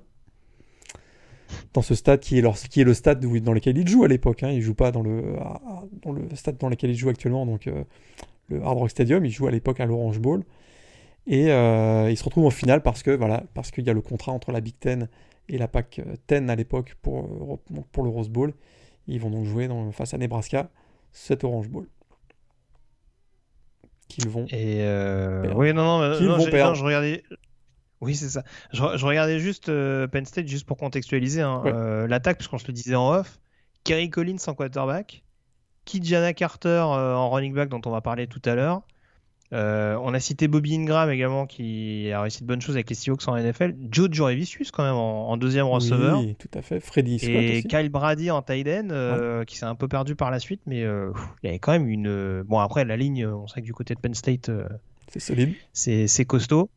[1.73, 4.43] dans ce stade qui est, le stade dans lequel il joue à l'époque.
[4.43, 4.49] Hein.
[4.49, 5.35] Il joue pas dans le,
[6.33, 7.83] stade dans lequel il joue actuellement, donc euh,
[8.49, 9.25] le Hard Rock Stadium.
[9.25, 10.43] Il joue à l'époque à l'Orange Bowl.
[11.27, 13.03] Et euh, il se retrouve en finale parce
[13.53, 15.09] parce qu'il y a le contrat entre la Big Ten
[15.49, 17.59] et la PAC 10 à l'époque pour,
[17.91, 18.53] pour le Rose Bowl.
[19.07, 20.69] Ils vont donc jouer dans, face à Nebraska
[21.11, 21.87] cet Orange Bowl.
[24.07, 24.45] Qu'ils vont.
[24.49, 27.23] Et euh, oui, non, non, non, je regardais,
[28.01, 28.43] oui, c'est ça.
[28.71, 32.73] Je, regardais juste euh, Penn State, juste pour contextualiser hein, euh, l'attaque, puisqu'on se le
[32.73, 33.39] disait en off.
[33.83, 35.23] Kerry Collins en quarterback,
[35.85, 38.81] Kijana Carter euh, en running back, dont on va parler tout à l'heure.
[39.51, 43.27] On a cité Bobby Ingram également, qui a réussi de bonnes choses avec les Seahawks
[43.27, 43.75] en NFL.
[43.91, 46.19] Joe Jurevicius, quand même, en, deuxième receveur.
[46.19, 46.79] Oui, tout à fait.
[46.79, 50.39] Freddy Scott Et Kyle Brady en tight end, qui s'est un peu perdu par la
[50.39, 52.43] suite, mais il y avait quand même une.
[52.43, 54.51] Bon, après, la ligne, on sait que du côté de Penn State.
[55.07, 55.53] c'est solide.
[55.73, 56.69] C'est costaud.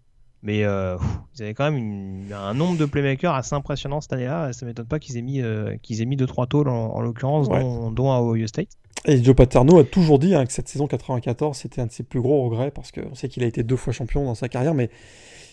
[0.42, 4.52] Mais euh, vous avez quand même un nombre de playmakers assez impressionnant cette année-là.
[4.52, 7.90] Ça m'étonne pas qu'ils aient mis euh, qu'ils aient mis 2-3 tôles en, l'occurrence, dont,
[7.90, 8.68] dont, à Ohio State.
[9.06, 12.02] Et Joe Paterno a toujours dit hein, que cette saison 94 c'était un de ses
[12.02, 14.74] plus gros regrets parce qu'on sait qu'il a été deux fois champion dans sa carrière,
[14.74, 14.90] mais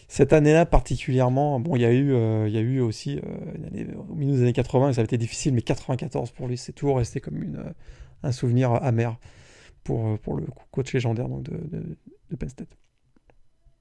[0.08, 3.20] cette année-là particulièrement, bon, il y a eu, euh, il y a eu aussi
[4.10, 6.98] au milieu des années 80, ça avait été difficile, mais 94 pour lui, c'est toujours
[6.98, 7.64] resté comme une,
[8.24, 9.18] un souvenir amer
[9.84, 11.98] pour, pour le coach légendaire donc, de, de,
[12.32, 12.76] de Penn State.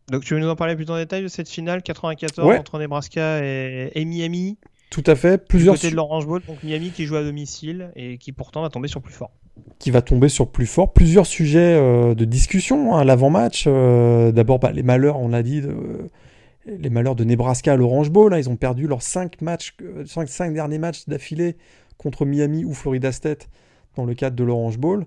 [0.08, 3.42] Donc tu veux nous en parler plus en détail de cette finale 94 entre Nebraska
[3.42, 4.58] et, Miami?
[4.90, 5.46] Tout à fait.
[5.48, 5.74] Plusieurs.
[5.74, 8.68] Du côté de l'Orange Bowl, donc Miami qui joue à domicile et qui pourtant va
[8.68, 9.32] tomber sur plus fort.
[9.78, 10.92] Qui va tomber sur plus fort.
[10.92, 13.64] Plusieurs sujets euh, de discussion à hein, l'avant-match.
[13.66, 15.62] Euh, d'abord, bah, les malheurs, on l'a dit,
[16.66, 18.32] les malheurs de Nebraska à l'Orange Bowl.
[18.32, 18.38] Hein.
[18.38, 19.76] ils ont perdu leurs 5 matchs,
[20.06, 21.56] 5, derniers matchs d'affilée
[21.98, 23.48] contre Miami ou Florida State
[23.96, 25.06] dans le cadre de l'Orange Bowl.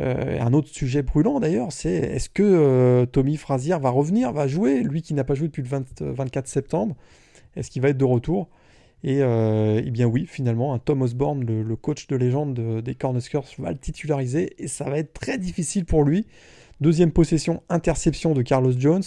[0.00, 4.46] Euh, un autre sujet brûlant d'ailleurs, c'est est-ce que euh, Tommy Frazier va revenir, va
[4.46, 6.94] jouer, lui qui n'a pas joué depuis le 24 septembre,
[7.56, 8.48] est-ce qu'il va être de retour?
[9.04, 13.70] Et, euh, eh bien oui, finalement, Tom Osborne, le, coach de légende des Cornhuskers, va
[13.70, 16.26] le titulariser et ça va être très difficile pour lui.
[16.80, 19.02] Deuxième possession, interception de Carlos Jones.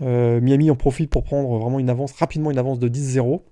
[0.00, 3.42] Miami en profite pour prendre vraiment une avance, rapidement une avance de 10-0.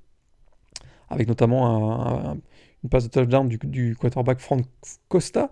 [1.09, 2.37] avec notamment
[2.83, 4.65] une passe de touchdown du, du quarterback Frank
[5.09, 5.51] Costa.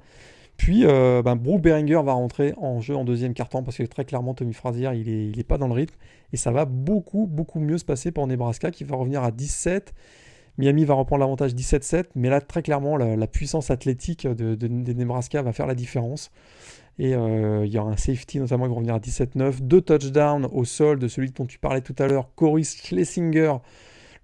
[0.60, 4.04] Puis euh, ben, Brooke Berringer va rentrer en jeu en deuxième quart-temps parce que très
[4.04, 5.94] clairement Tommy Frazier il est, il est pas dans le rythme
[6.34, 9.94] et ça va beaucoup beaucoup mieux se passer pour Nebraska qui va revenir à 17.
[10.58, 15.54] Miami va reprendre l'avantage 17-7, mais là très clairement la, puissance athlétique de, Nebraska va
[15.54, 16.30] faire la différence.
[16.98, 19.62] Et euh, il y aura un safety notamment qui va revenir à 17-9.
[19.62, 23.54] Deux touchdowns au sol de celui dont tu parlais tout à l'heure, Cory Schlesinger,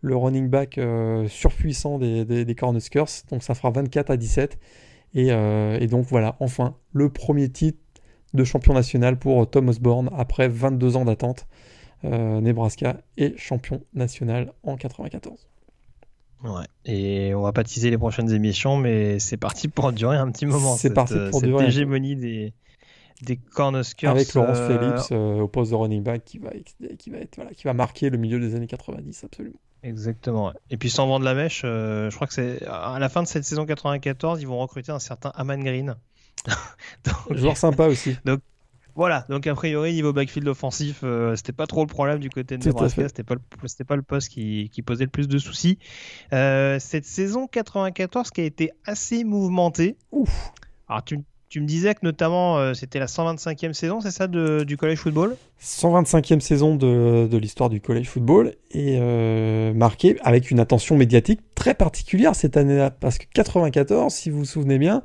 [0.02, 3.24] le running back euh, surpuissant des, des, des Cornhuskers.
[3.30, 4.58] Donc ça fera 24 à 17.
[5.16, 7.78] Euh, et, donc voilà, enfin, le premier titre
[8.34, 11.46] de champion national pour Tom Osborne après 22 ans d'attente.
[12.04, 15.48] Euh, Nebraska est champion national en 94.
[16.44, 16.50] Ouais,
[16.84, 20.44] et on va pas teaser les prochaines émissions, mais c'est parti pour durer un petit
[20.44, 20.76] moment.
[20.76, 21.66] C'est parti pour cette durer.
[21.66, 22.52] hégémonie des,
[23.22, 24.10] des Cornhuskers.
[24.10, 25.12] Avec Laurence euh, Phillips
[25.42, 26.50] au poste de running back qui va,
[26.98, 29.58] qui va, être, voilà, qui va marquer le milieu des années 90, absolument.
[29.82, 30.52] Exactement.
[30.70, 33.28] Et puis sans vendre la mèche, euh, je crois que c'est à la fin de
[33.28, 35.94] cette saison 94, ils vont recruter un certain Aman Green.
[37.04, 38.16] donc, Joueur sympa aussi.
[38.24, 38.40] Donc
[38.96, 39.26] voilà.
[39.28, 42.64] Donc a priori niveau backfield offensif, euh, c'était pas trop le problème du côté de
[42.64, 43.06] Nebraska.
[43.08, 45.78] C'était pas le, c'était pas le poste qui, qui, posait le plus de soucis.
[46.32, 49.98] Euh, cette saison 94 qui a été assez mouvementée.
[50.10, 50.52] Ouf.
[50.88, 54.76] Alors tu tu me disais que notamment euh, c'était la 125e saison, c'est ça, du
[54.76, 55.36] college football?
[55.62, 61.74] 125e saison de, l'histoire du college football et euh, marquée avec une attention médiatique très
[61.74, 62.90] particulière cette année-là.
[62.90, 65.02] Parce que 94, si vous vous souvenez bien,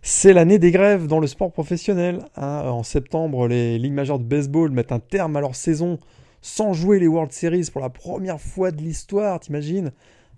[0.00, 2.20] c'est l'année des grèves dans le sport professionnel.
[2.36, 2.62] Hein.
[2.66, 5.98] En septembre, les ligues majeures de baseball mettent un terme à leur saison
[6.40, 9.92] sans jouer les World Series pour la première fois de l'histoire, t'imagines?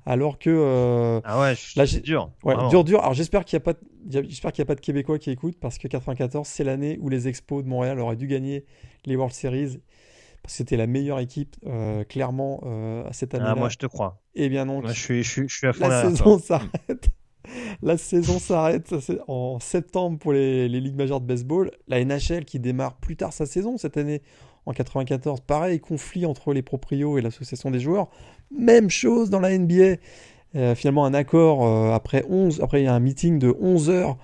[0.06, 3.00] Alors que euh, ah ouais c'est dur ouais, dur dur.
[3.00, 3.78] Alors j'espère qu'il n'y a pas
[4.08, 7.08] j'espère qu'il y a pas de québécois qui écoutent parce que 94 c'est l'année où
[7.08, 8.64] les expos de Montréal auraient dû gagner
[9.04, 9.80] les World Series
[10.42, 13.68] parce que c'était la meilleure équipe euh, clairement euh, à cette année là ah, moi
[13.68, 14.22] je te crois.
[14.34, 17.08] Eh bien non moi, je suis je suis, je suis à fond la saison s'arrête.
[17.80, 18.92] La saison s'arrête
[19.28, 21.70] en septembre pour les, les ligues majeures de baseball.
[21.86, 24.22] La NHL qui démarre plus tard sa saison cette année
[24.66, 25.40] en 94.
[25.40, 28.08] Pareil, conflit entre les proprios et l'association des joueurs.
[28.50, 29.96] Même chose dans la NBA.
[30.54, 33.90] Euh, finalement, un accord euh, après 11, après il y a un meeting de 11
[33.90, 34.16] heures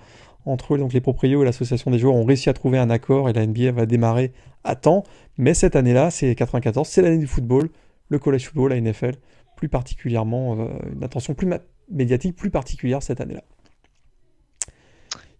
[0.45, 3.33] entre donc, les proprios et l'association des joueurs ont réussi à trouver un accord et
[3.33, 4.33] la NBA va démarrer
[4.63, 5.03] à temps.
[5.37, 7.69] Mais cette année-là, c'est 94, c'est l'année du football,
[8.09, 9.15] le college football, la NFL,
[9.55, 11.47] plus particulièrement, euh, une attention plus
[11.89, 13.43] médiatique plus particulière cette année-là.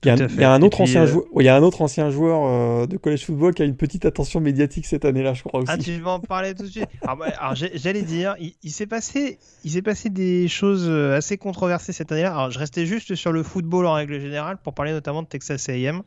[0.05, 2.97] Il y, a, un autre ancien joueur, il y a un autre ancien joueur de
[2.97, 5.71] college football qui a une petite attention médiatique cette année-là, je crois aussi.
[5.71, 6.89] Ah, tu vas en parler tout de suite?
[7.01, 12.11] Alors, j'allais dire, il, s'est passé, il s'est passé des choses euh, assez controversées cette
[12.11, 12.31] année-là.
[12.31, 15.69] Alors, je restais juste sur le football en règle générale pour parler notamment de Texas
[15.69, 16.01] A&M,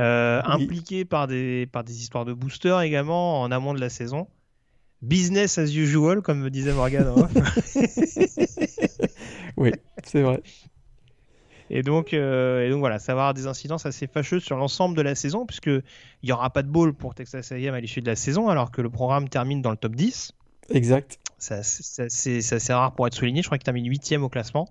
[0.00, 4.26] euh, impliqué par des, par des histoires de boosters également en amont de la saison.
[5.02, 7.06] Business as usual, comme me disait Morgan.
[9.56, 9.70] oui,
[10.04, 10.42] c'est vrai.
[11.70, 14.96] Et donc, euh, et donc voilà, ça va avoir des incidences assez fâcheuses sur l'ensemble
[14.96, 15.82] de la saison, puisqu'il
[16.22, 18.82] n'y aura pas de bowl pour Texas A&M à l'issue de la saison, alors que
[18.82, 20.32] le programme termine dans le top 10.
[20.70, 21.18] Exact.
[21.38, 23.42] Ça, c'est assez rare pour être souligné.
[23.42, 24.68] Je crois qu'il termine 8 au classement.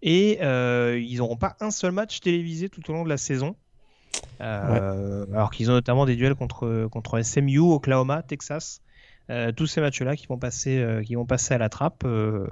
[0.00, 3.56] Et euh, ils n'auront pas un seul match télévisé tout au long de la saison.
[4.40, 8.80] Euh, alors qu'ils ont notamment des duels contre, contre SMU, Oklahoma, Texas.
[9.30, 12.02] Euh, tous ces matchs-là qui vont passer, euh, qui vont passer à la trappe.
[12.04, 12.46] Euh,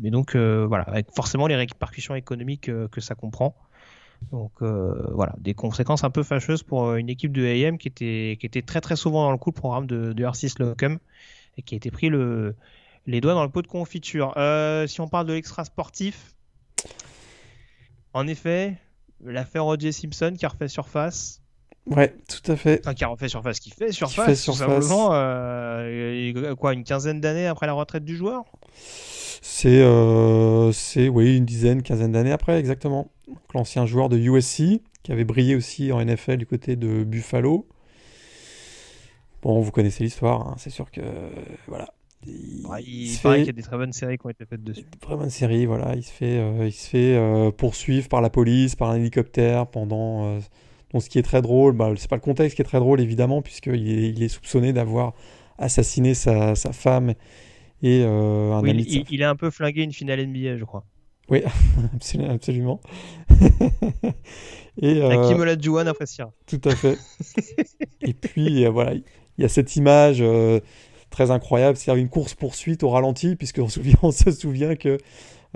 [0.00, 3.56] mais donc voilà, avec forcément les répercussions économiques que ça comprend.
[4.32, 8.46] Donc voilà, des conséquences un peu fâcheuses pour une équipe de AM qui était, qui
[8.46, 10.98] était très très souvent dans le coup le programme de, de R6 Locum
[11.58, 12.54] et qui a été pris le,
[13.06, 14.32] les doigts dans le pot de confiture.
[14.86, 16.34] si on parle de l'extra sportif,
[18.14, 18.78] en effet,
[19.22, 19.92] l'affaire O.J.
[19.92, 21.42] Simpson qui a refait surface,
[21.86, 22.80] Ouais, tout à fait.
[22.80, 24.82] Enfin, qui a refait surface, qui fait surface, fait surface.
[24.84, 28.44] simplement, euh, quoi, une quinzaine d'années après la retraite du joueur?
[29.40, 33.12] C'est, euh, c'est, oui, une dizaine, quinzaine d'années après, exactement.
[33.54, 37.68] L'ancien joueur de USC, qui avait brillé aussi en NFL du côté de Buffalo.
[39.42, 41.02] Bon, vous connaissez l'histoire, hein, c'est sûr que,
[41.68, 41.88] voilà.
[42.26, 44.84] Il, il paraît qu'il y a des très bonnes séries qui ont été faites dessus.
[45.00, 45.94] Très bonnes séries, voilà.
[45.94, 49.66] Il se fait, euh, il se fait euh, poursuivre par la police, par un hélicoptère
[49.68, 50.40] pendant euh,
[50.92, 53.00] donc, ce qui est très drôle, bah, c'est pas le contexte qui est très drôle
[53.00, 55.14] évidemment, puisqu'il est, il est soupçonné d'avoir
[55.58, 57.14] assassiné sa, sa, femme
[57.82, 58.84] et euh, un ami.
[58.88, 60.84] Il, il, a un peu flingué une finale NBA, je crois.
[61.28, 61.42] Oui,
[62.28, 62.80] absolument.
[64.80, 66.32] et, euh, Kim Juan appréciera.
[66.46, 66.96] Tout à fait.
[68.02, 69.02] et puis euh, voilà, il
[69.38, 70.60] y a cette image euh,
[71.10, 74.98] très incroyable, c'est une course poursuite au ralenti, puisqu'on se souvient, on se souvient que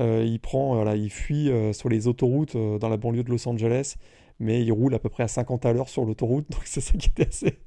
[0.00, 3.96] euh, il prend, voilà, il fuit sur les autoroutes dans la banlieue de Los Angeles
[4.40, 6.94] mais il roule à peu près à 50 à l'heure sur l'autoroute, donc c'est ça
[6.94, 7.58] qui était assez,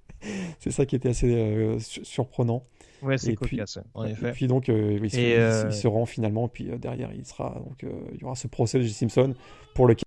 [0.60, 2.66] c'est ça qui était assez surprenant.
[3.02, 4.30] Ouais, c'est cocasse, en effet.
[4.30, 8.36] Et puis donc, il, se, rend finalement, puis derrière, il sera donc il y aura
[8.36, 8.94] ce procès de J.
[8.94, 9.36] Simpson
[9.76, 10.06] pour lequel,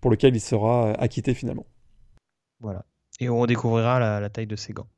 [0.00, 1.66] pour lequel il sera acquitté finalement.
[2.60, 2.86] Voilà.
[3.20, 4.88] Et on découvrira la, taille de ses gants.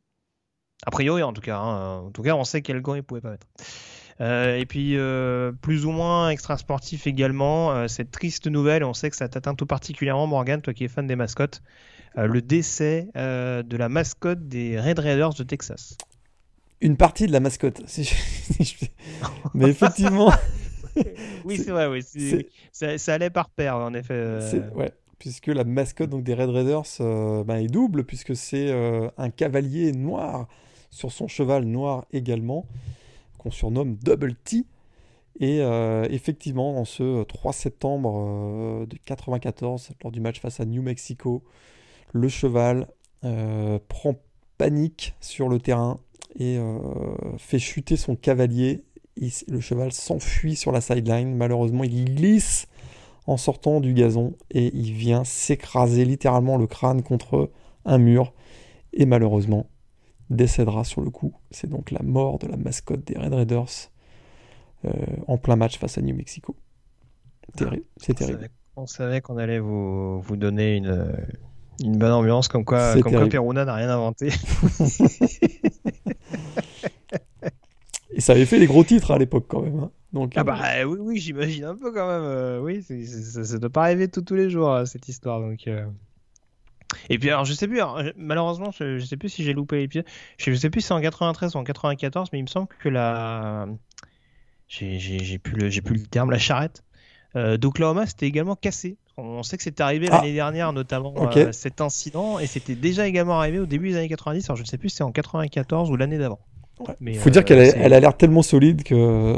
[0.86, 1.58] A priori, en tout cas.
[1.58, 1.98] Hein.
[2.06, 3.46] En tout cas, on sait quel gants il pouvait pas mettre.
[4.20, 8.94] Euh, et puis, euh, plus ou moins extra sportif également, euh, cette triste nouvelle, on
[8.94, 11.62] sait que ça t'atteint tout particulièrement, Morgan, toi qui es fan des mascottes,
[12.16, 15.96] le décès de la mascotte des Red Raiders de Texas.
[16.80, 17.82] Une partie de la mascotte.
[19.54, 20.32] Mais effectivement.
[21.44, 22.04] oui, c'est vrai, oui.
[22.70, 24.38] Ça, allait par paire, en effet.
[24.76, 28.72] Ouais, puisque la mascotte donc, des Red Raiders ben, est double, puisque c'est
[29.18, 30.46] un cavalier noir
[30.90, 32.64] sur son cheval noir également
[33.44, 34.64] qu'on surnomme Double T.
[35.40, 40.64] Et euh, effectivement, en ce 3 septembre euh, de 94, lors du match face à
[40.64, 41.42] New Mexico,
[42.12, 42.88] le cheval
[43.24, 44.14] euh, prend
[44.58, 46.00] panique sur le terrain
[46.38, 46.58] et
[47.38, 48.82] fait chuter son cavalier.
[49.48, 51.36] le cheval s'enfuit sur la sideline.
[51.36, 52.66] Malheureusement, il glisse
[53.28, 57.50] en sortant du gazon et il vient s'écraser littéralement le crâne contre
[57.84, 58.32] un mur.
[58.92, 59.66] Et malheureusement,
[60.30, 61.34] décédera sur le coup.
[61.50, 63.90] C'est donc la mort de la mascotte des Red Raiders
[64.84, 64.90] euh,
[65.26, 66.56] en plein match face à New Mexico.
[67.56, 68.48] Terrible, c'est terrible.
[68.76, 71.14] On savait qu'on allait vous, vous donner une,
[71.82, 74.30] une bonne ambiance, comme quoi, comme quoi Peruna n'a rien inventé.
[78.16, 79.78] Et ça avait fait les gros titres à l'époque quand même.
[79.78, 79.90] Hein.
[80.12, 82.22] Donc, ah bah oui, oui j'imagine un peu quand même.
[82.22, 82.94] Euh, oui, ça
[83.40, 85.40] ne doit pas arriver tous les jours cette histoire.
[85.40, 85.68] Donc,
[87.08, 87.80] et puis alors je sais plus,
[88.16, 90.04] malheureusement je, sais plus si j'ai loupé les pieds.
[90.38, 92.88] Je, sais plus si c'est en 93 ou en 94, mais il me semble que
[92.88, 93.66] la
[94.68, 96.82] j'ai plus le j'ai plus le terme la charrette
[97.36, 98.96] euh, d'Oklahoma c'était également cassé.
[99.16, 100.18] On sait que c'était arrivé ah.
[100.18, 104.08] l'année dernière notamment euh, cet incident et c'était déjà également arrivé au début des années
[104.08, 104.48] 90.
[104.48, 106.38] Alors je ne sais plus si c'est en 94 ou l'année d'avant.
[107.00, 109.36] Il faut dire euh, qu'elle a, elle a l'air tellement solide que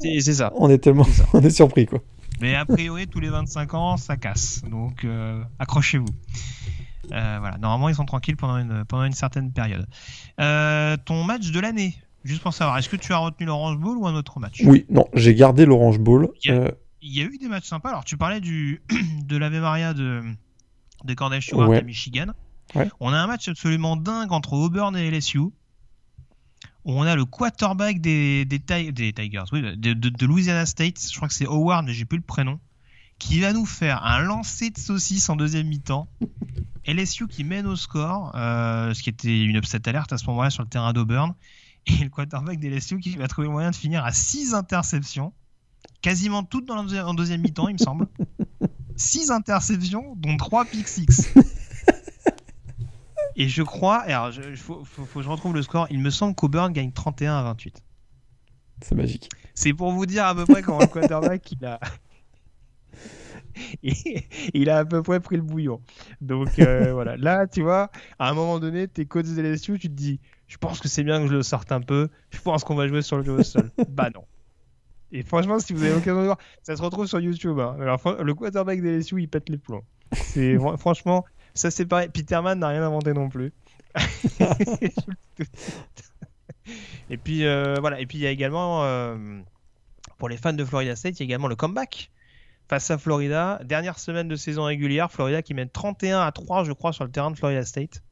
[0.00, 0.52] c'est ça.
[0.56, 2.00] On est tellement on est surpris quoi.
[2.40, 5.06] Mais a priori tous les 25 ans ça casse donc
[5.58, 6.06] accrochez-vous.
[7.12, 9.86] Euh, voilà, normalement ils sont tranquilles pendant une, pendant une certaine période.
[10.40, 13.96] Euh, ton match de l'année, juste pour savoir, est-ce que tu as retenu l'Orange Bowl
[13.98, 14.62] ou un autre match?
[14.64, 16.30] Oui, non, j'ai gardé l'Orange Bowl.
[16.48, 16.70] Euh,
[17.02, 17.90] il y, a, eu des matchs sympas.
[17.90, 18.82] Alors tu parlais du
[19.24, 20.22] de l'Ave Maria de,
[21.04, 22.26] de Stewart à Michigan.
[23.00, 25.40] On a un match absolument dingue entre Auburn et LSU.
[26.88, 28.60] On a le quarterback des, des,
[28.92, 32.18] des Tigers, oui, de, de, Louisiana State, je crois que c'est Howard, mais j'ai plus
[32.18, 32.60] le prénom,
[33.18, 36.08] qui va nous faire un lancer de saucisse en deuxième mi-temps
[36.86, 40.50] LSU qui mène au score, euh, ce qui était une upset alerte à ce moment-là
[40.50, 41.34] sur le terrain d'Auburn.
[41.86, 45.32] Et le quarterback d'LSU qui va trouver le moyen de finir à 6 interceptions,
[46.00, 48.08] quasiment toutes dans en deuxième mi-temps, il me semble.
[48.96, 51.34] 6 interceptions, dont 3 pick 6.
[53.36, 54.82] Et je crois, alors il faut,
[55.14, 57.82] que je retrouve le score, il me semble qu'Auburn gagne 31 à 28.
[58.82, 59.28] C'est magique.
[59.54, 61.78] C'est pour vous dire à peu près comment le quarterback il a,
[64.54, 65.80] il a à peu près pris le bouillon.
[66.20, 69.88] Donc euh, voilà, là, tu vois, à un moment donné, tes codes de LSU, tu
[69.88, 72.64] te dis, je pense que c'est bien que je le sorte un peu, je pense
[72.64, 73.70] qu'on va jouer sur le jeu au sol.
[73.88, 74.24] bah non.
[75.12, 77.58] Et franchement, si vous avez l'occasion de voir, ça se retrouve sur YouTube.
[77.60, 77.76] Hein.
[77.80, 79.84] Alors, le quarterback des LSU, il pète les plombs.
[80.12, 81.24] C'est franchement,
[81.54, 82.08] ça c'est pareil.
[82.08, 83.52] Peterman n'a rien inventé non plus.
[87.10, 89.40] et puis euh, voilà, et puis il y a également euh,
[90.18, 92.10] pour les fans de Florida State, il y a également le comeback
[92.68, 93.60] face à Florida.
[93.64, 97.10] Dernière semaine de saison régulière, Florida qui mène 31 à 3, je crois, sur le
[97.10, 98.02] terrain de Florida State.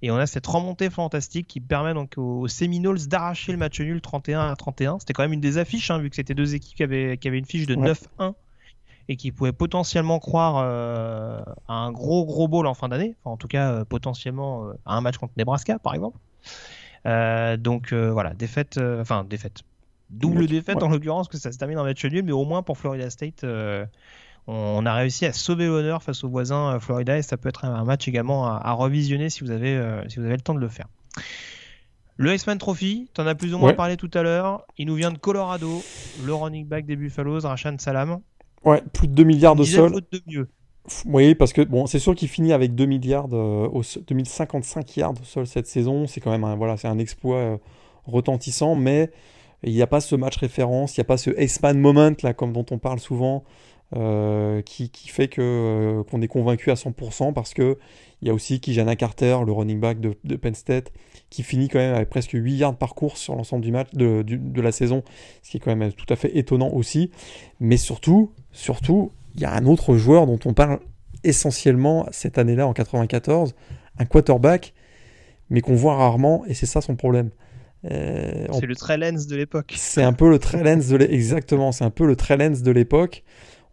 [0.00, 4.00] Et on a cette remontée fantastique qui permet donc aux Seminoles d'arracher le match nul
[4.00, 5.00] 31 à 31.
[5.00, 7.44] C'était quand même une des affiches, hein, vu que c'était deux équipes qui avaient, une
[7.44, 8.34] fiche de 9-1
[9.08, 13.16] et qui pouvaient potentiellement croire euh, à un gros gros bowl en fin d'année.
[13.24, 16.18] en tout cas, euh, potentiellement euh, à un match contre Nebraska, par exemple.
[17.58, 19.62] donc voilà, défaite, enfin défaite.
[20.10, 22.78] Double défaite en l'occurrence que ça se termine en match nul, mais au moins pour
[22.78, 23.84] Florida State, euh,
[24.46, 27.66] on a réussi à sauver l'honneur face aux voisins euh, Florida et ça peut être
[27.66, 30.60] un match également à, revisionner si vous, avez, euh, si vous avez le temps de
[30.60, 30.86] le faire.
[32.16, 34.64] Le Iceman Trophy, tu en as plus ou moins parlé tout à l'heure.
[34.78, 35.82] Il nous vient de Colorado,
[36.24, 38.20] le running back des Buffaloes, Rashan Salam.
[38.64, 39.92] Ouais, plus de 2 milliards de sol.
[40.10, 40.48] De mieux.
[41.04, 45.24] Oui, parce que bon, c'est sûr qu'il finit avec 2 milliards, au, 2055 yards au
[45.24, 46.06] sol cette saison.
[46.06, 47.60] C'est quand même un, voilà, c'est un exploit
[48.04, 49.10] retentissant, mais
[49.62, 52.34] il n'y a pas ce match référence, il n'y a pas ce Ace-Man moment là,
[52.34, 53.44] comme dont on parle souvent,
[53.96, 57.78] euh, qui, fait que euh, qu'on est convaincu à 100% parce que
[58.20, 60.92] il y a aussi Kijana Carter, le running back de, Penn State,
[61.30, 64.22] qui finit quand même avec presque 8 yards par course sur l'ensemble du match de,
[64.22, 65.04] de, la saison,
[65.42, 67.12] ce qui est quand même tout à fait étonnant aussi.
[67.60, 70.80] Mais surtout, surtout, il y a un autre joueur dont on parle
[71.22, 73.54] essentiellement cette année-là en 94,
[73.98, 74.74] un quarterback
[75.50, 77.30] mais qu'on voit rarement, et c'est ça son problème.
[77.84, 79.74] Euh, c'est le Trellens de l'époque.
[79.76, 81.14] C'est un peu le Trellens de l'époque.
[81.14, 83.22] Exactement, c'est un peu le Trellens de l'époque.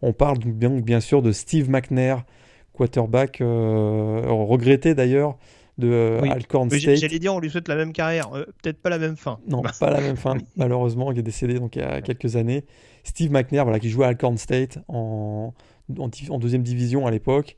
[0.02, 2.24] On parle bien, bien sûr de Steve McNair,
[2.72, 5.38] quarterback euh, regretté d'ailleurs
[5.78, 6.96] de euh, Alcorn State.
[6.96, 8.30] J'allais dire, on lui souhaite la même carrière,
[8.62, 9.38] peut-être pas la même fin.
[9.48, 10.36] Non, pas la même fin.
[10.56, 12.64] Malheureusement, il est décédé donc il y a quelques années.
[13.04, 15.52] Steve McNair, voilà, qui jouait à Alcorn State en,
[15.98, 17.56] en, deuxième division à l'époque,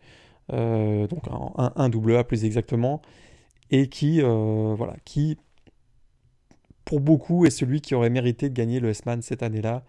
[0.51, 3.03] donc en 1 AA plus exactement,
[3.71, 5.39] et qui, voilà, qui
[6.89, 9.85] pour beaucoup est celui qui aurait mérité de gagner le S-Man cette année-là.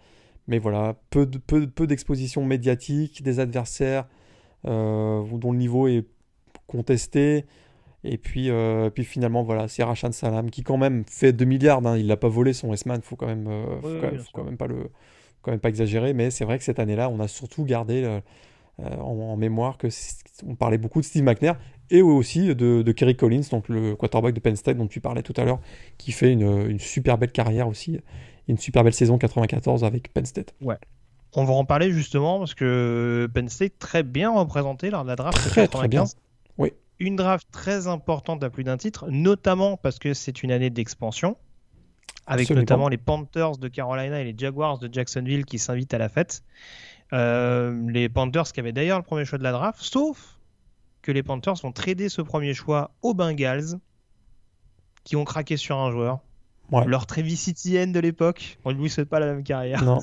[0.50, 4.06] Mais voilà, peu, peu, peu d'exposition médiatique, des adversaires
[4.68, 6.06] euh, dont le niveau est
[6.68, 7.46] contesté.
[8.04, 11.88] Et puis, euh, puis finalement, voilà, c'est Rachan Salam qui quand même fait 2 milliards.
[11.88, 11.98] Hein.
[11.98, 13.80] il l'a pas volé son S-Man, faut quand même, euh,
[14.18, 14.90] faut, quand, même, pas le,
[15.42, 16.14] quand même pas exagérer.
[16.14, 18.20] Mais c'est vrai que cette année-là, on a surtout gardé
[18.78, 19.88] en, mémoire que
[20.46, 21.58] on parlait beaucoup de Steve McNair
[21.92, 25.34] et aussi de, Kerry Collins, donc le quarterback de Penn State dont tu parlais tout
[25.38, 25.60] à l'heure,
[25.98, 28.00] qui fait une, super belle carrière aussi,
[28.48, 30.54] une super belle saison 94 avec Penn State.
[30.62, 30.78] Ouais.
[31.36, 35.16] On va en parler justement parce que Penn State très bien représenté lors de la
[35.16, 35.80] draft très, 95.
[35.80, 36.06] Très bien.
[36.58, 36.74] Oui.
[37.00, 41.38] Une draft très importante à plus d'un titre, notamment parce que c'est une année d'expansion,
[42.26, 46.10] avec notamment les Panthers de Carolina et les Jaguars de Jacksonville qui s'invitent à la
[46.10, 46.44] fête.
[47.14, 50.39] Euh, les Panthers qui avaient d'ailleurs le premier choix de la draft, sauf
[51.02, 53.80] que les Panthers vont trader ce premier choix aux Bengals,
[55.04, 56.20] qui ont craqué sur un joueur.
[56.86, 58.60] Leur Travis Etienne de l'époque.
[58.64, 59.84] On ne lui souhaite pas la même carrière.
[59.84, 60.00] Non.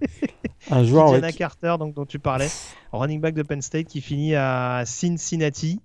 [0.70, 1.36] un joueur avec...
[1.36, 2.48] Carter, donc, dont tu parlais,
[2.92, 5.80] running back de Penn State, qui finit à Cincinnati.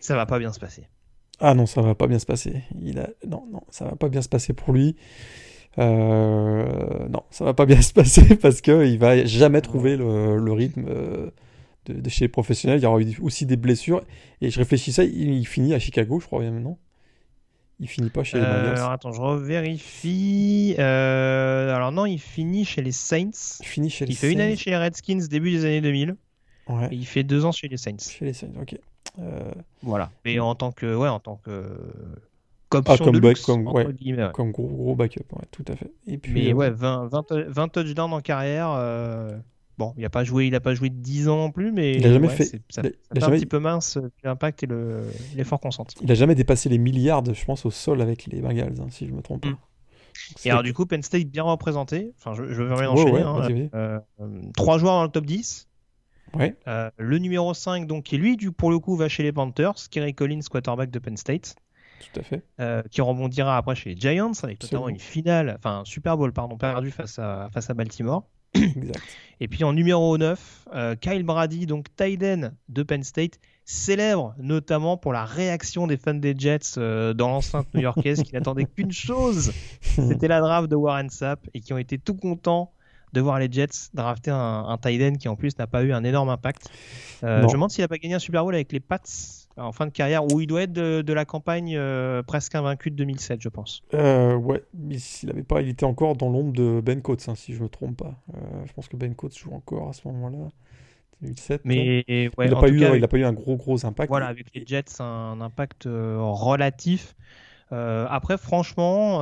[0.00, 0.88] Ça va pas bien se passer.
[1.40, 2.64] Ah non, ça va pas bien se passer.
[2.80, 3.08] Il a...
[3.26, 4.96] Non, non, ça va pas bien se passer pour lui.
[5.78, 10.84] Euh, non, ça va pas bien se passer parce qu'il va jamais trouver le, rythme
[10.88, 11.30] euh,
[11.86, 12.78] de, chez les professionnels.
[12.78, 14.02] Il y aura eu aussi des blessures.
[14.40, 16.78] Et je réfléchissais, il, il finit à Chicago, je crois bien maintenant.
[17.80, 20.76] Il finit pas chez les euh, Alors attends, je revérifie.
[20.78, 23.58] Euh, alors non, il finit chez les Saints.
[23.60, 26.16] Il finit chez les Il fait une année chez les Redskins début des années 2000.
[26.68, 26.88] Ouais.
[26.92, 27.96] Et il fait deux ans chez les Saints.
[27.98, 28.78] Chez les Saints, ok.
[29.18, 29.50] Euh...
[29.82, 30.10] Voilà.
[30.24, 31.78] Mais en tant que, ouais, en tant que
[32.68, 33.86] comme ah, comme, luxe, comme, ouais,
[34.32, 35.92] comme gros, gros backup, ouais, tout à fait.
[36.08, 38.70] Et puis, Mais ouais, 20, 20, 20 touchdowns en carrière.
[38.70, 39.36] Euh...
[39.76, 42.06] Bon, il n'a pas joué, il a pas joué 10 ans non plus, mais il
[42.06, 42.44] a jamais fait.
[42.68, 44.68] Ça, il a, fait un petit peu mince l'impact et
[45.34, 45.96] l'effort consenti.
[46.00, 49.06] Il a jamais dépassé les milliards, je pense, au sol avec les Bengals, hein, si
[49.06, 49.48] je me trompe pas.
[49.48, 49.56] Mm.
[50.44, 52.12] Et alors du coup, Penn State bien représenté.
[52.18, 53.22] Enfin, je, je veux bien enchaîner.
[53.22, 53.70] hein.
[53.74, 53.98] euh,
[54.56, 55.68] trois joueurs dans le top 10.
[56.34, 56.56] Ouais.
[56.66, 59.74] Euh, le numéro 5, donc, qui lui, du, pour le coup, va chez les Panthers.
[59.90, 61.56] Kerry Collins, quarterback de Penn State.
[62.00, 62.42] Tout à fait.
[62.60, 66.32] Euh, qui rebondira après chez les Giants avec notamment une finale, enfin un Super Bowl
[66.32, 68.24] pardon, perdu face à, face à Baltimore.
[69.40, 74.96] Et puis en numéro 9, euh, Kyle Brady, donc Tyden de Penn State, célèbre notamment
[74.96, 79.52] pour la réaction des fans des Jets euh, dans l'enceinte new-yorkaise qui n'attendaient qu'une chose,
[79.80, 82.72] c'était la draft de Warren Sapp et qui ont été tout contents
[83.12, 86.28] de voir les Jets drafter un, un qui en plus n'a pas eu un énorme
[86.28, 86.68] impact.
[87.22, 89.00] Euh, je me demande s'il n'a pas gagné un Super Bowl avec les Pats
[89.56, 92.96] en fin de carrière, où il doit être de, la campagne euh, presque invaincu de
[92.96, 93.82] 2007, je pense.
[93.94, 97.34] Euh, ouais, mais s'il avait pas, il était encore dans l'ombre de Ben Coates, hein,
[97.34, 98.14] si je me trompe pas.
[98.34, 100.48] Euh, je pense que Ben Coates joue encore à ce moment-là.
[101.22, 101.62] 2007.
[101.64, 104.08] Mais il n'a pas, eu, pas eu un gros gros impact.
[104.08, 107.14] Voilà, avec les Jets, un impact relatif.
[107.70, 109.20] après, franchement,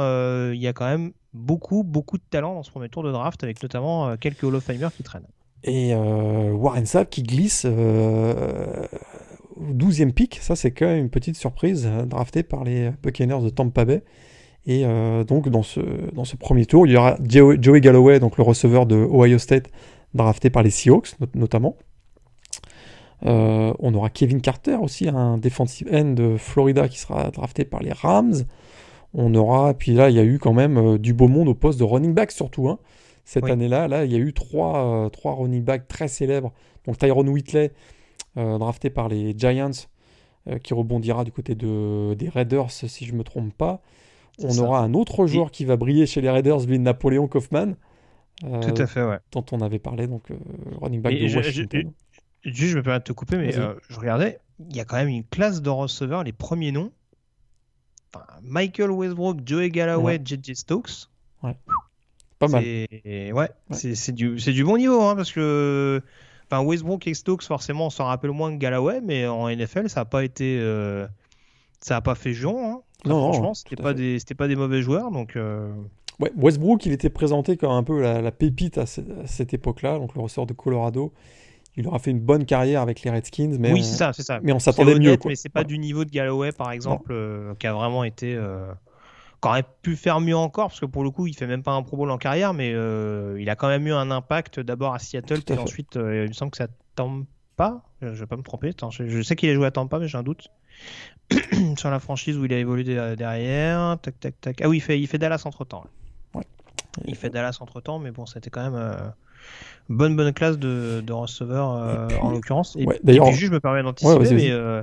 [0.50, 3.44] il y a quand même beaucoup, beaucoup de talent dans ce premier tour de draft,
[3.44, 5.28] avec notamment quelques Hall of Famers qui traînent.
[5.64, 7.66] Et Warren Sapp qui glisse
[9.72, 13.48] 12e pick, ça c'est quand même une petite surprise, euh, drafté par les Buccaneers de
[13.50, 14.02] Tampa Bay.
[14.66, 15.80] Et euh, donc dans ce,
[16.12, 19.70] dans ce premier tour, il y aura Joey Galloway, donc le receveur de Ohio State,
[20.14, 21.76] drafté par les Seahawks notamment.
[23.24, 27.82] Euh, on aura Kevin Carter aussi, un defensive end de Florida qui sera drafté par
[27.82, 28.44] les Rams.
[29.14, 31.78] On aura, puis là il y a eu quand même du beau monde au poste
[31.78, 32.68] de running back surtout.
[32.68, 32.78] Hein.
[33.24, 36.52] Cette année-là, là, il y a eu trois, trois running backs très célèbres.
[36.86, 37.72] Donc Tyrone Whitley,
[38.36, 39.70] drafté par les Giants,
[40.48, 43.80] euh, qui rebondira du côté de, des Raiders, si je ne me trompe pas.
[44.42, 47.76] On aura un autre joueur qui va briller chez les Raiders, lui, Napoléon Kaufman.
[48.42, 49.18] Euh, Tout à fait, ouais.
[49.30, 50.32] Dont on avait parlé, donc
[50.80, 51.92] running back de Washington.
[52.42, 55.08] juste, je me permets de te couper, mais je regardais, il y a quand même
[55.08, 56.90] une classe de receveurs, les premiers noms.
[58.42, 61.08] Michael Westbrook, Joey Galloway, JJ Stokes.
[61.44, 61.56] Ouais.
[62.40, 62.64] Pas mal.
[62.64, 66.02] Ouais, c'est du, du bon niveau, hein, parce que
[66.52, 70.00] Enfin, Westbrook et Stokes, forcément, on s'en rappelle moins que Galloway, mais en NFL, ça
[70.00, 70.58] n'a pas été.
[70.60, 71.06] Euh,
[71.80, 72.74] ça n'a pas fait juron.
[72.74, 72.80] Hein.
[73.06, 75.10] non, franchement, c'était pas, des, pas des mauvais joueurs.
[75.10, 75.72] Donc, euh.
[76.20, 80.20] ouais, Westbrook, il était présenté comme un peu la, pépite à, cette époque-là, donc le
[80.20, 81.14] ressort de Colorado.
[81.78, 84.22] il aura fait une bonne carrière avec les Redskins, mais oui, on, c'est ça, c'est
[84.22, 84.38] ça.
[84.42, 85.16] mais on s'attendait mieux.
[85.16, 85.30] Quoi.
[85.30, 88.38] Mais c'est pas du niveau de Galloway, par exemple, euh, qui a vraiment été.
[89.42, 91.62] Euh, qui aurait pu faire mieux encore, parce que pour le coup, il fait même
[91.62, 94.60] pas un Pro Bowl en carrière, mais euh, il a quand même eu un impact
[94.60, 97.82] d'abord à Seattle, puis ensuite, euh, il me semble que ça Tampa.
[98.00, 98.70] Je vais pas me tromper.
[98.70, 100.48] Attends, je, je sais qu'il a joué à Tampa, mais j'ai un doute.
[101.76, 103.96] Sur la franchise où il a évolué de- derrière.
[104.02, 104.60] Tac, tac, tac.
[104.62, 105.84] Ah oui, il fait, il fait Dallas entre temps.
[106.34, 106.42] Ouais.
[107.06, 108.94] Il fait Dallas entre temps, mais bon, c'était quand même euh,
[109.88, 112.74] bonne bonne classe de, de receveur euh, puis- en l'occurrence.
[112.76, 114.82] Et, Ouais, et d'ailleurs- puis juste, je me permets d'anticiper, Ouais, mais euh,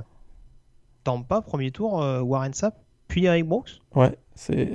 [1.04, 2.74] Tampa, premier tour, euh, Warren Sapp,
[3.10, 3.70] puis Eric Brooks.
[3.94, 4.68] Ouais, c'est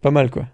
[0.00, 0.46] pas mal quoi.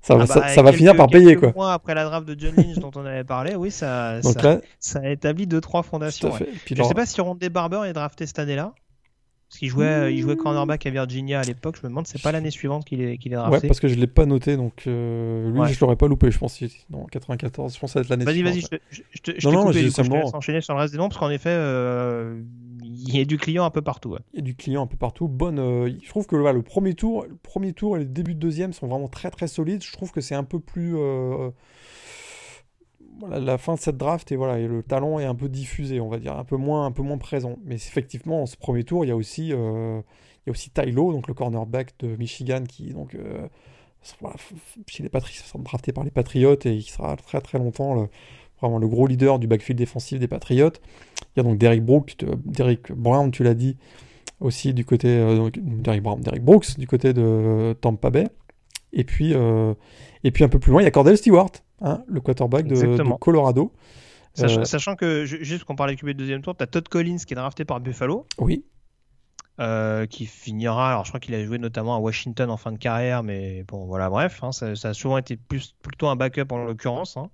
[0.00, 1.52] Ça, va- Ah bah, ça va quelques- finir par payer quoi.
[1.54, 4.42] mois après la draft de John Lynch dont on avait parlé, oui, ça, Donc ça,
[4.42, 6.30] là, ça a établi deux trois fondations.
[6.32, 6.46] ouais.
[6.66, 8.72] Je leur- sais pas si Rondé Barber est drafté cette année-là.
[9.50, 11.76] Parce qu'il jouait, euh, il jouait cornerback à Virginia à l'époque.
[11.80, 13.66] Je me demande, c'est pas l'année suivante qu'il est, qu'il est Ouais, drafté.
[13.66, 15.72] parce que je l'ai pas noté, donc euh, lui Ouais.
[15.72, 16.60] je l'aurais pas loupé, je pense.
[16.90, 18.80] Non, 94, je pense que ça va être l'année Vas-y, vas-y, suivante.
[18.90, 20.34] je te, je, je je Non, t'ai non, coupé, j'ai du coup, je te laisse
[20.34, 22.42] enchaîner sur le reste des noms, parce qu'en effet, euh,
[23.06, 24.16] il y a du client un peu partout.
[24.32, 25.28] Il y a du client un peu partout.
[25.28, 28.40] Bonne, euh, je trouve que le premier tour, le premier tour et le début de
[28.40, 29.82] deuxième sont vraiment très très solides.
[29.82, 31.50] Je trouve que c'est un peu plus euh,
[33.28, 36.08] la fin de cette draft et voilà, et le talent est un peu diffusé, on
[36.08, 37.56] va dire, un peu moins, un peu moins présent.
[37.64, 40.00] Mais effectivement, en ce premier tour, il y a aussi, euh,
[40.46, 43.16] il y a aussi Tylo, donc le cornerback de Michigan, qui donc
[44.20, 44.36] voilà,
[44.98, 48.08] les Patriots, sera drafté par les Patriots et qui sera très très longtemps
[48.60, 50.72] vraiment le gros leader du backfield défensif des Patriots.
[51.36, 53.76] Il y a donc Derrick Brooks, euh, Derrick Brown, tu l'as dit,
[54.40, 58.28] aussi du côté euh, Derrick Brown, Derrick Brooks du côté de Tampa Bay.
[58.92, 59.74] Et puis, euh,
[60.24, 61.50] et puis un peu plus loin, il y a Cordell Stewart,
[61.82, 63.72] hein, le quarterback de, Colorado.
[64.34, 66.88] Sach- Euh, Sachant que, ju- juste qu'on parlait QB de deuxième tour, tu as Todd
[66.88, 68.64] Collins qui est drafté par Buffalo, oui,
[69.60, 70.90] euh, qui finira.
[70.92, 73.86] Alors, je crois qu'il a joué notamment à Washington en fin de carrière, mais bon,
[73.86, 77.16] voilà, bref, hein, ça, ça a souvent été plus, plutôt un backup en l'occurrence.
[77.16, 77.30] hein.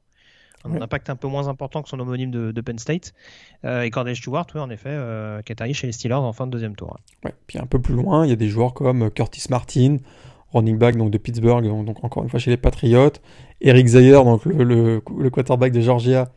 [0.65, 3.13] Un impact un peu moins important que son homonyme de, de Penn State.
[3.65, 6.33] Euh, et Cordell Stewart, oui, en effet, euh, qui est arrivé chez les Steelers en
[6.33, 6.97] fin de deuxième tour.
[7.25, 7.33] ouais.
[7.47, 9.99] Puis un peu plus loin, il y a des joueurs comme Curtis Martin,
[10.53, 13.11] running back donc, de Pittsburgh, donc, donc encore une fois chez les Patriots.
[13.61, 16.31] Eric Zaire, donc le, le, le quarterback de Georgia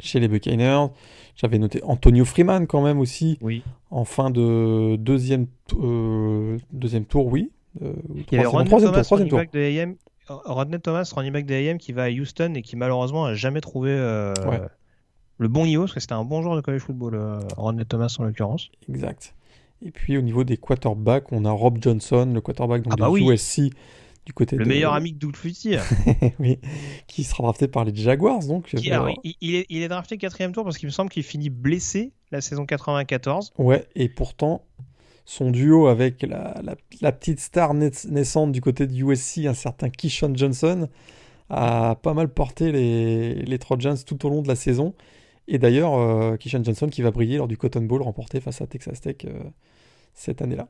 [0.00, 0.86] chez les Buccaneers.
[1.34, 3.62] J'avais noté Antonio Freeman quand même aussi, Oui.
[3.90, 5.46] en fin de deuxième,
[5.80, 7.50] euh, deuxième tour, oui.
[7.82, 9.38] Euh, Il y avait troisième Thomas, tour, troisième running tour.
[9.38, 9.94] back de AM, euh,
[10.28, 14.32] Rodney Thomas, running back qui va à Houston et qui malheureusement a jamais trouvé euh,
[14.46, 14.60] Ouais.
[15.38, 18.14] le bon niveau, parce que c'était un bon joueur de college football, euh, Rodney Thomas
[18.18, 18.70] en l'occurrence.
[18.88, 19.34] Exact.
[19.84, 23.06] Et puis au niveau des quarterbacks, on a Rob Johnson, le quarterback donc, Ah bah
[23.06, 23.28] de oui.
[23.28, 23.72] USC,
[24.24, 25.74] du côté Le de- meilleur ami de Doug Flutie.
[26.38, 26.60] oui,
[27.08, 28.38] qui sera drafté par les Jaguars.
[28.46, 30.92] Donc, Qui- euh, alors, il, il est, il est drafté quatrième tour parce qu'il me
[30.92, 33.52] semble qu'il finit blessé la saison 94.
[33.58, 34.64] Ouais, et pourtant,
[35.24, 39.54] son duo avec la, la- la petite star naiss- naissante du côté de USC, un
[39.54, 40.88] certain Keyshawn Johnson,
[41.50, 44.94] a pas mal porté les, les Trojans tout au long de la saison.
[45.48, 48.66] Et d'ailleurs, euh, Keyshawn Johnson qui va briller lors du Cotton Bowl remporté face à
[48.66, 49.42] Texas Tech euh,
[50.14, 50.68] cette année-là.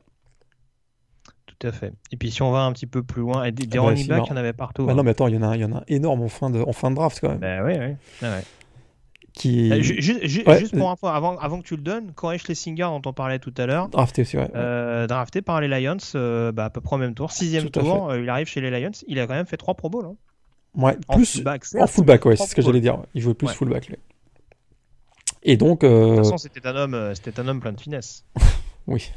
[1.47, 1.93] Tout à fait.
[2.11, 4.07] Et puis si on va un petit peu plus loin, et des, Ah bah, running
[4.09, 4.85] backs, il y en avait partout.
[4.87, 4.95] Bah hein.
[4.97, 6.61] non, mais attends, il y en a, il y en a énorme en fin de,
[6.61, 7.39] en fin de draft quand même.
[7.39, 7.79] Bah ouais.
[7.79, 8.43] Ouais, ouais.
[9.35, 9.77] Qui Euh,
[10.47, 13.39] Ouais, juste pour info, avant, avant que tu le donnes, Corey Schlesinger, dont on parlait
[13.39, 14.51] tout à l'heure, drafté aussi, ouais.
[14.55, 17.81] euh, drafté par les Lions euh, bah, à peu près au même tour, sixième Tout
[17.81, 20.05] tour, euh, il arrive chez les Lions, il a quand même fait trois Pro Bowls.
[20.07, 20.17] hein.
[20.75, 22.99] Ouais, En plus fullback, en fullback, ouais, c'est ce que j'allais dire.
[23.15, 23.97] Il jouait plus fullback, lui.
[25.43, 28.25] Et donc, De toute façon, c'était un homme, c'était un homme plein de finesse.
[28.87, 29.11] oui.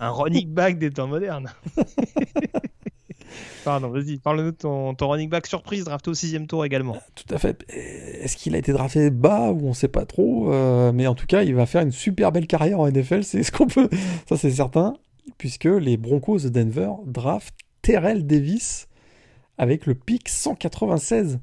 [0.00, 1.50] un running back des temps modernes.
[3.64, 6.96] Pardon, vas-y, parle-nous de ton, running back surprise drafté au sixième tour également.
[7.14, 7.64] Tout à fait.
[7.68, 11.26] Est-ce qu'il a été drafté bas ou on sait pas trop euh, Mais en tout
[11.26, 13.88] cas, il va faire une super belle carrière en NFL, c'est ce qu'on peut.
[14.28, 14.94] Ça, c'est certain,
[15.38, 18.88] puisque les Broncos de Denver draftent Terrell Davis
[19.58, 21.38] avec le pick 196.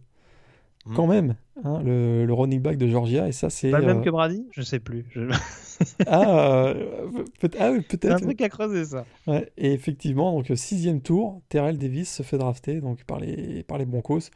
[0.85, 0.95] Mm.
[0.95, 3.69] Quand même, hein, le, le running back de Georgia, et ça, c'est.
[3.69, 4.47] Pas le même euh, que Brady?
[4.51, 5.05] Je sais plus.
[5.11, 5.21] Je-
[6.07, 8.21] Ah, euh, peut- ah oui, C'est un peut-être.
[8.21, 9.05] truc à creuser ça.
[9.27, 13.77] Ouais, et effectivement, donc sixième tour, Terrell Davis se fait drafter donc, par, les, par
[13.79, 14.29] les Broncos.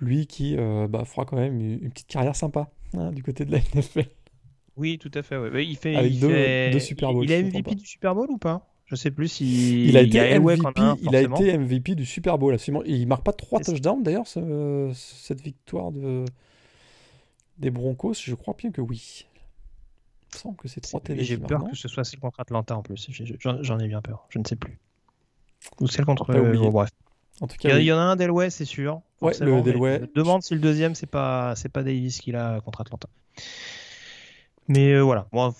[0.00, 3.44] Lui qui euh, bah, fera quand même une, une petite carrière sympa hein, du côté
[3.44, 4.06] de la NFL.
[4.76, 5.36] Oui, tout à fait.
[5.36, 5.66] ouais.
[5.66, 8.28] Il fait, Avec il deux- fait- deux Super Bowls, Il trompe MVP du Super Bowl
[8.30, 8.69] ou pas?
[8.90, 9.86] Je sais plus si.
[9.86, 12.82] Il a été, MVP, a il a été MVP du Super Bowl, absolument.
[12.84, 16.24] Et il marque pas trois touchdowns d'ailleurs, ce- cette victoire de,
[17.58, 18.14] des Broncos.
[18.14, 19.26] Je crois bien que oui.
[20.32, 22.82] Il me semble que c'est trois J'ai peur que ce soit celle contre Atlanta en
[22.82, 23.08] plus.
[23.40, 24.26] J'en ai bien peur.
[24.28, 24.78] Je ne sais plus.
[25.80, 26.32] Ou celle contre.
[26.34, 26.90] Bon, bref.
[27.40, 29.00] En tout Il y, cas, il y en a un d'Elway, c'est sûr.
[29.20, 30.00] Ouais, le Delway.
[30.14, 33.08] Je demande si le deuxième, c'est pas, c'est pas Davis qu'il a contre Atlanta.
[34.68, 35.26] Mais euh, voilà.
[35.32, 35.54] Bon,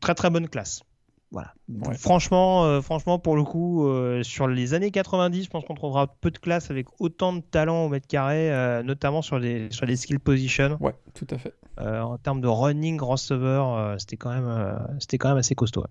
[0.00, 0.82] très très bonne classe.
[1.32, 1.54] Voilà.
[1.94, 3.88] Franchement, franchement, pour le coup,
[4.22, 7.84] sur les années 90, je pense qu'on trouvera peu de classe avec autant de talent
[7.84, 8.50] au mètre carré,
[8.82, 10.76] notamment sur les, sur les skill positions.
[10.80, 11.54] Ouais, tout à fait.
[11.78, 15.84] en termes de running, crossover, c'était quand, même, c'était quand même assez costaud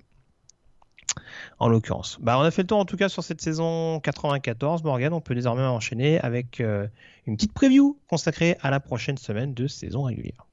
[1.59, 2.17] en l'occurrence.
[2.21, 5.13] Bah, on a fait le tour en tout cas sur cette saison 94, Morgan.
[5.13, 6.87] On peut désormais enchaîner avec euh,
[7.25, 10.45] une petite preview consacrée à la prochaine semaine de saison régulière.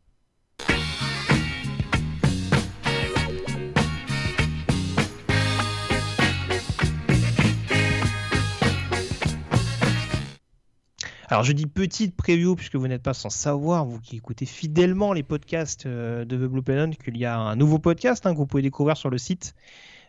[11.28, 15.12] Alors je dis petite preview puisque vous n'êtes pas sans savoir, vous qui écoutez fidèlement
[15.12, 18.38] les podcasts euh, de The Blue Pennon, qu'il y a un nouveau podcast hein, que
[18.38, 19.56] vous pouvez découvrir sur le site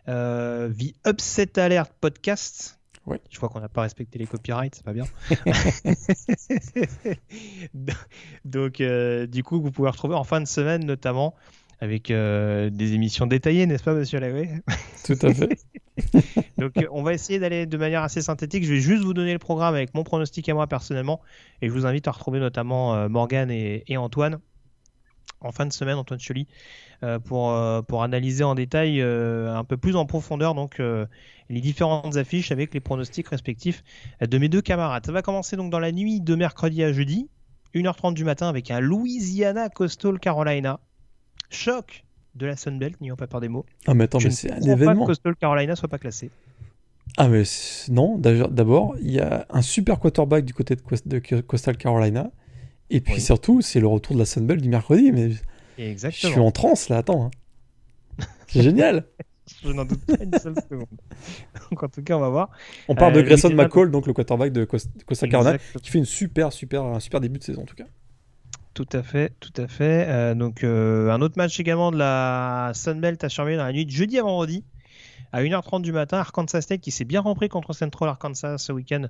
[0.06, 2.78] euh, The Upset Alert Podcast.
[3.04, 3.20] Ouais.
[3.30, 5.06] Je crois qu'on n'a pas respecté les copyrights, c'est pas bien.
[8.44, 11.34] Donc, euh, du coup, vous pouvez retrouver en fin de semaine, notamment,
[11.80, 14.48] avec euh, des émissions détaillées, n'est-ce pas, monsieur Lagoué
[15.04, 15.58] Tout à fait.
[16.58, 18.64] Donc, on va essayer d'aller de manière assez synthétique.
[18.64, 21.20] Je vais juste vous donner le programme avec mon pronostic à moi personnellement.
[21.62, 24.40] Et je vous invite à retrouver notamment Morgan et, et Antoine
[25.40, 26.46] en fin de semaine, Antoine Choli,
[27.02, 30.82] euh, pour, euh, pour analyser en détail euh, un peu plus en profondeur donc
[31.50, 33.82] les différentes affiches avec les pronostics respectifs
[34.20, 35.06] de mes deux camarades.
[35.06, 37.28] Ça va commencer donc dans la nuit de mercredi à jeudi,
[37.74, 40.80] 1h30 du matin avec un Louisiana Coastal Carolina.
[41.50, 42.04] Choc
[42.34, 43.66] de la Sunbelt, n'ayons pas peur des mots.
[43.86, 44.94] Ah mais attends, mais c'est un événement.
[44.94, 46.30] Pas que Coastal Carolina soit pas classé.
[47.16, 47.42] Ah mais
[47.88, 52.30] non, d'abord, il y a un super quarterback du côté de Coastal Carolina
[52.90, 55.12] et puis surtout, c'est le retour de la Sunbelt du mercredi.
[55.12, 55.30] Mais
[55.78, 56.30] Exactement.
[56.30, 57.26] je suis en transe là, attends.
[57.26, 58.24] Hein.
[58.48, 59.04] C'est génial.
[59.64, 60.86] je n'en doute pas une seule seconde.
[61.70, 62.50] Donc en tout cas, on va voir.
[62.88, 66.04] On parle de euh, Grayson McCall, donc le quarterback de Costa Carolina, qui fait une
[66.04, 67.86] super, super, un super début de saison en tout cas.
[68.78, 70.06] Tout à fait, tout à fait.
[70.06, 73.84] Euh, donc euh, un autre match également de la Sunbelt à surveiller dans la nuit
[73.84, 74.62] de jeudi à vendredi
[75.32, 76.18] à 1h30 du matin.
[76.18, 79.06] Arkansas State qui s'est bien repris contre Central Arkansas ce week-end,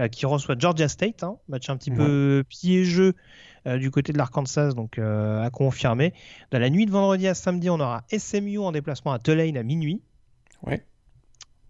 [0.00, 1.22] euh, qui reçoit Georgia State.
[1.22, 1.36] Hein.
[1.50, 3.12] match un petit peu piégeux
[3.66, 6.14] du côté de l'Arkansas, donc à confirmer.
[6.50, 9.62] Dans la nuit de vendredi à samedi, on aura SMU en déplacement à Tulane à
[9.62, 10.00] minuit.
[10.62, 10.82] Ouais.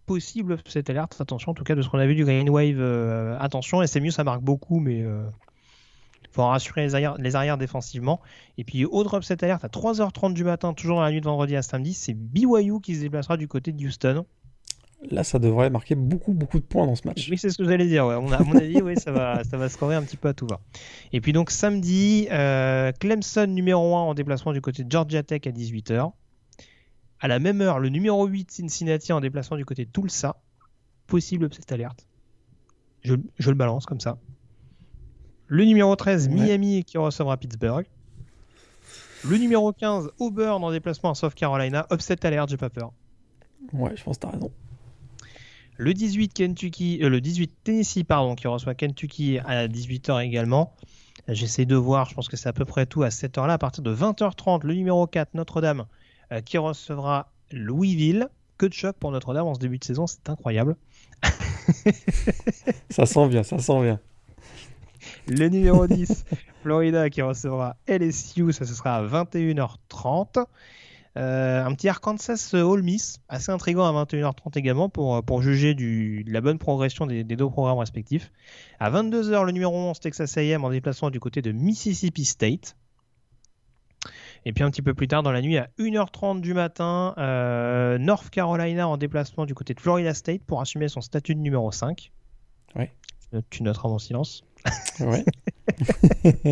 [0.07, 2.81] Possible cette alerte, attention en tout cas de ce qu'on a vu du Green Wave.
[3.41, 5.05] attention, SMU ça marque beaucoup, mais
[6.31, 8.21] faut rassurer les arrières, les arrières défensivement.
[8.59, 11.57] Et puis, autre upset alerte à 3h30 du matin, toujours dans la nuit de vendredi
[11.57, 14.25] à samedi, c'est BYU qui se déplacera du côté de Houston.
[15.11, 17.29] Là, ça devrait marquer beaucoup, beaucoup de points dans ce match.
[17.31, 18.07] Oui, c'est ce que j'allais dire.
[18.07, 18.15] Ouais.
[18.15, 20.61] À mon avis, oui, ça va, ça va scorer un petit peu à tout va.
[21.13, 25.41] Et puis donc samedi, euh, Clemson numéro 1 en déplacement du côté de Georgia Tech
[25.47, 26.13] à 18h.
[27.19, 30.37] À la même heure, le numéro 8 Cincinnati en déplacement du côté de Tulsa.
[31.07, 32.07] Possible upset alerte.
[33.03, 34.19] Je, je le balance comme ça.
[35.53, 37.85] Le numéro 13, Miami, qui recevra Pittsburgh.
[39.25, 41.89] Le numéro 15, Auburn en déplacement à South Carolina.
[41.91, 42.93] Upset alert, j'ai pas peur.
[43.73, 44.53] Ouais, je pense que t'as raison.
[45.77, 50.73] Le 18, Kentucky, euh, le 18 Tennessee, pardon, qui reçoit Kentucky à 18h également.
[51.27, 53.55] J'essaie de voir, je pense que c'est à peu près tout à cette heure-là.
[53.55, 55.87] À partir de 20h30, le numéro 4, Notre-Dame,
[56.31, 58.29] euh, qui recevra Louisville.
[58.57, 60.77] Que de choc pour Notre-Dame en ce début de saison, c'est incroyable.
[62.91, 63.99] ça sent bien, ça sent bien.
[65.31, 66.25] Le numéro 10,
[66.63, 70.45] Florida qui recevra LSU, ça ce sera à 21h30.
[71.17, 76.25] Euh, un petit Arkansas All Miss, assez intriguant à 21h30 également pour, pour juger du,
[76.25, 78.33] de la bonne progression des, deux programmes respectifs.
[78.81, 82.77] À 22h, le numéro 11, Texas AM en déplacement du côté de Mississippi State.
[84.45, 87.99] Et puis un petit peu plus tard dans la nuit, à 1h30 du matin, euh,
[87.99, 91.71] North Carolina en déplacement du côté de Florida State pour assumer son statut de numéro
[91.71, 92.11] 5.
[92.75, 92.93] Ouais.
[93.51, 94.43] Tu noteras mon silence.
[95.01, 95.25] Ouais.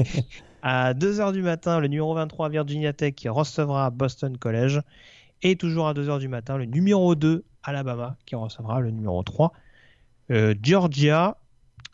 [0.62, 4.80] à 2h du matin, le numéro 23 Virginia Tech qui recevra Boston College.
[5.42, 9.52] Et toujours à 2h du matin, le numéro 2 Alabama qui recevra le numéro 3
[10.30, 11.36] euh, Georgia.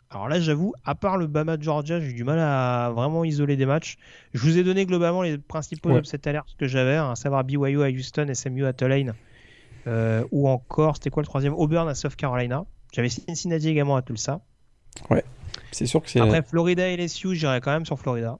[0.09, 3.57] Alors là, j'avoue, à part le Bama Georgia, j'ai eu du mal à vraiment isoler
[3.57, 3.97] des matchs.
[4.33, 5.99] Je vous ai donné globalement les principaux ouais.
[5.99, 9.13] upset alertes que j'avais, hein, à savoir BYU à Houston, SMU à Tulane,
[9.87, 11.53] euh, ou encore, c'était quoi le troisième?
[11.53, 12.65] Auburn à South Carolina.
[12.93, 14.39] J'avais Cincinnati également à Tulsa.
[15.09, 15.23] Ouais.
[15.71, 16.19] C'est sûr que c'est.
[16.19, 18.39] Après Florida et LSU, j'irai quand même sur Florida.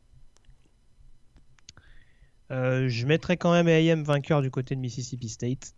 [2.51, 5.73] Euh, je mettrai quand même AM vainqueur du côté de Mississippi State.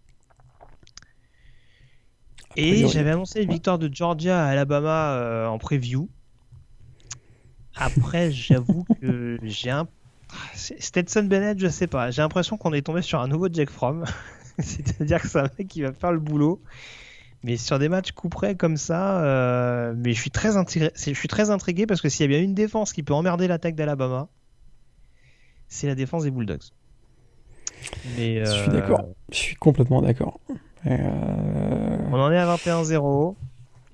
[2.56, 6.10] Et j'avais annoncé une victoire de Georgia à Alabama euh, en preview.
[7.76, 9.88] Après, j'avoue que j'ai un.
[10.54, 12.12] Stetson Bennett, je sais pas.
[12.12, 14.04] J'ai l'impression qu'on est tombé sur un nouveau Jack Fromm.
[14.60, 16.62] C'est-à-dire que c'est un mec qui va faire le boulot.
[17.44, 21.14] Mais sur des matchs coup près comme ça, euh, mais je suis très intrigué, je
[21.14, 23.76] suis très intrigué parce que s'il y a bien une défense qui peut emmerder l'attaque
[23.76, 24.28] d'Alabama,
[25.68, 26.72] c'est la défense des Bulldogs.
[28.18, 29.02] Mais, je suis d'accord.
[29.02, 30.40] Euh, je suis complètement d'accord.
[30.86, 33.36] On en est à 21-0.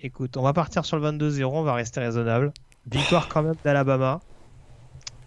[0.01, 2.53] Écoute, on va partir sur le 22-0, on va rester raisonnable.
[2.89, 4.19] Victoire quand même d'Alabama.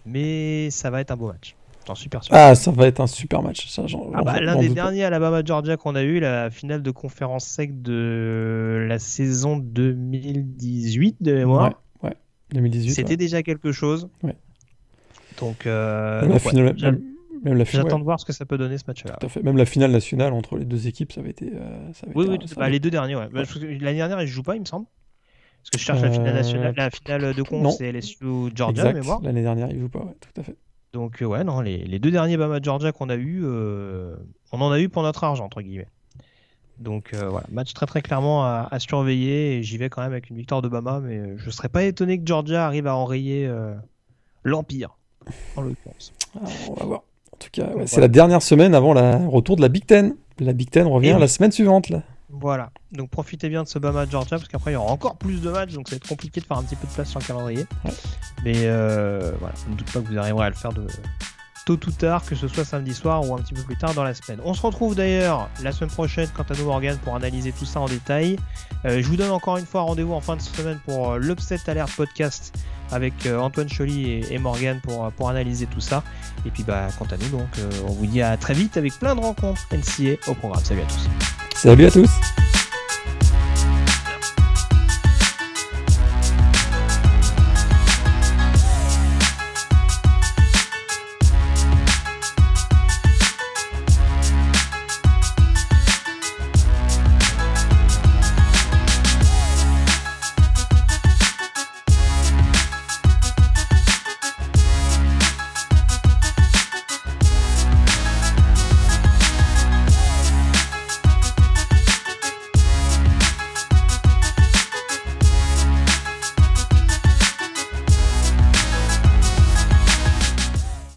[0.05, 1.55] Mais ça va être un beau match.
[1.87, 2.37] J'en suis persuadé.
[2.37, 3.67] Ah, ça va être un super match.
[3.67, 7.81] Ça, ah bah, L'un des derniers Alabama-Georgia qu'on a eu, la finale de conférence sec
[7.81, 11.81] de la saison 2018 de mémoire.
[12.03, 12.15] Ouais, ouais.
[12.51, 12.91] 2018.
[12.91, 14.09] C'était déjà quelque chose.
[14.21, 14.35] Ouais.
[15.39, 17.01] Donc, euh, même, donc la finale, même,
[17.43, 19.17] même la j'attends de voir ce que ça peut donner ce match-là.
[19.41, 21.53] Même la finale nationale entre les deux équipes, ça avait été.
[21.53, 23.29] Euh, ça avait oui, été, oui, bah, les deux derniers, ouais.
[23.31, 23.43] Bah,
[23.79, 24.87] L'année dernière, ils ne jouent pas, il me semble.
[25.61, 28.99] Parce que je cherche la finale nationale, la finale de conf, c'est LSU Georgia, exact.
[28.99, 29.21] mémoire.
[29.21, 30.55] L'année dernière, ils jouent pas, ouais, tout à fait.
[30.93, 34.15] Donc ouais, non, les, les deux derniers Bama Georgia qu'on a eu, euh,
[34.51, 35.89] on en a eu pour notre argent entre guillemets.
[36.79, 40.11] Donc euh, voilà, match très très clairement à, à surveiller et j'y vais quand même
[40.11, 43.47] avec une victoire de Bama, mais je serais pas étonné que Georgia arrive à enrayer
[43.47, 43.73] euh,
[44.43, 44.97] l'empire
[45.55, 46.13] en l'occurrence.
[46.35, 46.99] Ah, on va voir.
[47.33, 50.15] En tout cas, ouais, c'est la dernière semaine avant le retour de la Big Ten.
[50.39, 52.03] La Big Ten revient Et la semaine suivante là.
[52.29, 55.41] Voilà, donc profitez bien de ce Bama Georgia parce qu'après il y aura encore plus
[55.41, 57.19] de matchs, donc ça va être compliqué de faire un petit peu de place sur
[57.19, 57.65] le calendrier.
[58.43, 60.85] Mais euh, voilà, je ne doute pas que vous arriverez à le faire de
[61.67, 64.03] tôt ou tard, que ce soit samedi soir ou un petit peu plus tard dans
[64.05, 64.39] la semaine.
[64.45, 67.81] On se retrouve d'ailleurs la semaine prochaine, quant à nous Morgan, pour analyser tout ça
[67.81, 68.37] en détail.
[68.85, 71.35] Euh, je vous donne encore une fois rendez-vous en fin de semaine pour euh,
[71.67, 72.57] Alert podcast
[72.91, 76.03] avec euh, Antoine Choly et, et Morgan pour, pour analyser tout ça.
[76.45, 77.49] Et puis bah quant à nous donc
[77.85, 80.63] on vous dit à très vite avec plein de rencontres NCA au programme.
[80.63, 81.09] Salut à tous.
[81.53, 82.09] Salut à tous